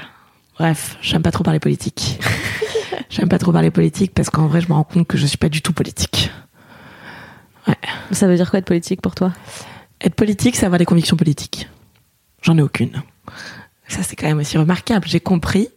Bref, 0.59 0.97
j'aime 1.03 1.23
pas 1.23 1.31
trop 1.31 1.45
parler 1.45 1.61
politique. 1.61 2.19
j'aime 3.11 3.29
pas 3.29 3.39
trop 3.39 3.53
parler 3.53 3.71
politique 3.71 4.13
parce 4.15 4.31
qu'en 4.31 4.47
vrai, 4.47 4.61
je 4.61 4.69
me 4.69 4.73
rends 4.75 4.85
compte 4.85 5.07
que 5.07 5.17
je 5.19 5.27
suis 5.27 5.39
pas 5.39 5.49
du 5.49 5.63
tout 5.63 5.73
politique. 5.73 6.31
Ça 8.13 8.29
veut 8.29 8.37
dire 8.37 8.49
quoi 8.51 8.61
être 8.61 8.67
politique 8.67 9.01
pour 9.03 9.15
toi? 9.15 9.33
Être 10.01 10.15
politique, 10.15 10.55
c'est 10.57 10.67
avoir 10.67 10.79
des 10.79 10.85
convictions 10.85 11.17
politiques. 11.17 11.69
J'en 12.43 12.57
ai 12.59 12.63
aucune. 12.63 13.03
Ça, 13.89 14.03
c'est 14.03 14.15
quand 14.15 14.27
même 14.27 14.39
aussi 14.39 14.57
remarquable. 14.59 15.07
J'ai 15.09 15.21
compris, 15.21 15.69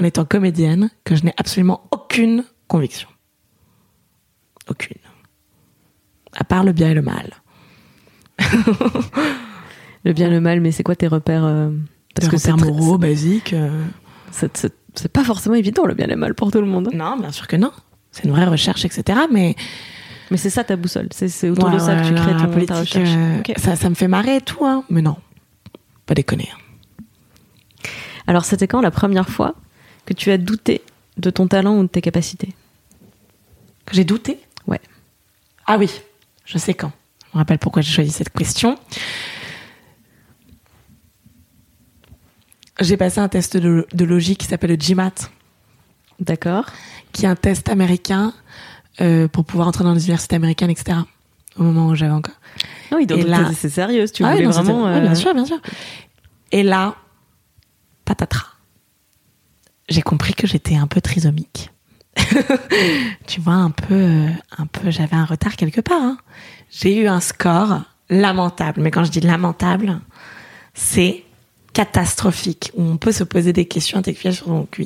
en 0.00 0.04
étant 0.04 0.24
comédienne, 0.24 0.90
que 1.04 1.14
je 1.16 1.24
n'ai 1.24 1.34
absolument 1.36 1.82
aucune 1.90 2.44
conviction. 2.68 3.08
Aucune. 4.68 4.96
À 6.34 6.44
part 6.44 6.64
le 6.64 6.72
bien 6.72 6.90
et 6.90 6.94
le 6.94 7.02
mal. 7.02 7.32
Le 10.04 10.12
bien, 10.12 10.30
le 10.30 10.40
mal, 10.40 10.60
mais 10.60 10.70
c'est 10.70 10.84
quoi 10.84 10.94
tes 10.94 11.08
repères 11.08 11.44
euh, 11.44 11.70
Parce 12.14 12.28
que 12.28 12.36
c'est 12.36 12.52
très- 12.52 12.64
moraux, 12.64 12.96
basiques. 12.96 13.52
euh, 13.54 13.84
c'est 14.96 15.10
pas 15.12 15.24
forcément 15.24 15.54
évident 15.54 15.84
le 15.86 15.94
bien 15.94 16.06
et 16.06 16.10
le 16.10 16.16
mal 16.16 16.34
pour 16.34 16.50
tout 16.50 16.60
le 16.60 16.66
monde. 16.66 16.90
Non, 16.92 17.16
bien 17.16 17.32
sûr 17.32 17.46
que 17.46 17.56
non. 17.56 17.72
C'est 18.12 18.24
une 18.24 18.30
vraie 18.30 18.46
recherche, 18.46 18.84
etc. 18.84 19.20
Mais 19.30 19.54
Mais 20.30 20.36
c'est 20.38 20.50
ça 20.50 20.64
ta 20.64 20.76
boussole. 20.76 21.08
C'est 21.12 21.50
autour 21.50 21.70
de 21.70 21.74
Ouais, 21.74 21.80
ça 21.80 21.96
que 21.96 22.08
tu 22.08 22.14
crées 22.14 22.32
la 22.32 22.38
ton, 22.40 22.46
ta 22.46 22.48
politique, 22.48 22.76
recherche. 22.76 23.10
euh, 23.14 23.42
ça, 23.56 23.76
ça 23.76 23.88
me 23.90 23.94
fait 23.94 24.08
marrer 24.08 24.36
et 24.36 24.40
tout, 24.40 24.64
hein. 24.64 24.84
Mais 24.90 25.02
non. 25.02 25.16
Pas 26.06 26.14
déconner. 26.14 26.48
Alors, 28.26 28.44
c'était 28.44 28.66
quand 28.66 28.80
la 28.80 28.90
première 28.90 29.28
fois 29.28 29.54
que 30.04 30.14
tu 30.14 30.30
as 30.30 30.38
douté 30.38 30.82
de 31.16 31.30
ton 31.30 31.46
talent 31.46 31.76
ou 31.78 31.82
de 31.82 31.88
tes 31.88 32.00
capacités? 32.00 32.54
Que 33.84 33.94
j'ai 33.94 34.04
douté? 34.04 34.40
Ouais. 34.66 34.80
Ah 35.66 35.76
oui, 35.78 35.90
je 36.44 36.58
sais 36.58 36.74
quand. 36.74 36.92
Je 37.32 37.36
me 37.36 37.38
rappelle 37.40 37.58
pourquoi 37.58 37.82
j'ai 37.82 37.92
choisi 37.92 38.10
cette 38.10 38.30
question. 38.30 38.78
J'ai 42.80 42.96
passé 42.96 43.20
un 43.20 43.28
test 43.28 43.56
de, 43.56 43.86
de 43.92 44.04
logique 44.04 44.38
qui 44.40 44.46
s'appelle 44.46 44.70
le 44.70 44.76
GMAT, 44.76 45.12
D'accord. 46.20 46.66
qui 47.12 47.24
est 47.24 47.28
un 47.28 47.36
test 47.36 47.68
américain 47.68 48.32
euh, 49.00 49.28
pour 49.28 49.44
pouvoir 49.44 49.68
entrer 49.68 49.84
dans 49.84 49.92
les 49.94 50.00
universités 50.04 50.36
américaines, 50.36 50.70
etc. 50.70 50.98
Au 51.58 51.62
moment 51.62 51.86
où 51.88 51.94
j'avais 51.94 52.12
encore. 52.12 52.34
Ah 52.90 52.96
oui, 52.96 53.06
donc 53.06 53.22
là- 53.24 53.50
c'est 53.54 53.70
sérieux. 53.70 54.04
Tu 54.12 54.22
Ah 54.24 54.30
oui, 54.30 54.42
voulais 54.42 54.52
c'était- 54.52 54.64
vraiment. 54.64 54.86
euh, 54.88 55.00
bien 55.00 55.14
sûr, 55.14 55.32
bien 55.34 55.46
sûr. 55.46 55.58
Et 56.52 56.62
là, 56.62 56.96
patatras. 58.04 58.46
J'ai 59.88 60.02
compris 60.02 60.34
que 60.34 60.46
j'étais 60.46 60.76
un 60.76 60.86
peu 60.86 61.00
trisomique. 61.00 61.70
tu 63.26 63.40
vois, 63.40 63.54
un 63.54 63.70
peu, 63.70 63.94
euh, 63.94 64.28
un 64.58 64.66
peu, 64.66 64.90
j'avais 64.90 65.16
un 65.16 65.24
retard 65.24 65.56
quelque 65.56 65.80
part. 65.80 66.00
hein. 66.02 66.18
J'ai 66.70 66.98
eu 67.00 67.06
un 67.06 67.20
score 67.20 67.80
lamentable. 68.10 68.80
Mais 68.82 68.90
quand 68.90 69.04
je 69.04 69.10
dis 69.10 69.20
lamentable, 69.20 70.00
c'est 70.74 71.24
catastrophique. 71.76 72.72
Où 72.74 72.82
on 72.82 72.96
peut 72.96 73.12
se 73.12 73.22
poser 73.22 73.52
des 73.52 73.66
questions 73.66 73.98
intellectuelles 73.98 74.34
sur 74.34 74.46
son 74.46 74.64
cul. 74.64 74.84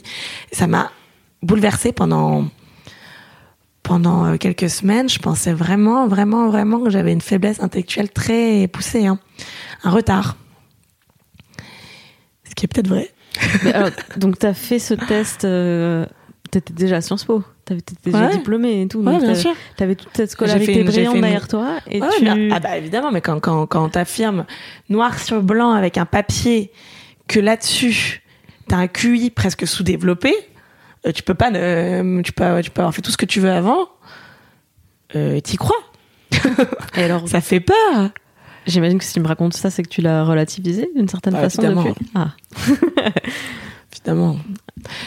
Et 0.50 0.54
ça 0.56 0.66
m'a 0.66 0.90
bouleversée 1.40 1.92
pendant 1.92 2.46
pendant 3.82 4.26
euh, 4.26 4.36
quelques 4.36 4.68
semaines, 4.68 5.08
je 5.08 5.18
pensais 5.18 5.52
vraiment, 5.52 6.06
vraiment, 6.06 6.48
vraiment 6.48 6.80
que 6.80 6.90
j'avais 6.90 7.12
une 7.12 7.20
faiblesse 7.22 7.60
intellectuelle 7.60 8.10
très 8.10 8.68
poussée, 8.68 9.06
hein. 9.06 9.18
un 9.82 9.90
retard. 9.90 10.36
Ce 12.44 12.54
qui 12.54 12.66
est 12.66 12.68
peut-être 12.68 12.88
vrai. 12.88 13.10
donc, 14.16 14.38
t'as 14.38 14.52
fait 14.54 14.78
ce 14.78 14.94
test. 14.94 15.44
euh, 15.44 16.04
T'étais 16.50 16.74
déjà 16.74 16.96
à 16.96 17.00
Sciences 17.00 17.24
Po? 17.24 17.42
T'avais- 17.70 17.80
T'étais 17.82 18.10
déjà 18.10 18.26
Ouais. 18.26 18.32
diplômé 18.32 18.82
et 18.82 18.88
tout. 18.88 18.98
Ouais, 18.98 19.12
donc 19.12 19.22
bien 19.22 19.34
sûr. 19.36 19.52
T'avais 19.76 19.94
toute 19.94 20.10
cette 20.16 20.32
scolarité 20.32 20.82
brillante 20.82 21.14
une- 21.14 21.20
derrière 21.20 21.46
toi. 21.46 21.76
Et 21.88 22.00
Ouais, 22.02 22.08
tu... 22.18 22.24
mais- 22.24 22.48
ah 22.52 22.58
bah 22.58 22.76
évidemment, 22.76 23.12
mais 23.12 23.20
quand, 23.20 23.38
quand, 23.38 23.66
quand 23.66 23.88
t'affirmes 23.90 24.44
noir 24.88 25.18
sur 25.20 25.40
blanc 25.40 25.70
avec 25.70 25.96
un 25.98 26.04
papier 26.06 26.72
que 27.28 27.38
là-dessus, 27.38 28.22
t'as 28.66 28.76
un 28.78 28.88
QI 28.88 29.30
presque 29.30 29.68
sous-développé, 29.68 30.34
euh, 31.06 31.12
tu 31.12 31.22
peux 31.22 31.34
pas, 31.34 31.50
ne- 31.52 32.22
tu 32.22 32.32
peux, 32.32 32.60
tu 32.60 32.70
peux 32.72 32.80
avoir 32.80 32.92
fait 32.92 33.02
tout 33.02 33.12
ce 33.12 33.16
que 33.16 33.24
tu 33.26 33.38
veux 33.38 33.52
avant, 33.52 33.88
euh, 35.14 35.38
t'y 35.38 35.56
crois. 35.56 35.76
Et 36.96 37.02
alors, 37.04 37.28
Ça 37.28 37.40
fait 37.40 37.60
peur. 37.60 38.10
j'imagine 38.66 38.98
que 38.98 39.04
si 39.04 39.12
tu 39.14 39.20
me 39.20 39.28
racontes 39.28 39.54
ça, 39.54 39.70
c'est 39.70 39.84
que 39.84 39.88
tu 39.88 40.00
l'as 40.00 40.24
relativisé 40.24 40.90
d'une 40.96 41.08
certaine 41.08 41.34
Bah, 41.34 41.42
façon 41.42 41.62
évidemment. 41.62 41.84
depuis. 41.84 42.06
Ah. 42.16 42.30
Évidemment. 43.92 44.38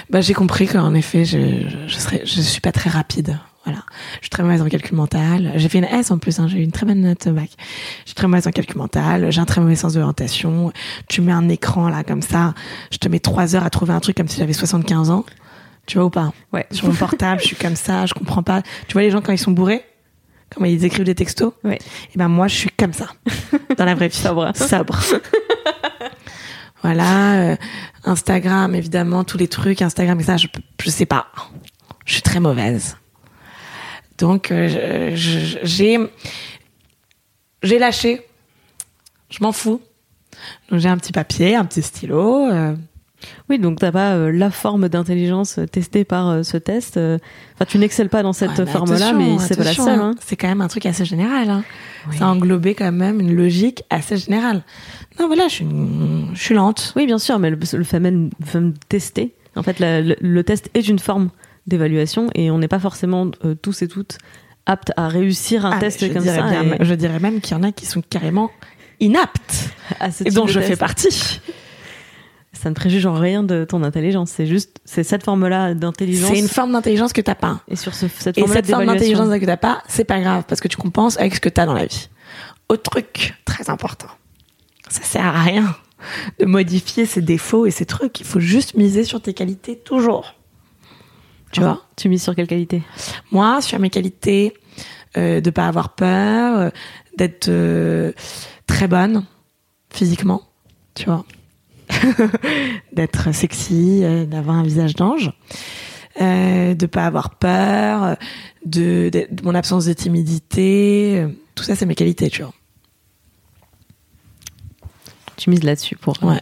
Bah, 0.09 0.21
j'ai 0.21 0.33
compris 0.33 0.67
qu'en 0.67 0.93
effet, 0.93 1.25
je, 1.25 1.37
je, 1.37 1.87
je 1.87 1.95
serais, 1.95 2.21
je 2.25 2.41
suis 2.41 2.61
pas 2.61 2.71
très 2.71 2.89
rapide. 2.89 3.39
Voilà. 3.65 3.83
Je 4.15 4.23
suis 4.25 4.29
très 4.29 4.43
mauvaise 4.43 4.61
en 4.61 4.67
calcul 4.67 4.95
mental. 4.97 5.53
J'ai 5.55 5.69
fait 5.69 5.77
une 5.77 5.85
S 5.85 6.11
en 6.11 6.17
plus, 6.17 6.37
hein, 6.39 6.47
j'ai 6.49 6.59
eu 6.59 6.63
une 6.63 6.73
très 6.73 6.85
bonne 6.85 6.99
note 6.99 7.27
au 7.27 7.31
bac. 7.31 7.49
Je 8.01 8.07
suis 8.09 8.15
très 8.15 8.27
mauvaise 8.27 8.45
en 8.45 8.51
calcul 8.51 8.77
mental. 8.77 9.31
J'ai 9.31 9.39
un 9.39 9.45
très 9.45 9.61
mauvais 9.61 9.75
sens 9.75 9.93
de 9.93 9.99
l'orientation. 9.99 10.73
Tu 11.07 11.21
mets 11.21 11.31
un 11.31 11.47
écran 11.47 11.87
là 11.87 12.03
comme 12.03 12.21
ça, 12.21 12.53
je 12.91 12.97
te 12.97 13.07
mets 13.07 13.19
trois 13.19 13.55
heures 13.55 13.63
à 13.63 13.69
trouver 13.69 13.93
un 13.93 14.01
truc 14.01 14.17
comme 14.17 14.27
si 14.27 14.37
j'avais 14.37 14.53
75 14.53 15.09
ans. 15.11 15.23
Tu 15.85 15.97
vois 15.97 16.05
ou 16.07 16.09
pas? 16.09 16.33
Ouais. 16.51 16.65
Sur 16.71 16.87
mon 16.87 16.93
portable, 16.93 17.39
je 17.41 17.47
suis 17.47 17.55
comme 17.55 17.75
ça, 17.75 18.05
je 18.05 18.13
comprends 18.13 18.43
pas. 18.43 18.63
Tu 18.87 18.93
vois 18.93 19.01
les 19.01 19.11
gens 19.11 19.21
quand 19.21 19.31
ils 19.33 19.37
sont 19.37 19.51
bourrés? 19.51 19.83
Comment 20.53 20.65
ils 20.67 20.83
écrivent 20.85 21.05
des 21.05 21.15
textos? 21.15 21.53
Ouais. 21.63 21.79
Et 22.13 22.17
ben 22.17 22.27
moi, 22.27 22.47
je 22.47 22.55
suis 22.55 22.69
comme 22.69 22.93
ça. 22.93 23.07
Dans 23.77 23.85
la 23.85 23.95
vraie 23.95 24.09
vie. 24.09 24.17
Sobre. 24.17 24.55
Sobre. 24.55 24.99
Voilà. 26.83 27.33
euh, 27.53 27.55
Instagram, 28.03 28.75
évidemment, 28.75 29.23
tous 29.23 29.37
les 29.37 29.47
trucs. 29.47 29.81
Instagram 29.81 30.19
et 30.19 30.23
ça, 30.23 30.37
je, 30.37 30.47
je 30.81 30.89
sais 30.89 31.05
pas. 31.05 31.27
Je 32.05 32.13
suis 32.13 32.21
très 32.21 32.39
mauvaise. 32.39 32.97
Donc, 34.17 34.51
euh, 34.51 35.11
j'ai, 35.15 35.99
j'ai 37.63 37.79
lâché. 37.79 38.21
Je 39.29 39.39
m'en 39.41 39.51
fous. 39.51 39.81
Donc, 40.69 40.79
j'ai 40.79 40.89
un 40.89 40.97
petit 40.97 41.11
papier, 41.11 41.55
un 41.55 41.65
petit 41.65 41.81
stylo. 41.81 42.47
euh, 42.51 42.75
Oui, 43.49 43.59
donc 43.59 43.79
t'as 43.79 43.91
pas 43.91 44.13
euh, 44.13 44.31
la 44.31 44.49
forme 44.51 44.89
d'intelligence 44.89 45.57
euh, 45.59 45.65
testée 45.65 46.03
par 46.03 46.29
euh, 46.29 46.43
ce 46.43 46.57
test. 46.57 46.97
Enfin, 46.97 47.65
tu 47.67 47.77
n'excelles 47.77 48.09
pas 48.09 48.23
dans 48.23 48.33
cette 48.33 48.51
Ouais, 48.57 48.65
mais 48.65 48.71
forme-là, 48.71 49.13
mais 49.13 49.37
c'est 49.39 49.55
pas 49.57 49.63
la 49.63 49.73
seule. 49.73 49.99
hein. 49.99 50.11
hein. 50.15 50.19
C'est 50.19 50.35
quand 50.35 50.47
même 50.47 50.61
un 50.61 50.67
truc 50.67 50.85
assez 50.85 51.05
général. 51.05 51.49
Hein. 51.49 51.63
Oui. 52.09 52.17
Ça 52.17 52.27
englobait 52.27 52.73
quand 52.75 52.91
même 52.91 53.19
une 53.19 53.35
logique 53.35 53.83
assez 53.89 54.17
générale. 54.17 54.63
Non, 55.19 55.27
voilà, 55.27 55.47
je 55.47 55.53
suis, 55.53 55.63
une- 55.65 56.29
je 56.33 56.41
suis 56.41 56.55
lente. 56.55 56.93
Oui, 56.95 57.05
bien 57.05 57.19
sûr, 57.19 57.39
mais 57.39 57.49
le, 57.49 57.57
le 57.73 57.83
fait 57.83 57.99
même, 57.99 58.29
tester. 58.89 59.33
En 59.55 59.63
fait, 59.63 59.79
la- 59.79 60.01
le, 60.01 60.15
le 60.19 60.43
test 60.43 60.69
est 60.73 60.87
une 60.87 60.99
forme 60.99 61.29
d'évaluation 61.67 62.29
et 62.35 62.51
on 62.51 62.57
n'est 62.59 62.67
pas 62.67 62.79
forcément 62.79 63.29
euh, 63.45 63.53
tous 63.55 63.81
et 63.83 63.87
toutes 63.87 64.17
aptes 64.65 64.91
à 64.97 65.07
réussir 65.07 65.65
un 65.65 65.71
Ah, 65.75 65.79
test 65.79 66.11
comme 66.13 66.23
ça. 66.25 66.41
bien- 66.41 66.77
et 66.79 66.85
je 66.85 66.93
dirais 66.93 67.19
même 67.19 67.39
qu'il 67.41 67.55
y 67.55 67.59
en 67.59 67.63
a 67.63 67.71
qui 67.71 67.85
sont 67.85 68.01
carrément 68.09 68.49
inaptes 68.99 69.69
à 69.99 70.11
ce 70.11 70.23
et 70.23 70.27
type 70.27 70.35
dont 70.35 70.45
de 70.45 70.49
je 70.51 70.59
test. 70.59 70.71
fais 70.71 70.75
partie. 70.77 71.41
Ça 72.63 72.69
ne 72.69 72.75
préjuge 72.75 73.05
en 73.05 73.13
rien 73.13 73.43
de 73.43 73.65
ton 73.65 73.83
intelligence. 73.83 74.31
C'est 74.31 74.45
juste, 74.45 74.79
c'est 74.85 75.03
cette 75.03 75.25
forme-là 75.25 75.73
d'intelligence. 75.73 76.29
C'est 76.31 76.39
une 76.39 76.47
forme 76.47 76.71
d'intelligence 76.71 77.11
que 77.11 77.19
t'as 77.19 77.35
pas. 77.35 77.59
Et 77.67 77.75
sur 77.75 77.93
ce, 77.93 78.07
cette 78.07 78.37
Et 78.37 78.41
forme-là 78.41 78.55
cette 78.55 78.69
forme 78.69 78.85
d'intelligence 78.85 79.37
que 79.37 79.45
t'as 79.45 79.57
pas, 79.57 79.83
c'est 79.89 80.05
pas 80.05 80.21
grave 80.21 80.45
parce 80.47 80.61
que 80.61 80.69
tu 80.69 80.77
compenses 80.77 81.19
avec 81.19 81.35
ce 81.35 81.41
que 81.41 81.49
t'as 81.49 81.65
dans 81.65 81.73
la 81.73 81.87
vie. 81.87 82.07
Autre 82.69 82.89
truc 82.89 83.35
très 83.43 83.69
important. 83.69 84.07
Ça 84.87 85.01
sert 85.01 85.25
à 85.25 85.41
rien 85.41 85.75
de 86.39 86.45
modifier 86.45 87.05
ses 87.05 87.21
défauts 87.21 87.65
et 87.65 87.71
ses 87.71 87.85
trucs. 87.85 88.21
Il 88.21 88.25
faut 88.25 88.39
juste 88.39 88.75
miser 88.75 89.03
sur 89.03 89.21
tes 89.21 89.33
qualités 89.33 89.75
toujours. 89.75 90.33
Tu 91.51 91.59
vois? 91.59 91.81
Tu 91.97 92.07
mises 92.07 92.23
sur 92.23 92.33
quelle 92.33 92.47
qualité 92.47 92.81
Moi, 93.33 93.61
sur 93.61 93.77
mes 93.77 93.89
qualités, 93.89 94.53
euh, 95.17 95.41
de 95.41 95.49
pas 95.49 95.67
avoir 95.67 95.95
peur, 95.95 96.59
euh, 96.59 96.69
d'être 97.17 97.49
euh, 97.49 98.13
très 98.67 98.87
bonne 98.87 99.25
physiquement, 99.89 100.43
tu 100.95 101.07
vois, 101.07 101.25
d'être 102.93 103.33
sexy, 103.33 104.01
euh, 104.03 104.25
d'avoir 104.25 104.57
un 104.57 104.63
visage 104.63 104.95
d'ange, 104.95 105.31
euh, 106.21 106.73
de 106.73 106.85
pas 106.85 107.05
avoir 107.05 107.31
peur, 107.35 108.17
de, 108.65 109.09
de, 109.09 109.27
de 109.31 109.43
mon 109.43 109.55
absence 109.55 109.85
de 109.85 109.93
timidité, 109.93 111.19
euh, 111.21 111.27
tout 111.55 111.63
ça 111.63 111.75
c'est 111.75 111.85
mes 111.85 111.95
qualités, 111.95 112.29
tu 112.29 112.41
vois. 112.43 112.53
Tu 115.37 115.49
mises 115.49 115.63
là-dessus 115.63 115.95
pour 115.95 116.15
euh, 116.23 116.27
Ouais. 116.27 116.41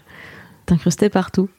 t'incruster 0.65 1.09
partout. 1.09 1.49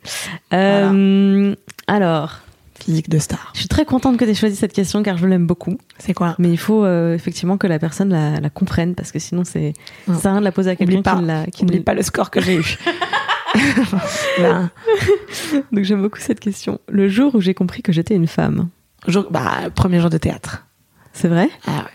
Euh, 0.53 1.55
Alors, 1.87 2.39
Physique 2.81 3.09
de 3.09 3.19
star. 3.21 3.51
je 3.55 3.61
suis 3.61 3.69
très 3.69 3.85
contente 3.85 4.17
que 4.17 4.25
tu 4.25 4.33
aies 4.33 4.35
choisi 4.35 4.57
cette 4.57 4.73
question 4.73 5.03
car 5.05 5.17
je 5.17 5.27
l'aime 5.27 5.47
beaucoup. 5.47 5.79
C'est 5.99 6.15
quoi? 6.15 6.35
Mais 6.41 6.51
il 6.51 6.57
faut 6.59 6.85
euh, 6.85 7.15
effectivement 7.15 7.57
que 7.57 7.69
la 7.69 7.79
personne 7.79 8.09
la, 8.11 8.41
la 8.41 8.51
comprenne 8.51 8.97
parce 8.97 9.13
que 9.13 9.21
sinon 9.21 9.45
c'est 9.45 9.73
ça 10.21 10.31
rien 10.33 10.41
de 10.41 10.45
la 10.45 10.51
poser 10.51 10.71
à 10.71 10.77
quelqu'un 10.77 11.01
qui 11.01 11.51
qui 11.53 11.65
N'oublie 11.65 11.81
pas 11.81 11.95
le 11.95 12.03
score 12.03 12.31
que 12.31 12.41
j'ai 12.41 12.57
eu. 12.57 12.79
Donc 15.73 15.85
j'aime 15.85 16.03
beaucoup 16.03 16.21
cette 16.21 16.41
question. 16.41 16.81
Le 16.89 17.09
jour 17.09 17.35
où 17.35 17.41
j'ai 17.41 17.55
compris 17.55 17.83
que 17.83 17.93
j'étais 17.93 18.15
une 18.15 18.27
femme, 18.27 18.69
jour- 19.07 19.29
bah, 19.31 19.71
premier 19.75 20.01
jour 20.01 20.11
de 20.11 20.19
théâtre. 20.19 20.67
c'est 21.13 21.29
vrai? 21.29 21.49
Ah 21.67 21.85
ouais. 21.85 21.91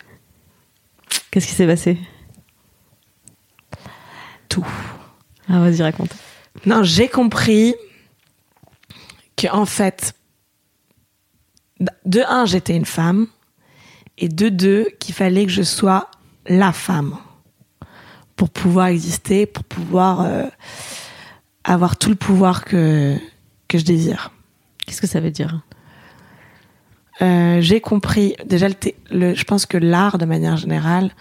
Qu'est-ce 1.32 1.47
qui 1.47 1.53
s'est 1.53 1.68
passé? 1.68 1.97
Tout. 4.49 4.66
Ah 5.49 5.60
vas-y 5.60 5.82
raconte. 5.82 6.12
Non, 6.66 6.84
j'ai 6.84 7.08
compris 7.08 7.76
que 9.36 9.47
en 9.51 9.66
fait, 9.66 10.14
de 12.05 12.22
un, 12.28 12.45
j'étais 12.45 12.76
une 12.76 12.86
femme, 12.86 13.28
et 14.18 14.30
de 14.30 14.49
deux, 14.49 14.88
qu'il 14.99 15.14
fallait 15.14 15.45
que 15.45 15.51
je 15.51 15.62
sois 15.62 16.10
la 16.47 16.72
femme 16.74 17.16
pour 18.36 18.49
pouvoir 18.49 18.88
exister, 18.88 19.45
pour 19.45 19.64
pouvoir 19.64 20.22
euh, 20.22 20.45
avoir 21.68 21.97
tout 21.97 22.09
le 22.09 22.15
pouvoir 22.15 22.65
que 22.65 23.15
que 23.68 23.78
je 23.78 23.84
désire. 23.84 24.32
Qu'est-ce 24.86 25.01
que 25.01 25.07
ça 25.07 25.20
veut 25.20 25.32
dire? 25.32 25.61
Euh, 27.22 27.59
j'ai 27.61 27.82
compris 27.82 28.36
déjà 28.45 28.68
le, 29.11 29.34
je 29.34 29.43
pense 29.43 29.65
que 29.65 29.78
l'art 29.78 30.18
de 30.18 30.26
manière 30.26 30.55
générale 30.55 31.11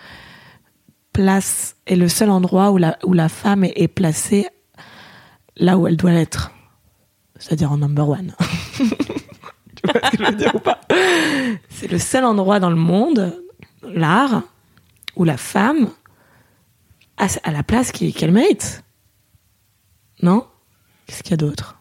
place 1.12 1.74
est 1.86 1.96
le 1.96 2.08
seul 2.08 2.30
endroit 2.30 2.70
où 2.70 2.78
la 2.78 2.96
où 3.04 3.12
la 3.12 3.28
femme 3.28 3.64
est, 3.64 3.72
est 3.76 3.88
placée 3.88 4.46
là 5.56 5.76
où 5.76 5.86
elle 5.86 5.96
doit 5.96 6.12
l'être. 6.12 6.52
C'est-à-dire 7.38 7.72
en 7.72 7.78
number 7.78 8.08
one. 8.08 8.34
Tu 9.76 9.92
vois 9.92 10.00
ce 10.04 10.16
que 10.16 10.24
je 10.24 10.30
veux 10.30 10.36
dire 10.36 10.54
ou 10.54 10.58
pas? 10.58 10.80
C'est 11.68 11.90
le 11.90 11.98
seul 11.98 12.24
endroit 12.24 12.60
dans 12.60 12.70
le 12.70 12.76
monde 12.76 13.38
l'art 13.82 14.42
où 15.16 15.24
la 15.24 15.36
femme 15.36 15.90
a, 17.18 17.26
a 17.44 17.50
la 17.52 17.62
place 17.62 17.92
qu'elle 17.92 18.32
mérite 18.32 18.82
non? 20.22 20.46
Qu'est-ce 21.06 21.22
qu'il 21.22 21.32
y 21.32 21.34
a 21.34 21.38
d'autre? 21.38 21.78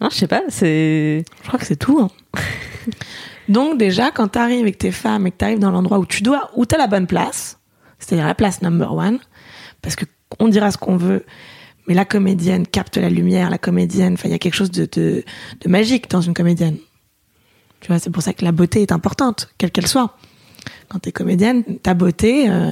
Ah, 0.00 0.08
Je 0.10 0.16
sais 0.16 0.26
pas, 0.26 0.42
c'est. 0.48 1.24
je 1.42 1.46
crois 1.48 1.58
que 1.58 1.66
c'est 1.66 1.76
tout. 1.76 1.98
hein. 2.00 2.10
Donc 3.48 3.78
déjà, 3.78 4.10
quand 4.10 4.28
tu 4.28 4.38
arrives 4.38 4.60
avec 4.62 4.78
tes 4.78 4.90
femmes 4.92 5.26
et 5.26 5.30
que 5.30 5.36
tu 5.38 5.44
arrives 5.44 5.58
dans 5.58 5.70
l'endroit 5.70 5.98
où 5.98 6.06
tu 6.06 6.22
dois, 6.22 6.50
où 6.56 6.66
tu 6.66 6.74
as 6.74 6.78
la 6.78 6.86
bonne 6.88 7.06
place, 7.06 7.58
c'est-à-dire 7.98 8.26
la 8.26 8.34
place 8.34 8.60
number 8.62 8.92
one, 8.92 9.18
parce 9.82 9.96
que 9.96 10.04
on 10.40 10.48
dira 10.48 10.70
ce 10.72 10.78
qu'on 10.78 10.96
veut, 10.96 11.24
mais 11.86 11.94
la 11.94 12.04
comédienne 12.04 12.66
capte 12.66 12.96
la 12.96 13.08
lumière, 13.08 13.48
la 13.48 13.58
comédienne, 13.58 14.14
enfin 14.14 14.28
il 14.28 14.32
y 14.32 14.34
a 14.34 14.38
quelque 14.40 14.54
chose 14.56 14.70
de, 14.72 14.86
de, 14.90 15.24
de 15.60 15.68
magique 15.68 16.10
dans 16.10 16.20
une 16.20 16.34
comédienne. 16.34 16.76
Tu 17.80 17.88
vois, 17.88 17.98
c'est 18.00 18.10
pour 18.10 18.22
ça 18.22 18.32
que 18.32 18.44
la 18.44 18.52
beauté 18.52 18.82
est 18.82 18.90
importante, 18.92 19.48
quelle 19.58 19.70
qu'elle 19.70 19.86
soit. 19.86 20.16
Quand 20.88 20.98
tu 20.98 21.10
es 21.10 21.12
comédienne, 21.12 21.62
ta 21.78 21.94
beauté 21.94 22.50
euh, 22.50 22.70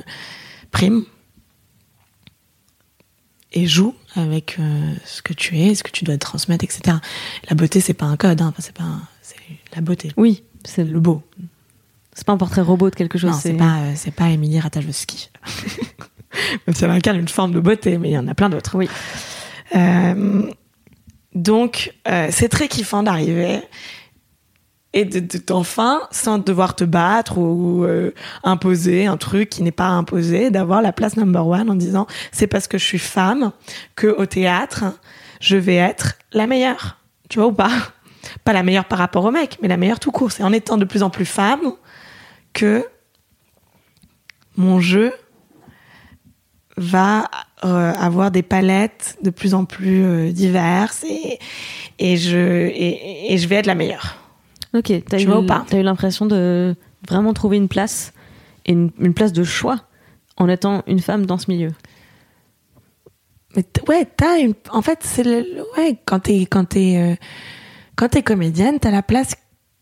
prime 0.72 1.04
et 3.52 3.66
joue 3.66 3.94
avec 4.14 4.56
euh, 4.58 4.92
ce 5.04 5.22
que 5.22 5.32
tu 5.32 5.58
es, 5.60 5.74
ce 5.74 5.82
que 5.82 5.90
tu 5.90 6.04
dois 6.04 6.16
transmettre, 6.18 6.64
etc. 6.64 6.96
La 7.48 7.56
beauté, 7.56 7.80
c'est 7.80 7.94
pas 7.94 8.06
un 8.06 8.16
code, 8.16 8.40
hein. 8.42 8.48
Enfin, 8.48 8.60
c'est 8.62 8.74
pas, 8.76 8.84
un- 8.84 9.02
c'est 9.22 9.36
la 9.74 9.80
beauté, 9.82 10.12
Oui, 10.16 10.42
c'est 10.64 10.84
le 10.84 11.00
beau. 11.00 11.22
c'est 12.14 12.26
pas 12.26 12.32
un 12.32 12.36
portrait 12.36 12.60
robot 12.62 12.90
de 12.90 12.94
quelque 12.94 13.18
chose. 13.18 13.30
Non, 13.32 13.38
c'est 13.40 13.54
pas, 13.54 13.78
euh, 13.78 13.92
c'est 13.96 14.10
pas 14.14 14.30
Émilie 14.30 14.60
Ratajkowski. 14.60 15.30
Même 16.66 16.74
si 16.74 16.84
elle 16.84 16.90
incarne 16.90 17.18
une 17.18 17.28
forme 17.28 17.52
de 17.52 17.60
beauté, 17.60 17.98
mais 17.98 18.10
il 18.10 18.12
y 18.12 18.18
en 18.18 18.26
a 18.28 18.34
plein 18.34 18.48
d'autres. 18.50 18.76
Oui. 18.76 18.88
Euh, 19.76 20.50
donc, 21.34 21.92
c'est 22.30 22.48
très 22.48 22.68
kiffant 22.68 23.02
d'arriver 23.02 23.60
et 24.94 25.04
de, 25.04 25.18
de- 25.18 25.42
d'enfin, 25.44 26.00
sans 26.12 26.38
devoir 26.38 26.74
te 26.76 26.84
battre 26.84 27.36
ou 27.36 27.84
euh, 27.84 28.12
imposer 28.44 29.06
un 29.06 29.16
truc 29.16 29.50
qui 29.50 29.62
n'est 29.62 29.72
pas 29.72 29.88
imposé, 29.88 30.50
d'avoir 30.50 30.80
la 30.80 30.92
place 30.92 31.16
number 31.16 31.46
one 31.46 31.68
en 31.68 31.74
disant 31.74 32.06
c'est 32.32 32.46
parce 32.46 32.68
que 32.68 32.78
je 32.78 32.84
suis 32.84 33.00
femme 33.00 33.50
que 33.96 34.06
au 34.06 34.24
théâtre, 34.24 34.84
je 35.40 35.56
vais 35.56 35.74
être 35.74 36.14
la 36.32 36.46
meilleure. 36.46 36.98
Tu 37.28 37.40
vois 37.40 37.48
ou 37.48 37.52
pas? 37.52 37.72
Pas 38.44 38.52
la 38.52 38.62
meilleure 38.62 38.86
par 38.86 38.98
rapport 38.98 39.24
au 39.24 39.30
mec, 39.30 39.58
mais 39.60 39.68
la 39.68 39.76
meilleure 39.76 40.00
tout 40.00 40.12
court. 40.12 40.32
C'est 40.32 40.44
en 40.44 40.52
étant 40.52 40.78
de 40.78 40.84
plus 40.84 41.02
en 41.02 41.10
plus 41.10 41.26
femme 41.26 41.72
que 42.52 42.86
mon 44.56 44.80
jeu 44.80 45.12
va 46.76 47.28
euh, 47.64 47.92
avoir 47.94 48.30
des 48.30 48.42
palettes 48.42 49.16
de 49.22 49.30
plus 49.30 49.54
en 49.54 49.64
plus 49.64 50.04
euh, 50.04 50.32
diverses 50.32 51.04
et, 51.04 51.38
et, 51.98 52.16
je, 52.16 52.38
et 52.38 53.36
je 53.36 53.48
vais 53.48 53.56
être 53.56 53.66
la 53.66 53.74
meilleure. 53.74 54.23
Ok, 54.74 54.92
t'as 55.08 55.16
Tu 55.18 55.24
eu, 55.24 55.26
vois 55.26 55.38
ou 55.40 55.46
pas 55.46 55.64
t'as 55.68 55.78
eu 55.78 55.82
l'impression 55.82 56.26
de 56.26 56.74
vraiment 57.08 57.32
trouver 57.32 57.56
une 57.56 57.68
place 57.68 58.12
et 58.66 58.72
une, 58.72 58.90
une 58.98 59.14
place 59.14 59.32
de 59.32 59.44
choix 59.44 59.80
en 60.36 60.48
étant 60.48 60.82
une 60.86 60.98
femme 61.00 61.26
dans 61.26 61.38
ce 61.38 61.50
milieu. 61.50 61.70
Mais 63.56 63.62
t- 63.62 63.82
ouais, 63.88 64.06
t'as 64.16 64.40
une. 64.40 64.54
En 64.72 64.82
fait, 64.82 64.98
c'est 65.02 65.22
le. 65.22 65.46
Ouais, 65.78 65.96
quand 66.06 66.20
t'es 66.20 66.40
quand 66.40 66.64
t'es 66.64 66.96
euh, 66.96 67.14
quand 67.96 68.08
t'es 68.08 68.22
comédienne, 68.22 68.80
t'as 68.80 68.90
la 68.90 69.02
place 69.02 69.34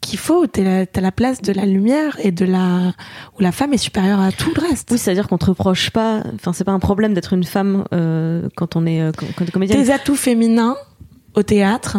qu'il 0.02 0.18
faut. 0.18 0.46
T'as 0.46 0.62
la, 0.62 0.86
t'as 0.86 1.00
la 1.00 1.12
place 1.12 1.40
de 1.40 1.52
la 1.52 1.64
lumière 1.64 2.18
et 2.22 2.32
de 2.32 2.44
la 2.44 2.92
où 3.38 3.40
la 3.40 3.52
femme 3.52 3.72
est 3.72 3.78
supérieure 3.78 4.20
à 4.20 4.30
tout 4.30 4.52
le 4.54 4.60
reste. 4.60 4.90
Oui, 4.90 4.98
c'est-à-dire 4.98 5.26
qu'on 5.26 5.38
te 5.38 5.46
reproche 5.46 5.88
pas. 5.90 6.22
Enfin, 6.34 6.52
c'est 6.52 6.64
pas 6.64 6.72
un 6.72 6.80
problème 6.80 7.14
d'être 7.14 7.32
une 7.32 7.44
femme 7.44 7.84
euh, 7.94 8.46
quand 8.56 8.76
on 8.76 8.84
est 8.84 9.00
euh, 9.00 9.12
quand, 9.16 9.42
est 9.42 9.50
comédienne. 9.50 9.82
Tes 9.82 9.90
atouts 9.90 10.16
féminins 10.16 10.76
au 11.34 11.42
théâtre, 11.42 11.96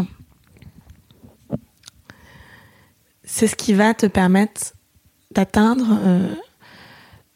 c'est 3.34 3.48
ce 3.48 3.56
qui 3.56 3.74
va 3.74 3.96
te 3.96 4.06
permettre 4.06 4.74
d'atteindre 5.32 5.98
euh, 6.06 6.28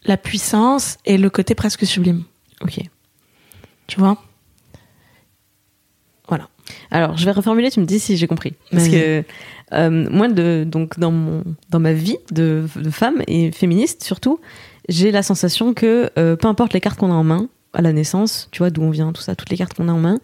la 0.05 0.15
puissance 0.15 0.97
et 1.05 1.17
le 1.17 1.31
côté 1.31 1.55
presque 1.55 1.87
sublime. 1.87 2.23
Ok. 2.61 2.79
Tu 3.87 3.99
vois? 3.99 4.21
Voilà. 6.27 6.49
Alors, 6.91 7.17
je 7.17 7.25
vais 7.25 7.31
reformuler. 7.31 7.71
Tu 7.71 7.79
me 7.79 7.85
dis 7.85 7.99
si 7.99 8.15
j'ai 8.15 8.27
compris. 8.27 8.53
Parce 8.69 8.89
que 8.89 9.23
euh, 9.73 10.07
moi, 10.11 10.27
de, 10.27 10.65
donc 10.67 10.99
dans 10.99 11.09
mon 11.09 11.43
dans 11.69 11.79
ma 11.79 11.93
vie 11.93 12.19
de, 12.29 12.67
de 12.75 12.89
femme 12.91 13.23
et 13.25 13.51
féministe 13.51 14.03
surtout, 14.03 14.39
j'ai 14.89 15.09
la 15.09 15.23
sensation 15.23 15.73
que 15.73 16.11
euh, 16.19 16.35
peu 16.35 16.47
importe 16.47 16.73
les 16.73 16.79
cartes 16.79 16.99
qu'on 16.99 17.11
a 17.11 17.15
en 17.15 17.23
main 17.23 17.49
à 17.73 17.81
la 17.81 17.91
naissance, 17.91 18.49
tu 18.51 18.59
vois 18.59 18.69
d'où 18.69 18.83
on 18.83 18.91
vient, 18.91 19.11
tout 19.13 19.23
ça, 19.23 19.35
toutes 19.35 19.49
les 19.49 19.57
cartes 19.57 19.73
qu'on 19.73 19.87
a 19.87 19.93
en 19.93 19.99
main, 19.99 20.19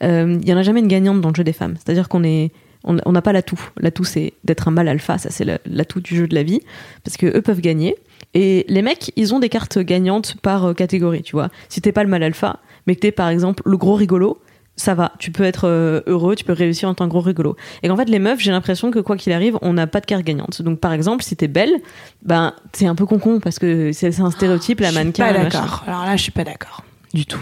il 0.00 0.48
y 0.48 0.54
en 0.54 0.56
a 0.56 0.62
jamais 0.62 0.80
une 0.80 0.88
gagnante 0.88 1.20
dans 1.20 1.28
le 1.28 1.34
jeu 1.34 1.44
des 1.44 1.52
femmes. 1.52 1.76
C'est-à-dire 1.76 2.08
qu'on 2.08 2.24
est 2.24 2.50
on 2.84 3.12
n'a 3.12 3.22
pas 3.22 3.32
l'atout. 3.32 3.60
L'atout, 3.78 4.04
c'est 4.04 4.32
d'être 4.44 4.68
un 4.68 4.70
mâle 4.70 4.88
alpha. 4.88 5.18
Ça, 5.18 5.30
c'est 5.30 5.44
la- 5.44 5.58
l'atout 5.66 6.00
du 6.00 6.16
jeu 6.16 6.26
de 6.28 6.34
la 6.34 6.42
vie. 6.42 6.60
Parce 7.04 7.16
que 7.16 7.26
eux 7.26 7.42
peuvent 7.42 7.60
gagner. 7.60 7.96
Et 8.34 8.64
les 8.68 8.82
mecs, 8.82 9.12
ils 9.16 9.34
ont 9.34 9.40
des 9.40 9.48
cartes 9.48 9.78
gagnantes 9.78 10.36
par 10.42 10.64
euh, 10.66 10.74
catégorie, 10.74 11.22
tu 11.22 11.32
vois. 11.32 11.48
Si 11.68 11.80
t'es 11.80 11.92
pas 11.92 12.02
le 12.04 12.08
mâle 12.08 12.22
alpha, 12.22 12.60
mais 12.86 12.94
que 12.94 13.00
t'es, 13.00 13.12
par 13.12 13.28
exemple, 13.28 13.62
le 13.66 13.76
gros 13.76 13.94
rigolo, 13.94 14.40
ça 14.76 14.94
va. 14.94 15.12
Tu 15.18 15.32
peux 15.32 15.42
être 15.44 15.66
euh, 15.66 16.00
heureux, 16.06 16.36
tu 16.36 16.44
peux 16.44 16.52
réussir 16.52 16.88
en 16.88 16.94
tant 16.94 17.06
que 17.06 17.10
gros 17.10 17.20
rigolo. 17.20 17.56
Et 17.82 17.88
qu'en 17.88 17.96
fait, 17.96 18.08
les 18.08 18.18
meufs, 18.20 18.38
j'ai 18.38 18.52
l'impression 18.52 18.90
que 18.90 19.00
quoi 19.00 19.16
qu'il 19.16 19.32
arrive, 19.32 19.58
on 19.60 19.72
n'a 19.72 19.86
pas 19.86 20.00
de 20.00 20.06
carte 20.06 20.22
gagnante. 20.22 20.62
Donc, 20.62 20.78
par 20.78 20.92
exemple, 20.92 21.24
si 21.24 21.34
t'es 21.36 21.48
belle, 21.48 21.72
ben, 22.22 22.54
c'est 22.72 22.86
un 22.86 22.94
peu 22.94 23.04
con 23.06 23.40
parce 23.40 23.58
que 23.58 23.90
c'est 23.92 24.20
un 24.20 24.30
stéréotype, 24.30 24.80
la 24.80 24.88
Je 24.88 24.92
suis 24.92 24.98
mannequin. 25.04 25.26
pas 25.26 25.32
d'accord. 25.32 25.84
Alors 25.86 26.04
là, 26.04 26.16
je 26.16 26.22
suis 26.22 26.32
pas 26.32 26.44
d'accord 26.44 26.84
du 27.12 27.26
tout. 27.26 27.40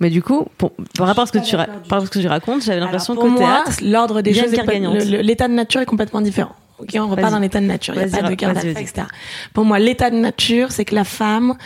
Mais 0.00 0.10
du 0.10 0.22
coup, 0.22 0.46
pour, 0.58 0.72
par 0.98 1.06
rapport 1.06 1.24
à 1.24 1.26
ce 1.26 1.32
que 1.32 1.38
tu, 1.38 1.56
ra- 1.56 1.68
par 1.88 2.02
ce 2.02 2.10
que 2.10 2.26
racontes, 2.26 2.62
j'avais 2.62 2.80
l'impression 2.80 3.14
que 3.14 3.20
pour 3.20 3.30
moi, 3.30 3.64
l'ordre 3.82 4.20
des 4.20 4.34
choses, 4.34 4.50
l'état 4.52 5.48
de 5.48 5.54
nature 5.54 5.80
est 5.80 5.86
complètement 5.86 6.20
différent. 6.20 6.54
Ok, 6.78 6.90
on 6.96 7.08
repart 7.08 7.30
dans 7.32 7.38
l'état 7.38 7.60
de 7.60 7.66
nature. 7.66 7.94
Il 7.94 8.06
n'y 8.06 8.14
a 8.14 8.22
pas 8.22 8.34
de 8.34 8.52
vas-y. 8.52 8.68
etc. 8.70 9.06
Pour 9.54 9.64
moi, 9.64 9.78
l'état 9.78 10.10
de 10.10 10.16
nature, 10.16 10.70
c'est 10.72 10.84
que 10.84 10.94
la 10.94 11.04
femme, 11.04 11.56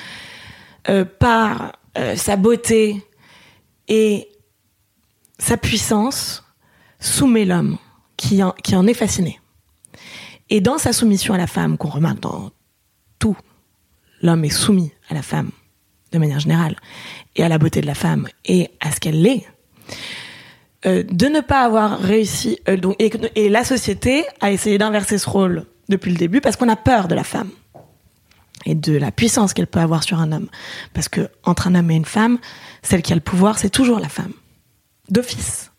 euh, 0.88 1.04
par 1.04 1.72
euh, 1.98 2.14
sa 2.14 2.36
beauté 2.36 3.04
et 3.88 4.28
sa 5.38 5.56
puissance, 5.56 6.44
soumet 7.00 7.44
l'homme 7.44 7.78
qui 8.16 8.42
en, 8.44 8.52
qui 8.62 8.76
en 8.76 8.86
est 8.86 8.94
fasciné. 8.94 9.40
Et 10.48 10.60
dans 10.60 10.78
sa 10.78 10.92
soumission 10.92 11.34
à 11.34 11.38
la 11.38 11.48
femme, 11.48 11.76
qu'on 11.76 11.88
remarque 11.88 12.20
dans 12.20 12.50
tout, 13.18 13.36
l'homme 14.22 14.44
est 14.44 14.50
soumis 14.50 14.92
à 15.08 15.14
la 15.14 15.22
femme 15.22 15.50
de 16.12 16.18
manière 16.18 16.40
générale 16.40 16.76
et 17.36 17.44
à 17.44 17.48
la 17.48 17.58
beauté 17.58 17.80
de 17.80 17.86
la 17.86 17.94
femme 17.94 18.28
et 18.44 18.70
à 18.80 18.90
ce 18.92 19.00
qu'elle 19.00 19.24
est. 19.26 19.46
Euh, 20.86 21.02
de 21.02 21.26
ne 21.26 21.40
pas 21.40 21.62
avoir 21.62 21.98
réussi 21.98 22.58
euh, 22.68 22.76
et 23.34 23.48
la 23.50 23.64
société 23.64 24.24
a 24.40 24.50
essayé 24.50 24.78
d'inverser 24.78 25.18
ce 25.18 25.28
rôle 25.28 25.66
depuis 25.90 26.10
le 26.10 26.16
début 26.16 26.40
parce 26.40 26.56
qu'on 26.56 26.70
a 26.70 26.76
peur 26.76 27.06
de 27.06 27.14
la 27.14 27.24
femme. 27.24 27.50
et 28.66 28.74
de 28.74 28.96
la 28.96 29.10
puissance 29.10 29.52
qu'elle 29.54 29.66
peut 29.66 29.80
avoir 29.80 30.02
sur 30.02 30.20
un 30.20 30.32
homme. 30.32 30.48
Parce 30.94 31.08
que 31.08 31.28
entre 31.44 31.68
un 31.68 31.74
homme 31.74 31.90
et 31.90 31.96
une 31.96 32.04
femme, 32.04 32.38
celle 32.82 33.02
qui 33.02 33.12
a 33.12 33.14
le 33.14 33.20
pouvoir, 33.22 33.58
c'est 33.58 33.70
toujours 33.70 34.00
la 34.00 34.08
femme. 34.08 34.32
D'office. 35.08 35.72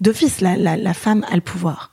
D'office, 0.00 0.40
la, 0.40 0.56
la, 0.56 0.76
la 0.76 0.94
femme 0.94 1.24
a 1.30 1.34
le 1.34 1.40
pouvoir. 1.40 1.90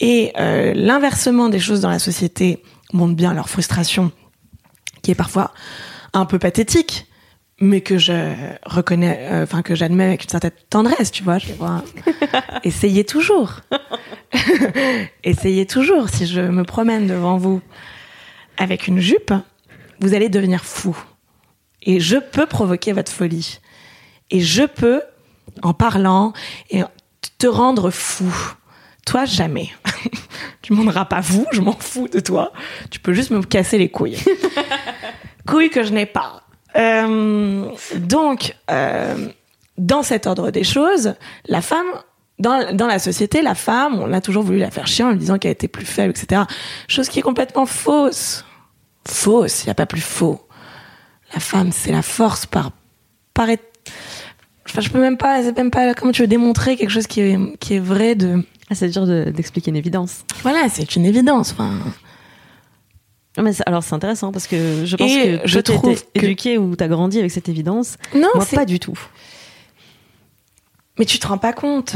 Et 0.00 0.32
euh, 0.38 0.72
l'inversement 0.74 1.48
des 1.48 1.60
choses 1.60 1.80
dans 1.80 1.90
la 1.90 1.98
société 1.98 2.62
montre 2.92 3.14
bien 3.14 3.34
leur 3.34 3.48
frustration, 3.48 4.12
qui 5.02 5.10
est 5.10 5.14
parfois 5.16 5.52
un 6.12 6.24
peu 6.24 6.38
pathétique, 6.38 7.06
mais 7.60 7.82
que 7.82 7.98
je 7.98 8.32
reconnais, 8.64 9.18
euh, 9.30 9.44
enfin 9.44 9.62
que 9.62 9.74
j'admets 9.74 10.04
avec 10.04 10.24
une 10.24 10.30
certaine 10.30 10.52
tendresse, 10.70 11.10
tu 11.10 11.22
vois. 11.22 11.38
Je 11.38 11.52
vois. 11.52 11.84
Essayez 12.64 13.04
toujours. 13.04 13.60
Essayez 15.24 15.66
toujours. 15.66 16.08
Si 16.08 16.26
je 16.26 16.40
me 16.40 16.64
promène 16.64 17.06
devant 17.06 17.36
vous 17.36 17.60
avec 18.56 18.88
une 18.88 19.00
jupe, 19.00 19.32
vous 20.00 20.14
allez 20.14 20.28
devenir 20.28 20.64
fou. 20.64 20.96
Et 21.82 22.00
je 22.00 22.16
peux 22.16 22.46
provoquer 22.46 22.92
votre 22.92 23.12
folie. 23.12 23.60
Et 24.30 24.40
je 24.40 24.64
peux, 24.64 25.02
en 25.62 25.74
parlant, 25.74 26.32
et 26.70 26.82
te 27.38 27.46
rendre 27.46 27.90
fou. 27.90 28.32
Toi, 29.06 29.24
jamais. 29.24 29.70
tu 30.62 30.72
m'en 30.72 30.92
pas 31.04 31.20
vous, 31.20 31.46
je 31.52 31.60
m'en 31.60 31.76
fous 31.76 32.08
de 32.08 32.20
toi. 32.20 32.52
Tu 32.90 33.00
peux 33.00 33.12
juste 33.12 33.30
me 33.30 33.42
casser 33.42 33.78
les 33.78 33.88
couilles. 33.88 34.18
Couilles 35.46 35.70
que 35.70 35.82
je 35.84 35.92
n'ai 35.92 36.06
pas. 36.06 36.42
Euh, 36.76 37.66
donc, 37.96 38.54
euh, 38.70 39.28
dans 39.78 40.02
cet 40.02 40.26
ordre 40.26 40.50
des 40.50 40.64
choses, 40.64 41.14
la 41.46 41.60
femme, 41.62 41.86
dans, 42.38 42.74
dans 42.74 42.86
la 42.86 42.98
société, 42.98 43.42
la 43.42 43.54
femme, 43.54 43.98
on 44.00 44.12
a 44.12 44.20
toujours 44.20 44.42
voulu 44.42 44.58
la 44.58 44.70
faire 44.70 44.86
chier 44.86 45.04
en 45.04 45.10
lui 45.10 45.18
disant 45.18 45.38
qu'elle 45.38 45.50
était 45.52 45.68
plus 45.68 45.86
faible, 45.86 46.10
etc. 46.16 46.42
Chose 46.88 47.08
qui 47.08 47.18
est 47.18 47.22
complètement 47.22 47.66
fausse. 47.66 48.44
Fausse, 49.06 49.64
il 49.64 49.66
n'y 49.66 49.70
a 49.72 49.74
pas 49.74 49.86
plus 49.86 50.00
faux. 50.00 50.40
La 51.34 51.40
femme, 51.40 51.72
c'est 51.72 51.92
la 51.92 52.02
force 52.02 52.46
par, 52.46 52.70
par 53.34 53.48
Enfin, 54.68 54.80
je 54.82 54.90
peux 54.90 55.00
même 55.00 55.16
pas, 55.16 55.42
c'est 55.42 55.56
même 55.56 55.70
pas 55.70 55.94
comment 55.94 56.12
tu 56.12 56.22
veux 56.22 56.28
démontrer 56.28 56.76
quelque 56.76 56.90
chose 56.90 57.06
qui 57.08 57.20
est, 57.22 57.38
qui 57.58 57.74
est 57.74 57.78
vrai 57.80 58.14
de. 58.14 58.44
Ah, 58.70 58.74
c'est 58.76 58.88
dur 58.88 59.04
de- 59.06 59.30
d'expliquer 59.34 59.70
une 59.70 59.76
évidence. 59.76 60.24
Voilà, 60.42 60.68
c'est 60.68 60.94
une 60.94 61.04
évidence. 61.06 61.50
Enfin, 61.52 61.72
Mais 63.42 63.52
alors 63.66 63.82
c'est 63.82 63.94
intéressant 63.94 64.32
parce 64.32 64.46
que 64.46 64.84
je 64.84 64.96
pense 64.96 65.10
Et 65.10 65.38
que 65.38 65.48
je 65.48 65.60
trouve 65.60 66.02
que- 66.02 66.08
éduqué 66.18 66.58
ou 66.58 66.76
t'as 66.76 66.88
grandi 66.88 67.18
avec 67.18 67.30
cette 67.30 67.48
évidence. 67.48 67.96
non, 68.14 68.28
Moi, 68.34 68.44
pas 68.52 68.64
du 68.64 68.78
tout. 68.80 68.98
Mais 70.98 71.04
tu 71.04 71.18
te 71.18 71.26
rends 71.26 71.38
pas 71.38 71.52
compte. 71.52 71.94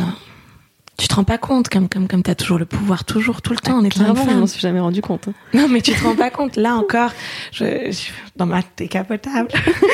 Tu 0.96 1.08
te 1.08 1.14
rends 1.16 1.24
pas 1.24 1.38
compte 1.38 1.68
comme 1.68 1.88
comme 1.88 2.06
comme 2.06 2.22
t'as 2.22 2.36
toujours 2.36 2.56
le 2.58 2.66
pouvoir, 2.66 3.04
toujours, 3.04 3.42
tout 3.42 3.50
le 3.52 3.58
temps. 3.58 3.78
On 3.80 3.84
est 3.84 3.88
Clairement, 3.90 4.24
je 4.28 4.34
m'en 4.36 4.46
suis 4.46 4.60
jamais 4.60 4.78
rendu 4.78 5.02
compte. 5.02 5.26
hein. 5.28 5.34
Non, 5.52 5.68
mais 5.68 5.80
tu 5.82 5.92
te 5.92 6.02
rends 6.04 6.14
pas 6.14 6.30
compte. 6.30 6.56
Là 6.56 6.76
encore, 6.76 7.10
je, 7.50 7.90
je- 7.90 8.10
dans 8.36 8.46
ma 8.46 8.60
décapotable, 8.76 9.48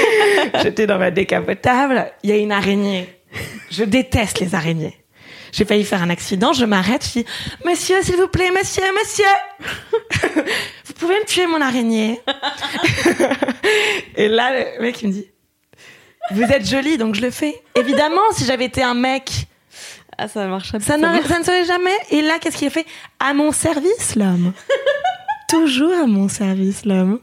j'étais 0.62 0.86
dans 0.86 0.98
ma 0.98 1.10
décapotable. 1.10 2.12
Il 2.22 2.28
y 2.30 2.32
a 2.34 2.36
une 2.36 2.52
araignée. 2.52 3.08
Je 3.70 3.84
déteste 3.84 4.40
les 4.40 4.54
araignées. 4.54 4.94
J'ai 5.52 5.64
failli 5.64 5.84
faire 5.84 6.02
un 6.02 6.10
accident. 6.10 6.52
Je 6.52 6.64
m'arrête. 6.64 7.04
Je 7.04 7.20
dis, 7.20 7.26
Monsieur, 7.64 8.02
s'il 8.02 8.16
vous 8.16 8.28
plaît, 8.28 8.50
Monsieur, 8.50 8.82
Monsieur, 8.98 9.24
vous 10.86 10.92
pouvez 10.94 11.14
me 11.14 11.24
tuer 11.24 11.46
mon 11.46 11.60
araignée. 11.60 12.20
Et 14.16 14.28
là, 14.28 14.52
le 14.76 14.82
mec 14.82 15.02
il 15.02 15.08
me 15.08 15.12
dit, 15.12 15.26
vous 16.32 16.42
êtes 16.42 16.68
jolie, 16.68 16.96
donc 16.96 17.14
je 17.14 17.22
le 17.22 17.30
fais. 17.30 17.60
Évidemment, 17.74 18.20
si 18.32 18.44
j'avais 18.44 18.66
été 18.66 18.82
un 18.82 18.94
mec. 18.94 19.30
Ah, 20.16 20.28
ça 20.28 20.46
marcherait 20.46 20.80
Ça, 20.80 20.98
ça 20.98 21.38
ne 21.38 21.44
serait 21.44 21.64
jamais. 21.64 21.96
Et 22.10 22.22
là, 22.22 22.38
qu'est-ce 22.38 22.56
qu'il 22.56 22.68
a 22.68 22.70
fait? 22.70 22.86
À 23.18 23.32
mon 23.32 23.52
service, 23.52 24.16
l'homme. 24.16 24.52
Toujours 25.48 25.94
à 25.94 26.06
mon 26.06 26.28
service, 26.28 26.84
l'homme. 26.84 27.20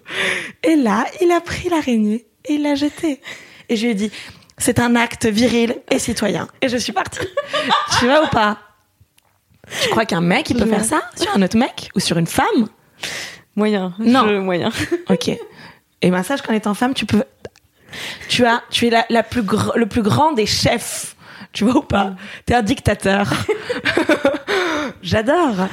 Et 0.63 0.75
là, 0.75 1.05
il 1.21 1.31
a 1.31 1.39
pris 1.39 1.69
l'araignée 1.69 2.25
et 2.45 2.53
il 2.53 2.63
l'a 2.63 2.75
jetée. 2.75 3.21
Et 3.69 3.75
je 3.75 3.85
lui 3.85 3.91
ai 3.91 3.95
dit, 3.95 4.11
c'est 4.57 4.79
un 4.79 4.95
acte 4.95 5.25
viril 5.25 5.75
et 5.91 5.99
citoyen. 5.99 6.47
Et 6.61 6.69
je 6.69 6.77
suis 6.77 6.91
partie. 6.93 7.19
tu 7.99 8.05
vois 8.05 8.23
ou 8.23 8.27
pas? 8.27 8.57
Tu 9.81 9.89
crois 9.89 10.05
qu'un 10.05 10.21
mec, 10.21 10.49
il 10.49 10.55
peut 10.57 10.65
Je 10.65 10.69
faire 10.69 10.85
ça 10.85 11.01
sur 11.15 11.35
un 11.35 11.41
autre 11.41 11.57
mec 11.57 11.89
ou 11.95 11.99
sur 11.99 12.17
une 12.17 12.27
femme? 12.27 12.67
Moyen. 13.55 13.93
Non. 13.99 14.27
Je- 14.27 14.35
moyen. 14.39 14.69
Ok. 15.09 15.29
Et 16.01 16.11
ben 16.11 16.23
sache 16.23 16.41
qu'en 16.41 16.53
étant 16.53 16.73
femme, 16.75 16.93
tu 16.93 17.05
peux, 17.05 17.23
tu 18.29 18.45
as, 18.45 18.61
tu 18.69 18.87
es 18.87 18.89
la, 18.91 19.05
la 19.09 19.23
plus 19.23 19.41
gr- 19.41 19.75
le 19.75 19.87
plus 19.87 20.03
grand 20.03 20.31
des 20.33 20.45
chefs. 20.45 21.15
Tu 21.53 21.63
vois 21.63 21.77
ou 21.77 21.81
pas? 21.81 22.13
T'es 22.45 22.53
un 22.53 22.61
dictateur. 22.61 23.27
J'adore. 25.01 25.67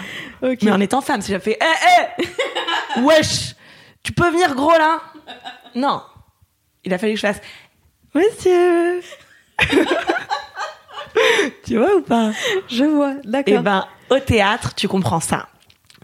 Mais 0.62 0.70
en 0.72 0.80
étant 0.80 1.01
femme, 1.01 1.20
si 1.20 1.30
j'avais 1.30 1.43
fait, 1.45 1.59
hé, 1.61 2.22
hé, 2.97 3.01
wesh, 3.03 3.55
tu 4.03 4.12
peux 4.12 4.30
venir 4.30 4.55
gros 4.55 4.72
là? 4.72 5.01
Non. 5.74 6.03
Il 6.85 6.93
a 6.93 6.99
fallu 6.99 7.12
que 7.14 7.20
je 7.20 7.26
fasse, 7.26 7.41
monsieur. 8.15 9.01
tu 11.65 11.77
vois 11.79 11.95
ou 11.97 12.03
pas? 12.03 12.33
Je 12.69 12.85
vois, 12.85 13.12
Et 13.12 13.29
d'accord. 13.29 13.62
ben, 13.62 13.87
au 14.11 14.19
théâtre, 14.19 14.75
tu 14.75 14.89
comprends 14.89 15.21
ça. 15.21 15.49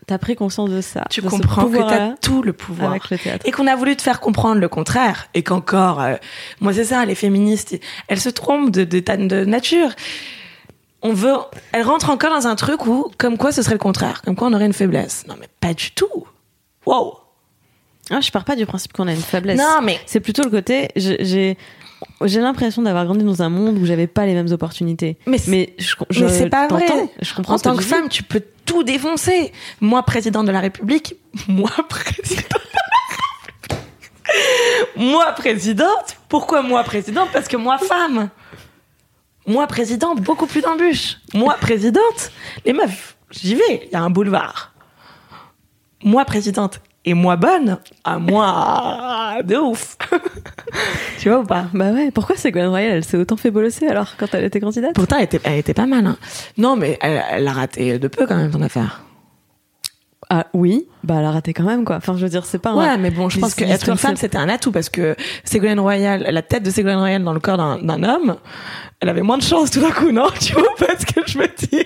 T'as 0.07 0.19
pris 0.19 0.35
conscience 0.35 0.71
de 0.71 0.81
ça. 0.81 1.05
Tu 1.09 1.21
de 1.23 1.29
comprends 1.29 1.69
que 1.69 1.77
t'as 1.79 2.17
tout 2.17 2.43
le 2.43 2.53
pouvoir. 2.53 2.91
avec 2.91 3.11
le 3.11 3.19
théâtre. 3.19 3.47
Et 3.47 3.53
qu'on 3.53 3.69
a 3.69 3.77
voulu 3.77 3.95
te 3.95 4.03
faire 4.03 4.19
comprendre 4.19 4.61
le 4.61 4.69
contraire. 4.69 5.29
Et 5.35 5.45
qu'encore, 5.45 6.01
euh, 6.01 6.17
moi 6.61 6.73
c'est 6.73 6.87
ça, 6.87 7.05
les 7.05 7.15
féministes, 7.15 7.79
elles 8.09 8.21
se 8.21 8.29
trompent 8.29 8.71
de, 8.71 8.83
de, 8.83 9.45
nature. 9.45 9.91
On 11.03 11.13
veut, 11.13 11.35
elles 11.73 11.85
rentrent 11.85 12.11
encore 12.11 12.31
dans 12.31 12.49
un 12.49 12.57
truc 12.57 12.87
où, 12.87 13.11
comme 13.19 13.39
quoi 13.39 13.53
ce 13.53 13.63
serait 13.63 13.75
le 13.75 13.79
contraire, 13.79 14.23
comme 14.23 14.35
quoi 14.35 14.49
on 14.49 14.53
aurait 14.53 14.67
une 14.67 14.73
faiblesse. 14.73 15.27
Non 15.29 15.37
mais 15.39 15.49
pas 15.61 15.75
du 15.75 15.93
tout. 15.93 16.27
Wow. 16.87 17.19
Ah, 18.11 18.21
je 18.21 18.33
pars 18.33 18.45
pas 18.45 18.57
du 18.57 18.67
principe 18.67 18.93
qu'on 18.93 19.07
a 19.07 19.13
une 19.13 19.23
faiblesse. 19.23 19.59
Non 19.61 19.81
mais 19.81 20.01
C'est 20.07 20.19
plutôt 20.19 20.43
le 20.43 20.51
côté. 20.51 20.89
j'ai- 20.97 21.57
J'ai 22.24 22.40
l'impression 22.40 22.82
d'avoir 22.82 23.05
grandi 23.05 23.24
dans 23.24 23.42
un 23.42 23.48
monde 23.48 23.78
où 23.78 23.84
j'avais 23.86 24.07
pas 24.07 24.26
les 24.26 24.34
mêmes 24.34 24.51
opportunités. 24.53 25.16
Mais 25.26 25.38
c'est- 25.38 25.74
je, 25.78 25.94
je 26.11 26.24
mais 26.24 26.30
c'est 26.32 26.48
pas 26.51 26.66
vrai. 26.68 26.86
Je 27.20 27.34
comprends 27.34 27.55
En 27.55 27.59
tant 27.59 27.76
que 27.76 27.82
femme, 27.82 28.09
tu 28.09 28.22
peux 28.22 28.42
tout 28.64 28.82
défoncer. 28.82 29.53
Moi, 29.80 30.03
président 30.05 30.44
de 30.44 30.51
la 30.53 30.61
République, 30.61 31.14
moi, 31.48 31.70
président 31.88 32.40
de 32.42 32.68
la 32.74 32.90
République. 33.74 33.86
Moi, 34.96 35.32
présidente. 35.32 36.16
Pourquoi 36.28 36.62
moi, 36.62 36.82
présidente? 36.84 37.28
Parce 37.32 37.48
que 37.48 37.57
moi, 37.57 37.78
femme. 37.78 38.28
Moi, 39.46 39.66
présidente, 39.66 40.20
beaucoup 40.20 40.46
plus 40.46 40.61
d'embûches. 40.61 41.16
Moi, 41.34 41.55
présidente, 41.61 42.30
les 42.64 42.72
meufs, 42.72 43.16
j'y 43.30 43.55
vais, 43.57 43.82
il 43.86 43.90
y 43.92 43.96
a 43.96 44.03
un 44.03 44.11
boulevard. 44.11 44.72
Moi, 46.05 46.24
présidente, 46.24 46.80
et 47.05 47.14
moi, 47.14 47.36
bonne, 47.36 47.78
à 48.05 48.18
moi, 48.18 49.36
de 49.44 49.57
ouf. 49.57 49.96
tu 51.18 51.28
vois 51.30 51.40
ou 51.40 51.44
pas? 51.44 51.66
Bah 51.72 51.90
ouais, 51.92 52.11
pourquoi 52.11 52.36
Ségolène 52.36 52.68
Royal, 52.68 52.92
elle 52.96 53.05
s'est 53.05 53.16
autant 53.16 53.36
fait 53.36 53.51
bolosser 53.51 53.86
alors 53.86 54.16
quand 54.18 54.26
elle 54.34 54.44
était 54.44 54.61
candidate? 54.61 54.94
Pourtant, 54.94 55.16
elle 55.18 55.24
était, 55.24 55.40
elle 55.44 55.59
était 55.59 55.74
pas 55.74 55.86
mal. 55.86 56.07
hein. 56.07 56.16
Non, 56.59 56.76
mais 56.76 56.98
elle, 57.01 57.22
elle 57.30 57.48
a 57.48 57.53
raté 57.53 57.98
de 57.98 58.09
peu 58.09 58.26
quand 58.26 58.36
même 58.36 58.51
ton 58.51 58.62
affaire. 58.62 59.03
Ah 60.32 60.46
oui, 60.53 60.86
bah 61.03 61.16
elle 61.18 61.24
a 61.24 61.32
raté 61.32 61.53
quand 61.53 61.64
même 61.64 61.84
quoi. 61.84 61.96
Enfin, 61.96 62.16
je 62.16 62.22
veux 62.22 62.28
dire, 62.28 62.44
c'est 62.44 62.61
pas. 62.61 62.70
un- 62.70 62.76
Ouais, 62.76 62.98
mais 62.98 63.11
bon, 63.11 63.28
je 63.28 63.40
pense 63.40 63.55
que 63.57 63.64
être 63.64 63.88
une 63.88 63.96
femme, 63.96 64.14
c'était 64.16 64.38
un 64.38 64.48
atout 64.48 64.70
parce 64.70 64.88
que 64.88 65.16
Ségolène 65.42 65.80
Royal, 65.80 66.24
la 66.30 66.42
tête 66.42 66.62
de 66.62 66.70
Ségolène 66.70 66.98
Royal 67.01 67.24
dans 67.24 67.32
le 67.32 67.40
corps 67.40 67.57
d'un 67.57 67.78
d'un 67.78 68.05
homme, 68.05 68.36
elle 69.01 69.09
avait 69.09 69.22
moins 69.22 69.38
de 69.38 69.42
chance 69.42 69.72
tout 69.72 69.80
d'un 69.80 69.90
coup, 69.90 70.12
non? 70.12 70.28
Tu 70.40 70.53
vois 70.53 70.74
pas 70.78 70.94
ce 70.96 71.05
que 71.07 71.20
je 71.26 71.36
veux 71.36 71.48
dire? 71.70 71.84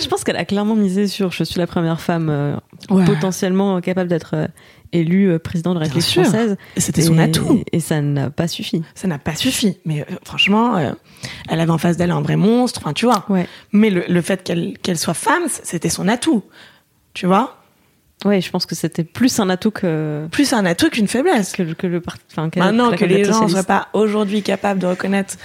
Je 0.00 0.06
pense 0.08 0.24
qu'elle 0.24 0.36
a 0.36 0.44
clairement 0.44 0.74
misé 0.76 1.06
sur 1.08 1.30
je 1.32 1.44
suis 1.44 1.58
la 1.58 1.66
première 1.66 2.00
femme 2.00 2.28
euh, 2.30 2.56
Ouais. 2.88 3.04
potentiellement 3.04 3.80
capable 3.80 4.08
d'être 4.08 4.34
euh, 4.34 4.46
élue 4.92 5.30
euh, 5.30 5.38
président 5.38 5.74
de 5.74 5.78
la 5.80 5.84
République 5.84 6.08
française. 6.10 6.56
C'était 6.76 7.02
son 7.02 7.18
atout. 7.18 7.62
Et 7.72 7.80
ça 7.80 8.00
n'a 8.00 8.30
pas 8.30 8.48
suffi. 8.48 8.82
Ça 8.94 9.06
n'a 9.08 9.18
pas 9.18 9.34
suffi. 9.34 9.78
Mais 9.84 10.06
franchement, 10.24 10.78
elle 11.48 11.60
avait 11.60 11.70
en 11.70 11.78
face 11.78 11.96
d'elle 11.96 12.10
un 12.10 12.22
vrai 12.22 12.36
monstre, 12.36 12.90
tu 12.94 13.04
vois. 13.06 13.24
Ouais. 13.28 13.46
Mais 13.72 13.90
le, 13.90 14.04
le 14.08 14.22
fait 14.22 14.42
qu'elle 14.42 14.98
soit 14.98 15.14
femme, 15.14 15.42
c'était 15.48 15.90
son 15.90 16.08
atout. 16.08 16.42
Tu 17.12 17.26
vois? 17.26 17.56
Ouais, 18.24 18.40
je 18.40 18.50
pense 18.50 18.66
que 18.66 18.74
c'était 18.74 19.04
plus 19.04 19.40
un 19.40 19.48
atout 19.50 19.70
que 19.70 20.26
Plus 20.30 20.52
un 20.52 20.64
atout 20.66 20.90
qu'une 20.90 21.08
faiblesse. 21.08 21.52
que, 21.52 21.62
que 21.74 21.86
le. 21.86 22.02
Enfin, 22.30 22.50
que- 22.50 22.58
Maintenant 22.58 22.90
la 22.90 22.96
que 22.96 23.04
les 23.04 23.24
gens 23.24 23.44
ne 23.44 23.48
soient 23.48 23.62
pas 23.62 23.88
aujourd'hui 23.92 24.42
capables 24.42 24.78
de 24.80 24.86
reconnaître 24.86 25.36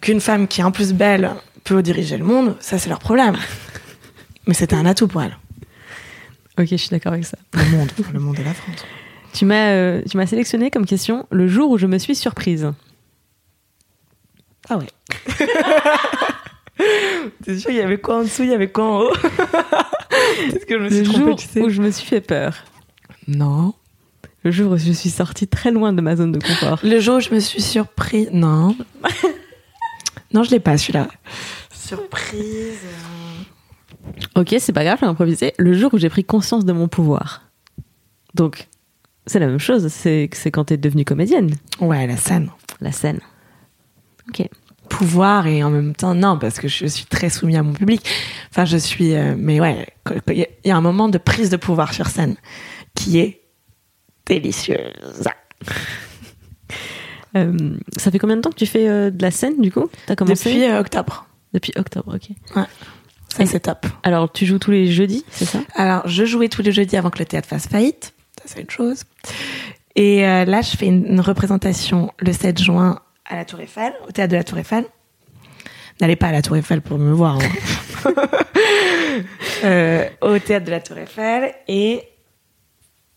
qu'une 0.00 0.20
femme 0.20 0.48
qui 0.48 0.60
est 0.60 0.64
en 0.64 0.72
plus 0.72 0.92
belle 0.92 1.30
peut 1.66 1.82
diriger 1.82 2.16
le 2.16 2.24
monde, 2.24 2.56
ça 2.60 2.78
c'est 2.78 2.88
leur 2.88 3.00
problème. 3.00 3.36
Mais 4.46 4.54
c'était 4.54 4.76
un 4.76 4.86
atout 4.86 5.08
pour 5.08 5.22
elle. 5.22 5.36
Ok, 6.58 6.68
je 6.70 6.76
suis 6.76 6.88
d'accord 6.88 7.12
avec 7.12 7.26
ça. 7.26 7.36
Le 7.52 7.64
monde, 7.76 7.90
le 8.12 8.20
monde 8.20 8.38
et 8.38 8.44
la 8.44 8.54
France. 8.54 8.84
Tu 9.34 9.44
m'as, 9.44 9.72
euh, 9.72 10.00
tu 10.08 10.16
m'as 10.16 10.26
sélectionné 10.26 10.70
comme 10.70 10.86
question 10.86 11.26
le 11.30 11.48
jour 11.48 11.70
où 11.70 11.76
je 11.76 11.86
me 11.86 11.98
suis 11.98 12.14
surprise. 12.14 12.72
Ah 14.70 14.78
ouais. 14.78 14.86
T'es 17.44 17.58
sûr, 17.58 17.70
il 17.70 17.76
y 17.76 17.80
avait 17.80 17.98
quoi 17.98 18.18
en 18.18 18.22
dessous, 18.22 18.44
il 18.44 18.50
y 18.50 18.54
avait 18.54 18.70
quoi 18.70 18.84
en 18.84 19.00
haut? 19.00 19.12
Est-ce 20.46 20.66
que 20.66 20.78
je 20.78 20.84
me 20.84 20.88
suis 20.88 21.00
Le 21.00 21.04
trompée, 21.04 21.24
jour 21.24 21.36
tu 21.36 21.46
sais 21.46 21.60
où 21.62 21.68
je 21.68 21.82
me 21.82 21.90
suis 21.90 22.06
fait 22.06 22.20
peur. 22.20 22.54
Non. 23.28 23.74
Le 24.44 24.50
jour 24.50 24.72
où 24.72 24.76
je 24.76 24.92
suis 24.92 25.10
sortie 25.10 25.48
très 25.48 25.72
loin 25.72 25.92
de 25.92 26.00
ma 26.00 26.16
zone 26.16 26.32
de 26.32 26.38
confort. 26.38 26.78
Le 26.82 27.00
jour 27.00 27.16
où 27.16 27.20
je 27.20 27.34
me 27.34 27.40
suis 27.40 27.60
surprise. 27.60 28.28
Non. 28.32 28.76
non, 30.32 30.44
je 30.44 30.50
l'ai 30.50 30.60
pas 30.60 30.78
celui-là. 30.78 31.08
Surprise. 31.86 32.78
Ok, 34.34 34.54
c'est 34.58 34.72
pas 34.72 34.84
grave, 34.84 34.98
j'ai 35.00 35.06
improvisé. 35.06 35.52
Le 35.58 35.72
jour 35.74 35.92
où 35.94 35.98
j'ai 35.98 36.08
pris 36.08 36.24
conscience 36.24 36.64
de 36.64 36.72
mon 36.72 36.88
pouvoir. 36.88 37.42
Donc, 38.34 38.68
c'est 39.26 39.38
la 39.38 39.46
même 39.46 39.58
chose. 39.58 39.88
C'est 39.88 40.28
quand 40.52 40.64
t'es 40.64 40.76
devenue 40.76 41.04
comédienne, 41.04 41.54
Ouais, 41.80 42.06
la 42.06 42.16
scène. 42.16 42.50
la 42.80 42.92
scène. 42.92 43.20
Ok. 44.28 44.48
pouvoir 44.88 45.46
et 45.48 45.62
en 45.64 45.70
même 45.70 45.94
temps 45.96 46.14
non 46.14 46.38
parce 46.38 46.58
que 46.60 46.68
je 46.68 46.86
suis 46.86 47.06
très 47.06 47.28
soumis 47.28 47.56
à 47.56 47.62
mon 47.64 47.72
public 47.72 48.08
enfin 48.50 48.64
je 48.64 48.76
suis 48.76 49.14
euh, 49.14 49.34
mais 49.36 49.60
ouais 49.60 49.84
il 50.28 50.46
y, 50.64 50.70
a- 50.70 50.76
un 50.76 50.80
moment 50.80 51.08
de 51.08 51.18
prise 51.18 51.50
de 51.50 51.56
pouvoir 51.56 51.92
sur 51.92 52.06
scène 52.06 52.36
qui 52.94 53.18
est 53.18 53.40
délicieuse 54.26 55.24
Euh, 57.36 57.52
ça 57.96 58.10
fait 58.10 58.18
combien 58.18 58.36
de 58.36 58.40
temps 58.42 58.50
que 58.50 58.56
tu 58.56 58.66
fais 58.66 58.88
euh, 58.88 59.10
de 59.10 59.20
la 59.22 59.30
scène 59.30 59.60
du 59.60 59.70
coup? 59.70 59.90
T'as 60.06 60.14
commencé? 60.16 60.50
Depuis 60.54 60.72
octobre 60.72 61.25
Depuis 61.56 61.72
octobre, 61.76 62.14
ok. 62.16 62.36
ça 63.28 63.46
c'est 63.46 63.60
top 63.60 63.86
Alors, 64.02 64.30
tu 64.30 64.44
joues 64.44 64.58
tous 64.58 64.70
les 64.70 64.92
jeudis, 64.92 65.24
c'est 65.30 65.46
ça? 65.46 65.60
Alors 65.74 66.06
je 66.06 66.24
jouais 66.26 66.48
tous 66.50 66.60
les 66.60 66.70
jeudis 66.70 66.96
avant 66.98 67.08
que 67.10 67.18
le 67.18 67.24
théâtre 67.24 67.48
fasse 67.48 67.66
faillite 67.66 68.12
ça 68.36 68.42
c'est 68.46 68.60
une 68.60 68.68
chose 68.70 69.04
et 69.94 70.26
euh, 70.26 70.44
là 70.44 70.60
je 70.60 70.76
fais 70.76 70.86
une, 70.86 71.06
une 71.06 71.20
représentation 71.20 72.12
le 72.18 72.32
7 72.34 72.62
juin 72.62 73.00
à 73.24 73.36
la 73.36 73.46
Tour 73.46 73.60
Eiffel 73.60 73.94
au 74.06 74.12
théâtre 74.12 74.32
de 74.32 74.36
la 74.36 74.44
Tour 74.44 74.58
Eiffel 74.58 74.84
n'allez 76.02 76.16
pas 76.16 76.26
à 76.26 76.32
la 76.32 76.42
Tour 76.42 76.56
Eiffel 76.58 76.82
pour 76.82 76.98
me 76.98 77.12
voir 77.12 77.38
hein. 77.40 78.12
Euh, 79.64 80.06
au 80.20 80.38
théâtre 80.38 80.66
de 80.66 80.70
la 80.70 80.80
Tour 80.80 80.98
Eiffel 80.98 81.54
et 81.68 82.02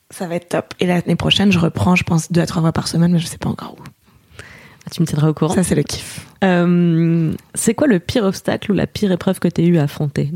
ça 0.09 0.27
va 0.27 0.35
être 0.35 0.47
top. 0.49 0.73
Et 0.79 0.85
l'année 0.87 1.17
prochaine, 1.17 1.51
je 1.51 1.59
reprends, 1.59 1.95
je 1.95 2.03
pense, 2.03 2.31
deux 2.31 2.39
à 2.41 2.45
trois 2.45 2.61
fois 2.61 2.71
par 2.71 2.87
semaine, 2.87 3.11
mais 3.11 3.19
je 3.19 3.27
sais 3.27 3.37
pas 3.37 3.49
encore 3.49 3.75
où. 3.77 3.83
Tu 4.91 5.01
me 5.01 5.07
tiendras 5.07 5.29
au 5.29 5.33
courant. 5.33 5.53
Ça, 5.53 5.63
c'est 5.63 5.75
le 5.75 5.83
kiff. 5.83 6.25
Euh, 6.43 7.33
c'est 7.53 7.73
quoi 7.73 7.87
le 7.87 7.99
pire 7.99 8.23
obstacle 8.23 8.71
ou 8.71 8.75
la 8.75 8.87
pire 8.87 9.11
épreuve 9.11 9.39
que 9.39 9.47
tu 9.47 9.61
as 9.61 9.65
eu 9.65 9.77
à 9.77 9.83
affronter? 9.83 10.31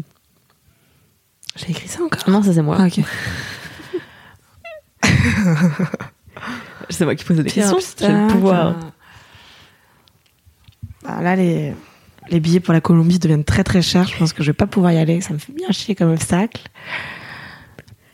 J'ai 1.55 1.71
écrit 1.71 1.87
ça 1.87 2.03
encore? 2.03 2.29
Non, 2.29 2.43
ça 2.43 2.53
c'est 2.53 2.61
moi. 2.61 2.77
Ah, 2.79 2.87
ok. 2.87 2.99
C'est 6.89 7.05
moi 7.05 7.15
qui 7.15 7.23
pose 7.23 7.37
des 7.37 7.49
questions. 7.49 7.77
J'ai 7.99 8.07
le 8.09 8.27
pouvoir. 8.27 8.75
Bah, 11.03 11.21
là, 11.21 11.35
les, 11.35 11.73
les 12.29 12.39
billets 12.39 12.59
pour 12.59 12.73
la 12.73 12.81
Colombie 12.81 13.19
deviennent 13.19 13.45
très 13.45 13.63
très 13.63 13.81
chers. 13.81 14.07
Je 14.07 14.17
pense 14.17 14.33
que 14.33 14.43
je 14.43 14.49
vais 14.49 14.55
pas 14.55 14.67
pouvoir 14.67 14.91
y 14.91 14.97
aller. 14.97 15.21
Ça 15.21 15.33
me 15.33 15.37
fait 15.37 15.53
bien 15.53 15.71
chier 15.71 15.95
comme 15.95 16.11
obstacle. 16.11 16.67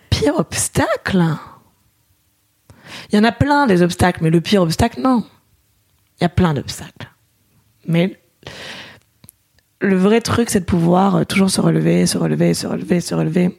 Pire 0.10 0.36
obstacle? 0.38 1.26
Il 3.12 3.16
y 3.16 3.20
en 3.20 3.24
a 3.24 3.32
plein 3.32 3.68
des 3.68 3.82
obstacles, 3.82 4.20
mais 4.24 4.30
le 4.30 4.42
pire 4.42 4.62
obstacle, 4.62 5.02
non. 5.02 5.26
Il 6.20 6.24
y 6.24 6.26
a 6.26 6.30
plein 6.30 6.54
d'obstacles. 6.54 7.10
Mais 7.88 8.20
le 9.82 9.96
vrai 9.98 10.20
truc, 10.22 10.50
c'est 10.50 10.60
de 10.60 10.66
pouvoir 10.66 11.16
euh, 11.16 11.24
toujours 11.24 11.50
se 11.50 11.62
relever, 11.62 12.06
se 12.06 12.18
relever, 12.18 12.54
se 12.54 12.68
relever, 12.68 13.00
se 13.02 13.16
relever. 13.16 13.58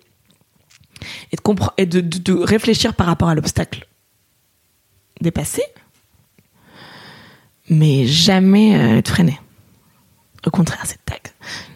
Et 1.33 1.37
de, 1.37 1.41
compre- 1.41 1.73
et 1.79 1.87
de, 1.87 2.01
de- 2.01 2.19
de 2.19 2.33
réfléchir 2.35 2.95
par 2.95 3.07
rapport 3.07 3.29
à 3.31 3.35
l'obstacle 3.35 3.87
dépassé, 5.23 5.63
mais 7.69 8.07
jamais 8.07 8.77
euh, 8.77 8.99
être 8.99 9.09
freiné. 9.11 9.39
Au 10.47 10.51
contraire, 10.51 10.83
c'est 10.85 11.03
tac. 11.05 11.33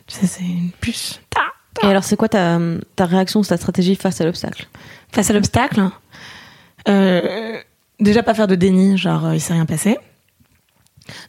C'est 0.06 0.42
une 0.42 0.70
puce. 0.72 1.20
Ta, 1.30 1.40
ta. 1.74 1.86
Et 1.86 1.90
alors, 1.90 2.04
c'est 2.04 2.16
quoi 2.16 2.28
ta, 2.28 2.58
ta 2.96 3.06
réaction, 3.06 3.42
ta 3.42 3.56
stratégie 3.56 3.96
face 3.96 4.20
à 4.20 4.24
l'obstacle? 4.24 4.66
Face 5.12 5.30
à 5.30 5.32
l'obstacle, 5.32 5.88
euh, 6.88 7.58
déjà 8.00 8.22
pas 8.22 8.34
faire 8.34 8.46
de 8.46 8.54
déni, 8.54 8.96
genre 8.98 9.26
euh, 9.26 9.34
il 9.34 9.40
s'est 9.40 9.52
rien 9.54 9.66
passé. 9.66 9.98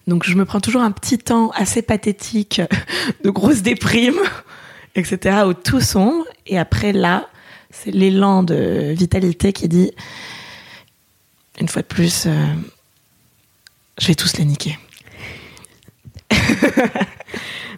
Donc 0.07 0.23
je 0.23 0.36
me 0.36 0.45
prends 0.45 0.61
toujours 0.61 0.82
un 0.82 0.91
petit 0.91 1.17
temps 1.17 1.49
assez 1.51 1.82
pathétique 1.82 2.61
de 3.23 3.30
grosse 3.30 3.61
déprime, 3.61 4.19
etc., 4.95 5.43
au 5.45 5.53
tout 5.53 5.82
sombre. 5.82 6.26
Et 6.47 6.57
après 6.57 6.93
là, 6.93 7.30
c'est 7.69 7.91
l'élan 7.91 8.43
de 8.43 8.93
vitalité 8.93 9.53
qui 9.53 9.67
dit, 9.67 9.91
une 11.59 11.67
fois 11.67 11.82
de 11.82 11.88
plus, 11.88 12.26
euh, 12.26 12.32
je 13.99 14.07
vais 14.07 14.15
tous 14.15 14.38
les 14.38 14.45
niquer. 14.45 14.78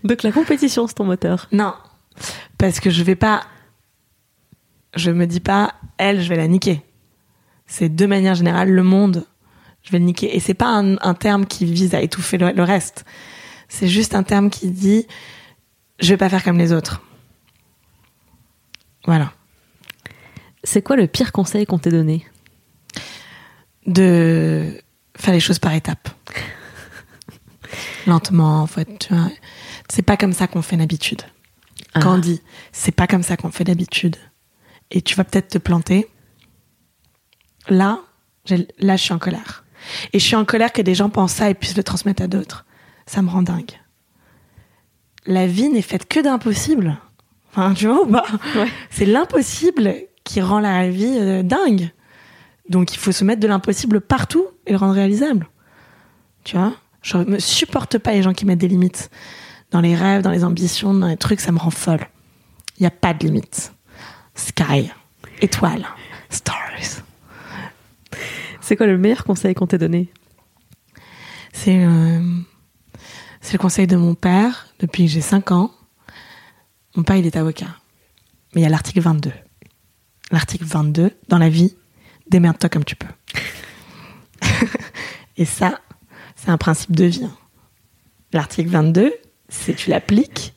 Donc, 0.03 0.23
la 0.23 0.31
compétition, 0.31 0.87
c'est 0.87 0.95
ton 0.95 1.03
moteur. 1.05 1.47
Non, 1.51 1.73
parce 2.57 2.79
que 2.79 2.89
je 2.89 3.03
vais 3.03 3.15
pas. 3.15 3.43
Je 4.95 5.11
me 5.11 5.27
dis 5.27 5.39
pas, 5.39 5.75
elle, 5.97 6.21
je 6.21 6.29
vais 6.29 6.37
la 6.37 6.47
niquer. 6.47 6.81
C'est 7.67 7.89
de 7.93 8.05
manière 8.05 8.35
générale 8.35 8.69
le 8.69 8.83
monde, 8.83 9.25
je 9.88 9.91
vais 9.93 9.99
le 9.99 10.05
niquer. 10.05 10.35
Et 10.35 10.41
c'est 10.41 10.53
pas 10.53 10.67
un, 10.67 10.97
un 10.97 11.13
terme 11.13 11.45
qui 11.45 11.63
vise 11.65 11.95
à 11.95 12.01
étouffer 12.01 12.38
le, 12.38 12.51
le 12.51 12.63
reste. 12.63 13.05
C'est 13.69 13.88
juste 13.88 14.15
un 14.15 14.23
terme 14.23 14.49
qui 14.49 14.69
dit, 14.69 15.07
je 15.99 16.09
vais 16.09 16.17
pas 16.17 16.27
faire 16.27 16.43
comme 16.43 16.57
les 16.57 16.73
autres. 16.73 17.01
Voilà. 19.05 19.31
C'est 20.63 20.81
quoi 20.81 20.97
le 20.97 21.07
pire 21.07 21.31
conseil 21.31 21.65
qu'on 21.65 21.79
t'ait 21.79 21.91
donné? 21.91 22.25
De 23.85 24.83
faire 25.15 25.33
les 25.33 25.39
choses 25.39 25.59
par 25.59 25.73
étapes. 25.73 26.09
Lentement, 28.07 28.61
en 28.61 28.67
fait, 28.67 28.99
tu 28.99 29.13
vois. 29.13 29.29
C'est 29.88 30.01
pas 30.01 30.17
comme 30.17 30.33
ça 30.33 30.47
qu'on 30.47 30.61
fait 30.61 30.75
d'habitude. 30.75 31.21
Quand 31.93 32.15
on 32.15 32.17
dit, 32.17 32.41
c'est 32.73 32.91
pas 32.91 33.07
comme 33.07 33.23
ça 33.23 33.38
qu'on 33.38 33.49
fait 33.49 33.63
d'habitude. 33.63 34.17
Et 34.91 35.01
tu 35.01 35.15
vas 35.15 35.23
peut-être 35.23 35.47
te 35.47 35.57
planter. 35.57 36.07
Là, 37.69 38.01
là, 38.77 38.97
je 38.97 39.01
suis 39.01 39.13
en 39.13 39.19
colère. 39.19 39.63
Et 40.13 40.19
je 40.19 40.25
suis 40.25 40.36
en 40.36 40.45
colère 40.45 40.73
que 40.73 40.82
des 40.82 40.95
gens 40.95 41.09
pensent 41.09 41.34
ça 41.34 41.49
et 41.49 41.53
puissent 41.53 41.78
le 41.78 41.84
transmettre 41.84 42.23
à 42.23 42.28
d'autres. 42.28 42.65
Ça 43.05 43.21
me 43.21 43.30
rend 43.30 43.41
dingue. 43.41 43.71
La 45.25 45.47
vie 45.47 45.69
n'est 45.69 45.82
faite 45.82 46.07
que 46.07 46.19
d'impossible. 46.19 46.97
Enfin, 47.51 47.73
tu 47.73 47.88
vois 47.88 48.03
ou 48.03 48.11
pas 48.11 48.25
C'est 48.89 49.05
l'impossible 49.05 49.93
qui 50.23 50.41
rend 50.41 50.59
la 50.59 50.89
vie 50.89 51.17
euh, 51.19 51.43
dingue. 51.43 51.91
Donc 52.69 52.93
il 52.93 52.97
faut 52.97 53.11
se 53.11 53.23
mettre 53.23 53.39
de 53.39 53.47
l'impossible 53.47 54.01
partout 54.01 54.45
et 54.65 54.71
le 54.71 54.78
rendre 54.78 54.93
réalisable. 54.93 55.47
Tu 56.43 56.57
vois? 56.57 56.73
Je 57.01 57.17
me 57.17 57.39
supporte 57.39 57.97
pas 57.97 58.11
les 58.11 58.21
gens 58.21 58.34
qui 58.34 58.45
mettent 58.45 58.59
des 58.59 58.67
limites. 58.67 59.09
Dans 59.71 59.82
les 59.82 59.95
rêves, 59.95 60.21
dans 60.21 60.32
les 60.32 60.43
ambitions, 60.43 60.93
dans 60.93 61.07
les 61.07 61.17
trucs, 61.17 61.39
ça 61.39 61.51
me 61.51 61.59
rend 61.59 61.69
folle. 61.69 62.07
Il 62.78 62.84
n'y 62.84 62.88
a 62.88 62.91
pas 62.91 63.13
de 63.13 63.25
limite. 63.25 63.73
Sky, 64.36 64.91
étoile, 65.41 65.86
stars. 66.30 67.03
C'est 68.68 68.76
quoi 68.76 68.86
le 68.86 68.97
meilleur 68.97 69.24
conseil 69.24 69.55
qu'on 69.55 69.65
t'ait 69.65 69.78
donné? 69.78 70.11
C'est 71.53 71.86
euh, 71.86 72.20
c'est 73.39 73.53
le 73.53 73.59
conseil 73.59 73.88
de 73.88 73.95
mon 73.95 74.13
père 74.13 74.68
depuis 74.80 75.05
que 75.05 75.11
j'ai 75.11 75.22
5 75.22 75.53
ans. 75.53 75.72
Mon 76.97 77.03
père, 77.03 77.15
il 77.15 77.26
est 77.26 77.38
avocat. 77.38 77.78
Mais 78.53 78.59
il 78.59 78.63
y 78.65 78.68
a 78.68 78.70
l'article 78.70 78.99
22. 78.99 79.32
L'article 80.32 80.65
22, 80.65 81.11
dans 81.30 81.38
la 81.38 81.47
vie, 81.47 81.78
démerde-toi 82.30 82.68
comme 82.68 82.84
tu 82.84 82.97
peux. 82.97 83.07
Et 85.38 85.45
ça, 85.45 85.80
c'est 86.36 86.49
un 86.49 86.57
principe 86.57 86.93
de 86.93 87.05
vie. 87.05 87.24
hein. 87.24 87.38
L'article 88.34 88.70
22, 88.70 89.13
c'est 89.47 89.76
tu 89.76 89.91
l'appliques 89.91 90.53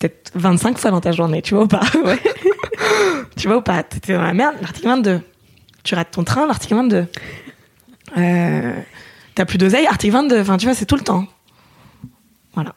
peut-être 0.00 0.32
25 0.34 0.76
fois 0.76 0.90
dans 0.90 1.00
ta 1.00 1.12
journée, 1.12 1.40
tu 1.40 1.54
vois 1.54 1.62
ou 1.62 1.68
pas? 1.68 1.82
Tu 3.36 3.46
vois 3.46 3.58
ou 3.58 3.62
pas? 3.62 3.84
T'étais 3.84 4.14
dans 4.14 4.22
la 4.22 4.34
merde, 4.34 4.56
l'article 4.60 4.88
22. 4.88 5.20
Tu 5.82 5.94
rates 5.94 6.10
ton 6.12 6.24
train, 6.24 6.46
l'article 6.46 6.74
22. 6.76 7.06
Euh, 8.18 8.72
T'as 9.34 9.44
plus 9.46 9.58
d'oseille, 9.58 9.86
article 9.86 10.12
22. 10.12 10.40
Enfin, 10.40 10.56
tu 10.58 10.66
vois, 10.66 10.74
c'est 10.74 10.86
tout 10.86 10.96
le 10.96 11.02
temps. 11.02 11.26
Voilà. 12.54 12.74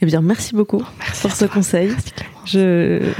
Eh 0.00 0.06
bien, 0.06 0.20
merci 0.20 0.54
beaucoup 0.54 0.82
pour 1.20 1.30
ce 1.32 1.44
conseil. 1.44 1.94
Je... 2.44 3.12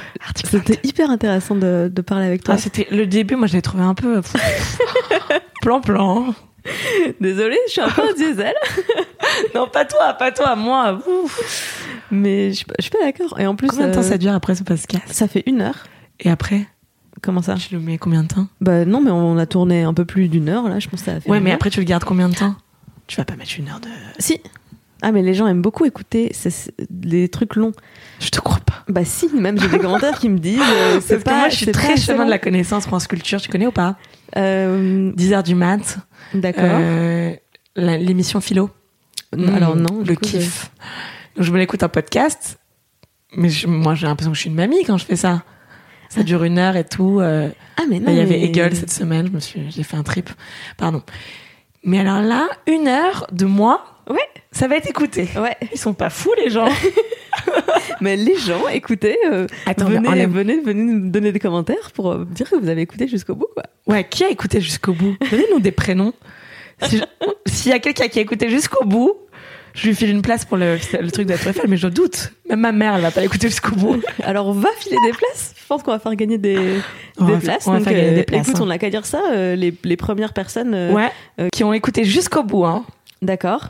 C'était 0.44 0.80
hyper 0.82 1.10
intéressant 1.10 1.54
de, 1.54 1.88
de 1.92 2.02
parler 2.02 2.26
avec 2.26 2.42
toi. 2.42 2.54
Ah, 2.56 2.58
c'était 2.58 2.88
le 2.90 3.06
début, 3.06 3.36
moi 3.36 3.46
je 3.46 3.52
l'ai 3.52 3.62
trouvé 3.62 3.84
un 3.84 3.94
peu 3.94 4.20
plan-plan. 5.62 6.34
Désolée, 7.20 7.58
je 7.68 7.72
suis 7.72 7.80
un 7.80 7.88
peu 7.88 8.02
un 8.02 8.12
diesel. 8.14 8.54
non, 9.54 9.68
pas 9.68 9.84
toi, 9.84 10.14
pas 10.14 10.32
toi, 10.32 10.56
moi. 10.56 11.00
Ouf. 11.06 11.86
Mais 12.10 12.50
je 12.50 12.56
suis 12.56 12.64
pas, 12.64 12.74
je 12.78 12.82
suis 12.82 12.90
pas 12.90 13.04
d'accord. 13.04 13.38
Et 13.38 13.46
en 13.46 13.54
plus, 13.54 13.68
Combien 13.68 13.88
de 13.88 13.94
temps 13.94 14.00
euh, 14.00 14.02
ça 14.02 14.18
dure 14.18 14.32
après 14.32 14.56
ce 14.56 14.64
podcast? 14.64 15.04
ça 15.10 15.28
fait 15.28 15.44
une 15.46 15.60
heure. 15.60 15.84
Et 16.20 16.30
après, 16.30 16.66
Comment 17.22 17.40
ça 17.42 17.54
je 17.56 17.68
le 17.74 17.80
mets 17.80 17.98
combien 17.98 18.24
de 18.24 18.28
temps 18.28 18.48
Bah 18.60 18.84
non, 18.84 19.00
mais 19.00 19.10
on 19.10 19.38
a 19.38 19.46
tourné 19.46 19.82
un 19.84 19.94
peu 19.94 20.04
plus 20.04 20.28
d'une 20.28 20.48
heure 20.48 20.68
là. 20.68 20.78
Je 20.80 20.88
pense 20.88 21.00
que 21.00 21.06
ça 21.06 21.12
a 21.16 21.20
fait. 21.20 21.30
Ouais, 21.30 21.40
mais 21.40 21.50
heure. 21.50 21.54
après 21.56 21.70
tu 21.70 21.78
le 21.80 21.84
gardes 21.86 22.04
combien 22.04 22.28
de 22.28 22.34
temps 22.34 22.54
Tu 23.06 23.16
vas 23.16 23.24
pas 23.24 23.36
mettre 23.36 23.52
une 23.58 23.68
heure 23.68 23.80
de. 23.80 23.88
Si. 24.18 24.40
Ah, 25.04 25.10
mais 25.10 25.22
les 25.22 25.34
gens 25.34 25.46
aiment 25.48 25.62
beaucoup 25.62 25.84
écouter 25.84 26.32
les 27.02 27.28
trucs 27.28 27.56
longs. 27.56 27.72
Je 28.20 28.28
te 28.30 28.38
crois 28.40 28.58
pas. 28.60 28.84
Bah 28.88 29.04
si, 29.04 29.28
même 29.34 29.58
j'ai 29.60 29.68
des 29.68 29.78
commentaires 29.80 30.18
qui 30.18 30.28
me 30.28 30.38
disent. 30.38 30.60
euh, 30.60 31.00
c'est 31.04 31.14
Parce 31.14 31.24
que 31.24 31.28
pas. 31.30 31.38
moi 31.40 31.48
je 31.48 31.56
suis 31.56 31.66
très 31.72 31.96
chemin 31.96 32.24
de 32.24 32.30
la 32.30 32.38
connaissance 32.38 32.84
France 32.86 33.06
Culture, 33.08 33.40
tu 33.40 33.48
connais 33.50 33.66
ou 33.66 33.72
pas 33.72 33.96
Euh, 34.36 35.12
10h 35.12 35.42
du 35.44 35.54
mat. 35.56 35.98
D'accord. 36.34 36.64
euh, 36.66 37.32
L'émission 37.76 38.40
Philo. 38.40 38.70
Non, 39.36 39.54
Alors 39.54 39.76
non. 39.76 40.02
Le 40.06 40.14
coup, 40.14 40.20
kiff. 40.24 40.70
Donc 41.36 41.44
je 41.46 41.52
me 41.52 41.58
l'écoute 41.58 41.82
en 41.82 41.88
podcast. 41.88 42.58
Mais 43.34 43.48
je- 43.48 43.66
moi 43.66 43.94
j'ai 43.94 44.06
l'impression 44.06 44.30
que 44.32 44.36
je 44.36 44.40
suis 44.42 44.50
une 44.50 44.56
mamie 44.56 44.84
quand 44.84 44.98
je 44.98 45.04
fais 45.06 45.16
ça. 45.16 45.42
Ça 46.14 46.22
dure 46.22 46.44
une 46.44 46.58
heure 46.58 46.76
et 46.76 46.84
tout. 46.84 47.20
euh, 47.20 47.48
Ah 47.78 47.84
mais 47.88 47.98
non. 48.00 48.10
Il 48.12 48.18
y 48.18 48.20
avait 48.20 48.40
Hegel 48.42 48.76
cette 48.76 48.90
semaine, 48.90 49.28
je 49.28 49.32
me 49.32 49.40
suis, 49.40 49.70
j'ai 49.70 49.82
fait 49.82 49.96
un 49.96 50.02
trip. 50.02 50.28
Pardon. 50.76 51.02
Mais 51.84 52.00
alors 52.00 52.20
là, 52.20 52.48
une 52.66 52.86
heure 52.86 53.26
de 53.32 53.46
moi, 53.46 53.84
Ouais. 54.10 54.18
ça 54.50 54.68
va 54.68 54.76
être 54.76 54.88
écouté. 54.88 55.28
Ouais. 55.36 55.56
Ils 55.72 55.78
sont 55.78 55.94
pas 55.94 56.10
fous, 56.10 56.32
les 56.36 56.50
gens. 56.50 56.68
Mais 58.00 58.16
les 58.16 58.36
gens, 58.36 58.68
écoutez, 58.68 59.16
euh, 59.30 59.46
Attends, 59.66 59.86
venez, 59.86 60.08
enlève- 60.08 60.30
venez, 60.30 60.60
venez 60.60 60.82
nous 60.82 61.10
donner 61.10 61.32
des 61.32 61.38
commentaires 61.38 61.92
pour 61.94 62.10
euh, 62.12 62.24
dire 62.30 62.50
que 62.50 62.56
vous 62.56 62.68
avez 62.68 62.82
écouté 62.82 63.08
jusqu'au 63.08 63.34
bout, 63.34 63.46
quoi. 63.54 63.62
Ouais, 63.86 64.04
qui 64.08 64.24
a 64.24 64.28
écouté 64.28 64.60
jusqu'au 64.60 64.92
bout? 64.92 65.16
Donnez-nous 65.30 65.60
des 65.60 65.72
prénoms. 65.72 66.12
Si 66.82 67.00
S'il 67.46 67.70
y 67.70 67.74
a 67.74 67.78
quelqu'un 67.78 68.08
qui 68.08 68.18
a 68.18 68.22
écouté 68.22 68.48
jusqu'au 68.50 68.84
bout, 68.84 69.14
je 69.74 69.88
lui 69.88 69.94
file 69.94 70.10
une 70.10 70.22
place 70.22 70.44
pour 70.44 70.56
le, 70.56 70.76
le 71.00 71.10
truc 71.10 71.26
de 71.26 71.32
la 71.32 71.38
Tour 71.38 71.48
Eiffel, 71.48 71.64
mais 71.68 71.76
je 71.76 71.88
doute. 71.88 72.32
Même 72.48 72.60
ma 72.60 72.72
mère, 72.72 72.94
elle 72.96 73.02
va 73.02 73.10
pas 73.10 73.24
écouter 73.24 73.48
jusqu'au 73.48 73.74
bout. 73.74 74.02
Alors, 74.22 74.46
on 74.48 74.52
va 74.52 74.68
filer 74.78 74.96
des 75.04 75.12
places. 75.12 75.54
Je 75.60 75.66
pense 75.66 75.82
qu'on 75.82 75.92
va 75.92 75.98
faire 75.98 76.14
gagner 76.14 76.38
des, 76.38 76.58
On 77.18 77.24
des 77.26 77.32
va 77.32 77.40
faire- 77.40 77.50
places. 77.54 77.66
on 77.66 77.70
va 77.72 77.78
Donc, 77.78 77.84
faire 77.88 77.94
gagner 77.96 78.10
euh, 78.12 78.14
des 78.16 78.22
places, 78.24 78.48
Écoute, 78.48 78.60
hein. 78.60 78.64
on 78.64 78.66
n'a 78.66 78.78
qu'à 78.78 78.90
dire 78.90 79.06
ça. 79.06 79.22
euh, 79.32 79.56
les, 79.56 79.74
les 79.84 79.96
premières 79.96 80.32
personnes. 80.34 80.74
euh, 80.74 80.92
Ouais, 80.92 81.10
euh, 81.40 81.48
qui 81.52 81.64
ont 81.64 81.72
écouté 81.72 82.04
jusqu'au 82.04 82.42
bout. 82.42 82.64
Hein. 82.66 82.84
D'accord. 83.22 83.68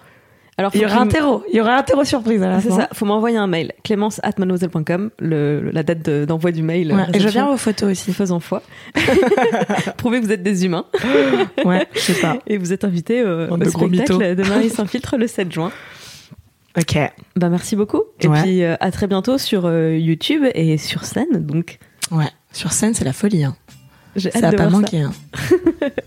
Alors, 0.58 0.70
Il 0.74 0.82
y 0.82 0.84
aura 0.84 0.98
un 1.00 1.06
terreau. 1.06 1.42
Il 1.50 1.56
y 1.56 1.60
aura 1.62 1.78
un 1.78 1.82
terreau 1.82 2.04
surprise 2.04 2.42
à 2.42 2.48
la 2.48 2.60
C'est 2.60 2.68
fin. 2.68 2.76
ça, 2.80 2.88
faut 2.92 3.06
m'envoyer 3.06 3.38
un 3.38 3.46
mail. 3.46 3.72
Clémence 3.84 4.20
at 4.22 4.32
mademoiselle.com, 4.38 5.10
le, 5.18 5.70
la 5.72 5.82
date 5.82 6.02
de- 6.04 6.24
d'envoi 6.26 6.52
du 6.52 6.62
mail. 6.62 6.92
Ouais, 6.92 7.04
et 7.14 7.20
je 7.20 7.28
viens 7.28 7.46
vos 7.46 7.56
photos 7.56 7.90
aussi. 7.92 8.12
Faisons 8.12 8.38
foi. 8.38 8.62
Prouvez 9.96 10.20
que 10.20 10.26
vous 10.26 10.32
êtes 10.32 10.42
des 10.42 10.64
humains. 10.66 10.84
Ouais, 11.64 11.86
je 11.94 12.00
sais 12.00 12.20
pas. 12.20 12.38
Et 12.46 12.58
vous 12.58 12.72
êtes 12.72 12.84
invité 12.84 13.20
euh, 13.20 13.48
au 13.48 13.56
de 13.56 13.64
gros 13.70 13.86
spectacle 13.88 14.34
de 14.36 14.42
Marie 14.48 14.68
Saint-Filtre 14.70 15.16
le 15.16 15.26
7 15.26 15.50
juin. 15.52 15.70
Ok. 16.78 16.98
Bah, 17.36 17.48
merci 17.48 17.74
beaucoup. 17.76 18.02
Et 18.20 18.28
Ouais. 18.28 18.42
puis 18.42 18.62
euh, 18.62 18.74
à 18.80 18.90
très 18.90 19.06
bientôt 19.06 19.38
sur 19.38 19.64
euh, 19.66 19.96
YouTube 19.96 20.44
et 20.54 20.76
sur 20.78 21.04
scène. 21.04 21.46
Donc, 21.46 21.78
Ouais. 22.10 22.28
Sur 22.52 22.72
scène, 22.72 22.92
c'est 22.94 23.04
la 23.04 23.12
folie. 23.14 23.44
Hein. 23.44 23.56
j'ai 24.16 24.30
Ça 24.30 24.44
hâte 24.46 24.52
de 24.52 24.56
pas 24.58 24.66
voir 24.68 24.80
manquer. 24.82 25.00
Hein. 25.00 25.12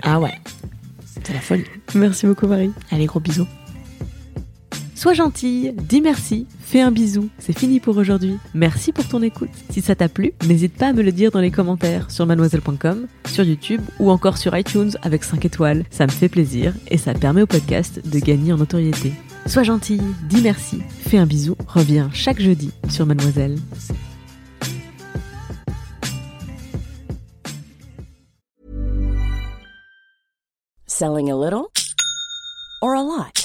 ah 0.03 0.19
ouais. 0.19 0.33
C'est 1.23 1.33
la 1.33 1.39
folie. 1.39 1.65
Merci 1.95 2.27
beaucoup, 2.27 2.45
Marie. 2.47 2.71
Allez, 2.91 3.05
gros 3.07 3.19
bisous. 3.19 3.47
Sois 4.95 5.13
gentille, 5.13 5.73
dis 5.77 5.99
merci, 5.99 6.47
fais 6.61 6.79
un 6.79 6.89
bisou. 6.89 7.27
C'est 7.37 7.57
fini 7.57 7.81
pour 7.81 7.97
aujourd'hui. 7.97 8.37
Merci 8.53 8.93
pour 8.93 9.05
ton 9.05 9.21
écoute. 9.21 9.49
Si 9.69 9.81
ça 9.81 9.93
t'a 9.93 10.07
plu, 10.07 10.31
n'hésite 10.47 10.73
pas 10.73 10.87
à 10.87 10.93
me 10.93 11.03
le 11.03 11.11
dire 11.11 11.31
dans 11.31 11.41
les 11.41 11.51
commentaires 11.51 12.09
sur 12.09 12.25
mademoiselle.com, 12.25 13.05
sur 13.25 13.43
YouTube 13.43 13.81
ou 13.99 14.09
encore 14.09 14.37
sur 14.37 14.57
iTunes 14.57 14.91
avec 15.03 15.25
5 15.25 15.43
étoiles. 15.43 15.83
Ça 15.91 16.05
me 16.05 16.11
fait 16.11 16.29
plaisir 16.29 16.73
et 16.87 16.97
ça 16.97 17.13
permet 17.13 17.41
au 17.41 17.45
podcast 17.45 18.07
de 18.07 18.19
gagner 18.19 18.53
en 18.53 18.57
notoriété. 18.57 19.11
Sois 19.47 19.63
gentille, 19.63 20.01
dis 20.29 20.41
merci, 20.41 20.81
fais 21.01 21.17
un 21.17 21.25
bisou, 21.25 21.57
reviens 21.67 22.09
chaque 22.13 22.39
jeudi 22.39 22.71
sur 22.89 23.05
Mademoiselle. 23.05 23.57
Selling 30.87 31.29
a 31.29 31.35
little 31.35 31.67
or 32.81 32.95
a 32.95 33.03
lot? 33.03 33.44